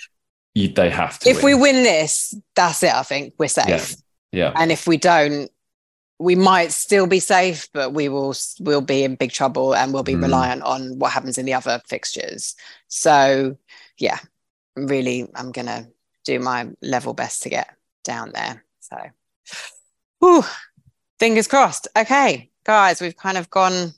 [0.56, 1.30] you, they have to.
[1.30, 1.46] If win.
[1.46, 2.94] we win this, that's it.
[2.94, 3.96] I think we're safe.
[4.32, 4.46] Yeah.
[4.46, 4.54] yeah.
[4.56, 5.52] And if we don't,
[6.18, 10.04] we might still be safe, but we will will be in big trouble and we'll
[10.04, 10.24] be mm.
[10.24, 12.56] reliant on what happens in the other fixtures.
[12.88, 13.58] So,
[13.98, 14.18] yeah,
[14.78, 15.90] really, I'm gonna
[16.24, 17.70] do my level best to get
[18.06, 18.64] down there.
[18.80, 18.98] So,
[20.20, 20.44] whew,
[21.20, 21.90] fingers crossed.
[21.98, 23.94] Okay, guys, we've kind of gone.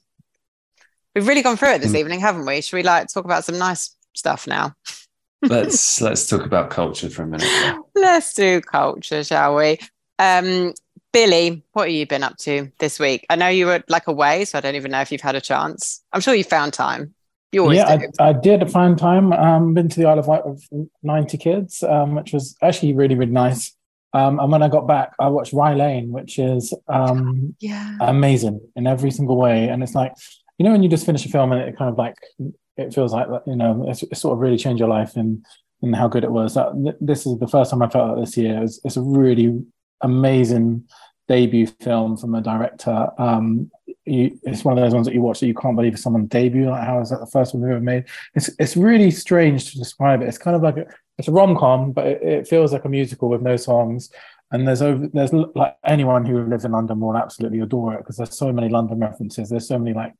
[1.13, 1.99] We've really gone through it this mm.
[1.99, 2.61] evening, haven't we?
[2.61, 4.75] Should we like talk about some nice stuff now?
[5.41, 7.79] Let's let's talk about culture for a minute.
[7.95, 9.79] Let's do culture, shall we?
[10.19, 10.73] Um,
[11.13, 13.25] Billie, what have you been up to this week?
[13.29, 15.41] I know you were like away, so I don't even know if you've had a
[15.41, 16.03] chance.
[16.13, 17.13] I'm sure you found time.
[17.51, 18.07] You always yeah, do.
[18.19, 19.31] I, I, did find time.
[19.31, 20.67] Um, been to the Isle of Wight with
[21.01, 23.73] 90 kids, um, which was actually really, really nice.
[24.13, 27.97] Um, and when I got back, I watched Rye Lane, which is um, yeah.
[28.01, 29.69] amazing in every single way.
[29.69, 30.13] And it's like,
[30.57, 32.15] you know, when you just finish a film and it kind of like,
[32.77, 35.45] it feels like, you know, it's, sort of really changed your life and,
[35.81, 36.53] and how good it was.
[36.53, 38.63] That, this is the first time I felt like this year.
[38.63, 39.63] It's, it's a really
[40.01, 40.87] amazing
[41.27, 43.09] debut film from a director.
[43.17, 43.69] Um,
[44.05, 46.29] you, it's one of those ones that you watch that you can't believe it's someone's
[46.29, 46.69] debut.
[46.69, 48.05] Like, how is that the first one we've ever made?
[48.35, 50.27] It's it's really strange to describe it.
[50.27, 50.85] It's kind of like a,
[51.17, 54.09] it's a rom com, but it, it, feels like a musical with no songs.
[54.51, 58.15] And there's over there's like anyone who lives in London will absolutely adore it because
[58.15, 59.49] there's so many London references.
[59.49, 60.13] There's so many like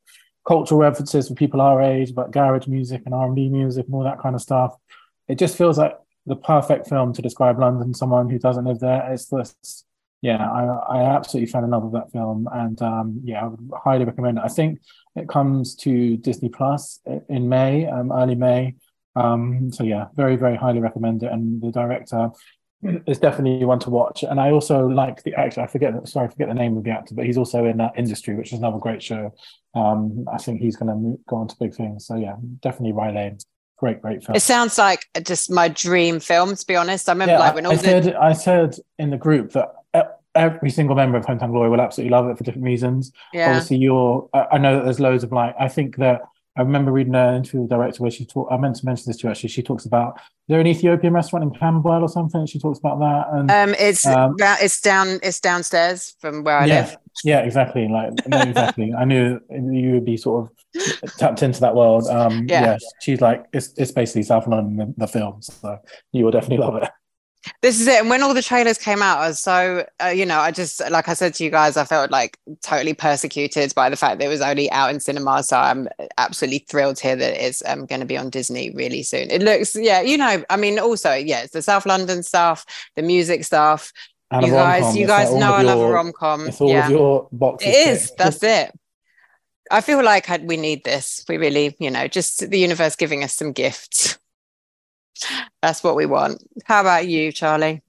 [0.48, 3.94] cultural references for people our age, but garage music and R and B music and
[3.94, 4.74] all that kind of stuff.
[5.28, 5.94] It just feels like
[6.24, 7.92] the perfect film to describe London.
[7.92, 9.12] Someone who doesn't live there.
[9.12, 9.84] It's this
[10.20, 13.70] yeah, I, I absolutely fell in love with that film, and um, yeah, I would
[13.84, 14.44] highly recommend it.
[14.44, 14.80] I think
[15.14, 18.74] it comes to Disney Plus in May, um, early May.
[19.14, 21.30] Um, so yeah, very very highly recommend it.
[21.30, 22.30] And the director
[22.82, 24.22] is definitely one to watch.
[24.22, 25.60] And I also like the actor.
[25.60, 27.92] I forget sorry, I forget the name of the actor, but he's also in that
[27.96, 29.34] industry, which is another great show.
[29.74, 32.06] Um, I think he's going to go on to big things.
[32.06, 33.38] So yeah, definitely Rye Lane
[33.78, 34.34] great, great film.
[34.34, 37.08] It sounds like just my dream film, to be honest.
[37.08, 39.72] I remember yeah, like when I, I said I said in the group that
[40.38, 43.12] every single member of Hometown Glory will absolutely love it for different reasons.
[43.32, 43.48] Yeah.
[43.48, 44.28] Obviously, you're.
[44.32, 45.54] I know that there's loads of like.
[45.58, 46.22] I think that
[46.56, 48.52] I remember reading an interview with the director where she talked.
[48.52, 49.50] I meant to mention this to you actually.
[49.50, 52.46] She talks about is there an Ethiopian restaurant in Camberwell or something.
[52.46, 53.26] She talks about that.
[53.32, 56.96] And um, it's um, it's down it's downstairs from where I yeah, live.
[57.24, 57.86] Yeah, exactly.
[57.88, 58.92] Like no, exactly.
[58.92, 62.06] I knew you would be sort of tapped into that world.
[62.08, 62.64] Um, yeah.
[62.64, 65.78] yeah she's like it's it's basically South London the, the film, so
[66.12, 66.90] you will definitely love it
[67.62, 68.00] this is it.
[68.00, 70.80] And when all the trailers came out i was so uh, you know i just
[70.90, 74.26] like i said to you guys i felt like totally persecuted by the fact that
[74.26, 75.42] it was only out in cinema.
[75.42, 79.02] So i'm absolutely thrilled to hear that it's um, going to be on disney really
[79.02, 79.30] soon.
[79.30, 82.64] It looks yeah you know i mean also yeah it's the south london stuff
[82.96, 83.92] the music stuff.
[84.30, 86.48] And you guys you guys know i love a rom-com.
[86.48, 86.86] it's all yeah.
[86.86, 88.12] of your boxes it is.
[88.18, 88.72] that's it.
[89.70, 91.24] I feel like we need this.
[91.28, 94.18] We really you know just the universe giving us some gifts
[95.62, 96.42] that's what we want.
[96.64, 97.82] How about you, Charlie?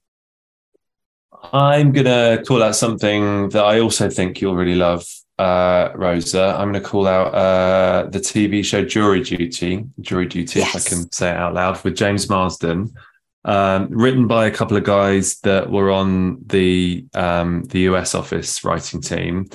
[1.52, 5.06] I'm going to call out something that I also think you'll really love,
[5.38, 6.56] uh, Rosa.
[6.58, 10.74] I'm going to call out uh, the TV show Jury Duty, Jury Duty, yes.
[10.74, 12.94] if I can say it out loud, with James Marsden.
[13.42, 18.62] Um, written by a couple of guys that were on the um, the US office
[18.64, 19.48] writing team.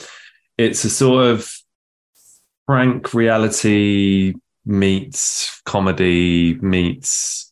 [0.57, 1.55] It's a sort of
[2.65, 4.33] frank reality
[4.65, 7.44] meets comedy meets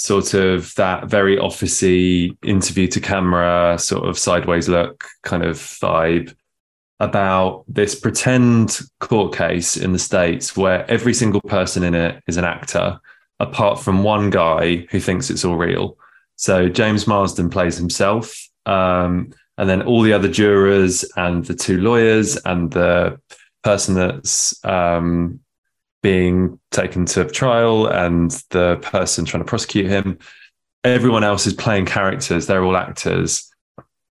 [0.00, 6.34] sort of that very officey interview to camera, sort of sideways look kind of vibe
[7.00, 12.38] about this pretend court case in the States where every single person in it is
[12.38, 12.98] an actor,
[13.40, 15.98] apart from one guy who thinks it's all real.
[16.36, 18.48] So James Marsden plays himself.
[18.64, 23.20] Um, and then all the other jurors and the two lawyers and the
[23.62, 25.40] person that's um,
[26.02, 30.18] being taken to trial and the person trying to prosecute him.
[30.84, 32.46] Everyone else is playing characters.
[32.46, 33.50] They're all actors.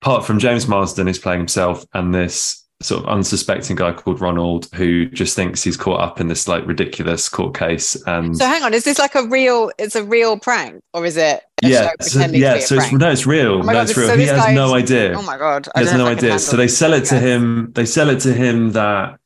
[0.02, 4.66] Apart from James Marsden, is playing himself, and this sort of unsuspecting guy called Ronald
[4.74, 7.94] who just thinks he's caught up in this like ridiculous court case.
[8.06, 9.70] And so, hang on, is this like a real?
[9.78, 11.42] It's a real prank, or is it?
[11.62, 12.58] yeah, so, yeah.
[12.60, 13.54] So it's, no, it's real.
[13.54, 14.08] Oh no, God, it's real.
[14.08, 15.12] So he has no idea.
[15.14, 16.38] Oh my god, he has no idea.
[16.38, 17.72] So they sell it to him.
[17.74, 19.19] They sell it to him that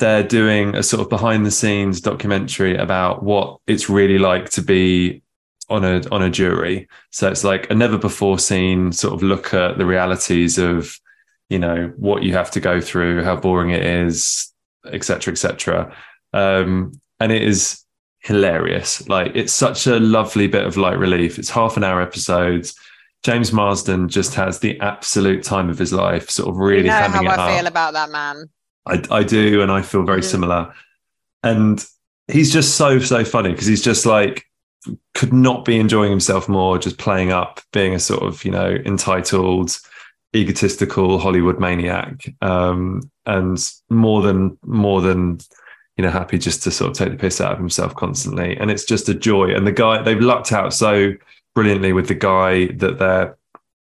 [0.00, 4.62] they're doing a sort of behind the scenes documentary about what it's really like to
[4.62, 5.22] be
[5.68, 6.88] on a on a jury.
[7.10, 10.98] So it's like a never before seen sort of look at the realities of,
[11.48, 14.52] you know, what you have to go through, how boring it is,
[14.86, 15.94] etc., etc.
[16.32, 17.84] Um, and it is
[18.20, 19.08] hilarious.
[19.08, 21.38] Like it's such a lovely bit of light relief.
[21.38, 22.74] It's half an hour episodes.
[23.22, 27.08] James Marsden just has the absolute time of his life, sort of really you know
[27.08, 27.56] how I up.
[27.56, 28.48] feel about that man.
[28.86, 30.74] I, I do, and I feel very similar.
[31.42, 31.84] And
[32.28, 34.46] he's just so so funny because he's just like
[35.14, 38.70] could not be enjoying himself more, just playing up, being a sort of you know
[38.70, 39.78] entitled,
[40.34, 43.58] egotistical Hollywood maniac, um, and
[43.88, 45.40] more than more than
[46.00, 48.56] you know, happy just to sort of take the piss out of himself constantly.
[48.56, 49.54] And it's just a joy.
[49.54, 51.12] And the guy, they've lucked out so
[51.54, 53.36] brilliantly with the guy that they're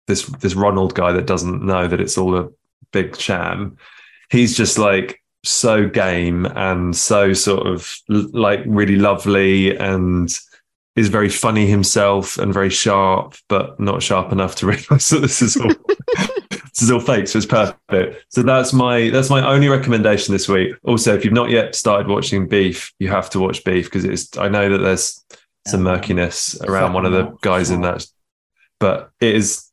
[0.09, 2.49] this this Ronald guy that doesn't know that it's all a
[2.91, 3.77] big sham.
[4.31, 10.37] He's just like so game and so sort of like really lovely and
[10.97, 15.41] is very funny himself and very sharp, but not sharp enough to realize that this
[15.41, 15.69] is all
[16.19, 17.29] this is all fake.
[17.29, 18.25] So it's perfect.
[18.31, 20.75] So that's my that's my only recommendation this week.
[20.85, 24.37] Also, if you've not yet started watching Beef, you have to watch Beef because it's.
[24.37, 25.25] I know that there's
[25.67, 28.07] some murkiness around one of the guys in that,
[28.81, 29.65] but it is.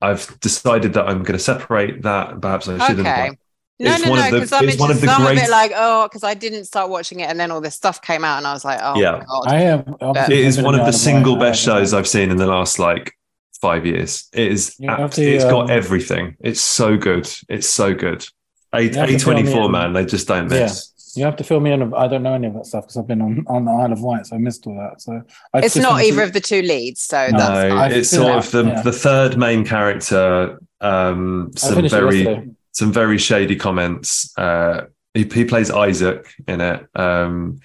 [0.00, 2.38] I've decided that I'm going to separate that.
[2.42, 3.08] Perhaps I shouldn't.
[3.08, 3.30] Okay.
[3.80, 5.40] No, It's no, one no, because I'm, it's one of just, the I'm a great-
[5.40, 8.24] bit like, oh, because I didn't start watching it, and then all this stuff came
[8.24, 9.22] out, and I was like, oh, Yeah.
[9.26, 9.46] god.
[9.48, 9.96] I have.
[10.30, 13.12] It is one of the single best shows I've seen in the last like
[13.60, 14.28] five years.
[14.32, 14.76] It is.
[14.78, 16.36] You have apt- to, it's got um, everything.
[16.40, 17.28] It's so good.
[17.48, 18.24] It's so good.
[18.72, 19.92] A You have to fill me twenty four man.
[19.92, 20.92] They just don't miss.
[21.16, 21.94] You have to fill me in.
[21.94, 24.00] I don't know any of that stuff because I've been on, on the Isle of
[24.02, 25.00] Wight, so I missed all that.
[25.00, 25.22] So
[25.52, 28.32] I it's not wanted to- either of the two leads, so No, that's it's sort
[28.36, 28.82] of the yeah.
[28.82, 30.60] the third main character.
[30.80, 32.50] Um, I some finished it very yesterday.
[32.74, 34.36] Some very shady comments.
[34.36, 36.86] Uh, he, he plays Isaac in it.
[36.94, 37.60] Um,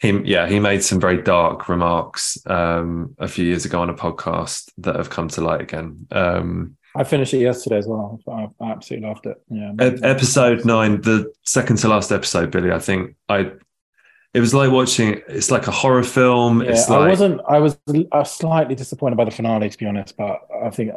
[0.00, 3.94] he, yeah, he made some very dark remarks um, a few years ago on a
[3.94, 6.06] podcast that have come to light again.
[6.10, 8.18] Um, I finished it yesterday as well.
[8.28, 9.40] I, absolutely loved it.
[9.48, 9.72] Yeah.
[9.78, 12.72] ep- episode nine, the second to last episode, Billie.
[12.72, 13.52] I think I.
[14.32, 15.20] It was like watching.
[15.28, 16.62] It's like a horror film.
[16.62, 17.40] Yeah, it's I wasn't.
[17.48, 17.76] I was
[18.12, 20.16] uh, slightly disappointed by the finale, to be honest.
[20.16, 20.92] But I think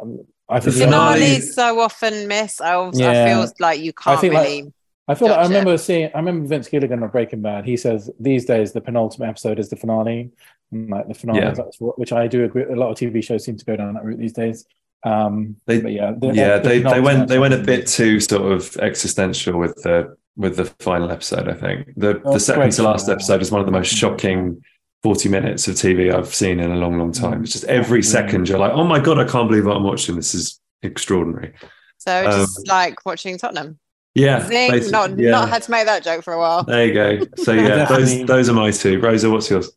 [0.48, 2.60] I think The the finale- only- finales so often miss.
[2.60, 4.72] I, always, I feel like you can't think, like, really.
[5.08, 5.48] I feel like I Gotcha.
[5.48, 6.10] remember seeing.
[6.14, 7.64] I remember Vince Gilligan on Breaking Bad.
[7.64, 10.30] He says these days the penultimate episode is the finale,
[10.70, 11.50] and like the finale, Yeah.
[11.50, 12.62] that's what, which I do agree.
[12.62, 14.64] A lot of TV shows seem to go down that route these days.
[15.02, 18.76] Um, They- but yeah, yeah, they, they went they went a bit too sort of
[18.78, 21.48] existential with the with the final episode.
[21.48, 24.62] I think the Oh, the second to last episode is one of the most shocking
[25.02, 27.42] forty minutes of TV I've seen in a long, long time.
[27.42, 28.04] It's just every Mm.
[28.04, 30.16] second you're like, oh my god, I can't believe what I'm watching.
[30.16, 31.52] This is extraordinary.
[31.98, 33.78] So just um, like watching Tottenham.
[34.14, 35.30] Yeah, Zing, basi- not yeah.
[35.30, 36.62] not had to make that joke for a while.
[36.62, 37.26] there you go.
[37.42, 39.00] So yeah, those those are my two.
[39.00, 39.70] Rosa, what's yours?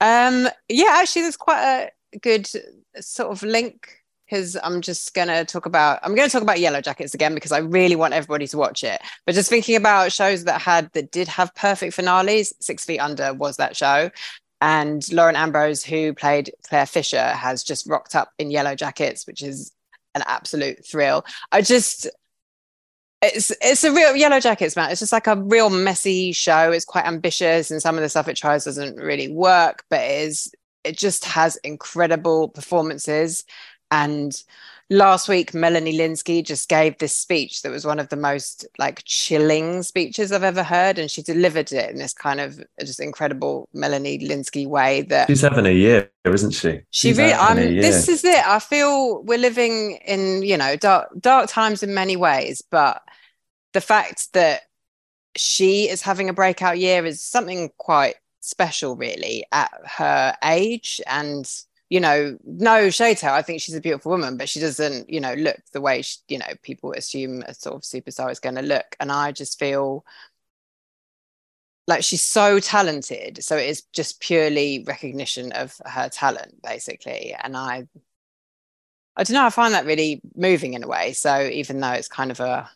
[0.00, 2.48] Um, yeah, actually, there's quite a good
[3.00, 3.88] sort of link
[4.26, 7.96] because I'm just gonna talk about I'm gonna talk about Yellowjackets again because I really
[7.96, 9.00] want everybody to watch it.
[9.24, 13.32] But just thinking about shows that had that did have perfect finales, Six Feet Under
[13.32, 14.10] was that show.
[14.60, 19.72] And Lauren Ambrose, who played Claire Fisher, has just rocked up in Yellowjackets, which is
[20.14, 21.24] an absolute thrill.
[21.52, 22.08] I just
[23.22, 24.90] it's it's a real Yellowjackets, man.
[24.90, 26.72] It's just like a real messy show.
[26.72, 30.22] It's quite ambitious, and some of the stuff it tries doesn't really work, but it
[30.22, 30.52] is
[30.84, 33.44] it just has incredible performances.
[33.90, 34.42] And
[34.90, 39.02] last week, Melanie Lynskey just gave this speech that was one of the most like
[39.04, 43.68] chilling speeches I've ever heard, and she delivered it in this kind of just incredible
[43.72, 46.80] Melanie Lynskey way that She's having a year, isn't she?
[46.90, 48.46] she She's really i'm this is it.
[48.46, 53.02] I feel we're living in you know dark dark times in many ways but
[53.72, 54.62] the fact that
[55.36, 61.00] she is having a breakout year is something quite special really at her age.
[61.06, 61.50] And
[61.88, 63.32] you know no shade to her.
[63.32, 66.18] I think she's a beautiful woman but she doesn't you know look the way she,
[66.28, 68.96] you know people assume a sort of superstar is going to look.
[69.00, 70.04] And i just feel
[71.88, 73.44] like she's so talented.
[73.44, 77.34] So it is just purely recognition of her talent basically.
[77.40, 77.86] And i
[79.16, 81.12] i don't know i find that really moving in a way.
[81.12, 82.68] So even though it's kind of a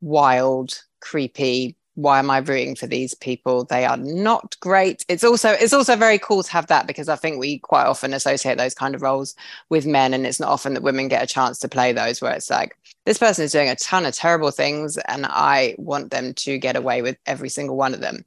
[0.00, 5.50] wild creepy why am i rooting for these people they are not great it's also
[5.50, 8.74] it's also very cool to have that because i think we quite often associate those
[8.74, 9.34] kind of roles
[9.70, 12.32] with men and it's not often that women get a chance to play those where
[12.32, 12.76] it's like
[13.06, 16.76] this person is doing a ton of terrible things and i want them to get
[16.76, 18.24] away with every single one of them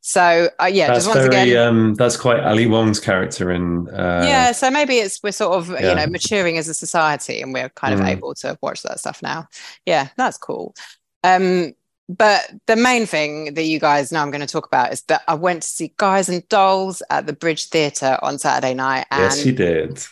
[0.00, 1.50] so uh, yeah That's just once very.
[1.50, 3.88] again Um, that's quite Ali Wong's character in.
[3.88, 7.52] Uh, yeah so maybe it's we're sort of you know maturing as a society and
[7.52, 8.08] we're kind of Mm.
[8.08, 9.48] able to watch that stuff now
[9.86, 10.74] yeah that's cool
[11.24, 11.72] um
[12.08, 15.22] but the main thing that you guys know I'm going to talk about is that
[15.28, 19.22] I went to see Guys and Dolls at the Bridge Theatre on Saturday night, and
[19.22, 20.02] Yes, you did.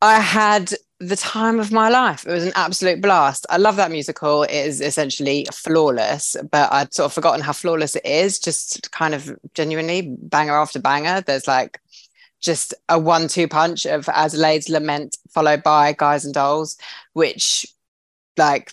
[0.00, 2.26] I had the time of my life.
[2.26, 3.46] It was an absolute blast.
[3.50, 4.42] I love that musical.
[4.44, 8.38] It is essentially flawless, but I'd sort of forgotten how flawless it is.
[8.38, 11.20] Just kind of genuinely banger after banger.
[11.20, 11.80] There's like
[12.40, 16.76] just a one-two punch of Adelaide's Lament followed by Guys and Dolls,
[17.12, 17.66] which
[18.36, 18.72] like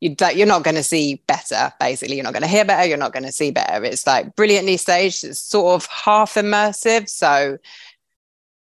[0.00, 1.72] you you're not going to see better.
[1.80, 2.86] Basically, you're not going to hear better.
[2.86, 3.84] You're not going to see better.
[3.84, 5.24] It's like brilliantly staged.
[5.24, 7.58] It's sort of half immersive, so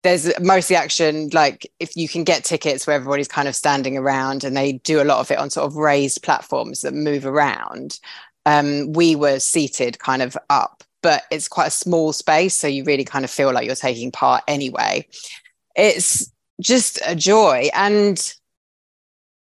[0.04, 4.44] there's mostly action like if you can get tickets where everybody's kind of standing around
[4.44, 7.98] and they do a lot of it on sort of raised platforms that move around
[8.48, 12.54] um, we were seated kind of up, but it's quite a small space.
[12.56, 15.06] So you really kind of feel like you're taking part anyway.
[15.76, 17.68] It's just a joy.
[17.74, 18.34] And,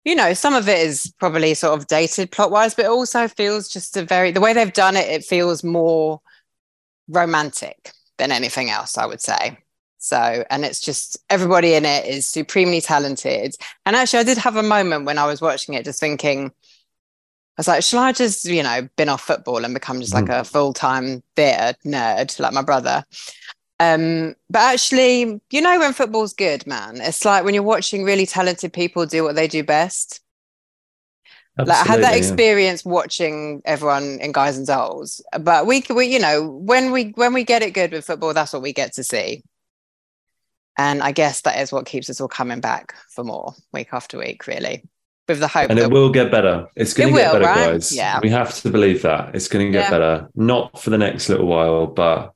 [0.07, 3.27] you know, some of it is probably sort of dated plot wise, but it also
[3.27, 6.21] feels just a very, the way they've done it, it feels more
[7.09, 9.57] romantic than anything else, I would say.
[9.97, 13.57] So, and it's just everybody in it is supremely talented.
[13.85, 16.51] And actually, I did have a moment when I was watching it, just thinking, I
[17.57, 20.39] was like, shall I just, you know, bin off football and become just like mm.
[20.39, 23.03] a full time theatre nerd like my brother?
[23.79, 28.25] Um, but actually, you know, when football's good, man, it's like when you're watching really
[28.25, 30.21] talented people do what they do best.
[31.59, 32.91] Absolutely, like I had that experience yeah.
[32.91, 37.43] watching everyone in Guys and Dolls, but we, we, you know, when we when we
[37.43, 39.43] get it good with football, that's what we get to see.
[40.77, 44.19] And I guess that is what keeps us all coming back for more week after
[44.19, 44.83] week, really
[45.27, 45.69] with the hope.
[45.69, 46.67] And it will get better.
[46.75, 47.71] It's going to get will, better, right?
[47.73, 47.95] guys.
[47.95, 48.19] Yeah.
[48.21, 49.35] We have to believe that.
[49.35, 49.89] It's going to get yeah.
[49.89, 50.29] better.
[50.35, 52.33] Not for the next little while, but,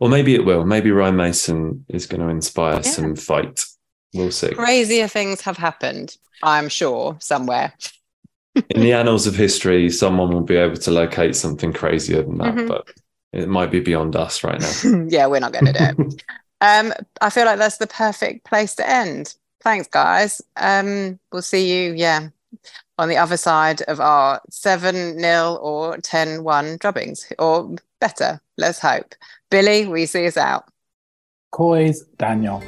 [0.00, 0.64] or maybe it will.
[0.64, 2.80] Maybe Ryan Mason is going to inspire yeah.
[2.82, 3.64] some fight.
[4.14, 4.50] We'll see.
[4.50, 7.74] Crazier things have happened, I'm sure, somewhere.
[8.70, 12.54] In the annals of history, someone will be able to locate something crazier than that,
[12.54, 12.66] mm-hmm.
[12.66, 12.88] but
[13.32, 15.06] it might be beyond us right now.
[15.08, 16.24] yeah, we're not going to do it.
[16.60, 19.34] um, I feel like that's the perfect place to end.
[19.62, 20.40] Thanks, guys.
[20.56, 22.28] Um, we'll see you, yeah,
[22.96, 28.78] on the other side of our 7 0 or 10 1 drubbings, or better, let's
[28.78, 29.14] hope.
[29.50, 30.64] Billie, we see us out.
[31.50, 32.62] Coys, Daniel.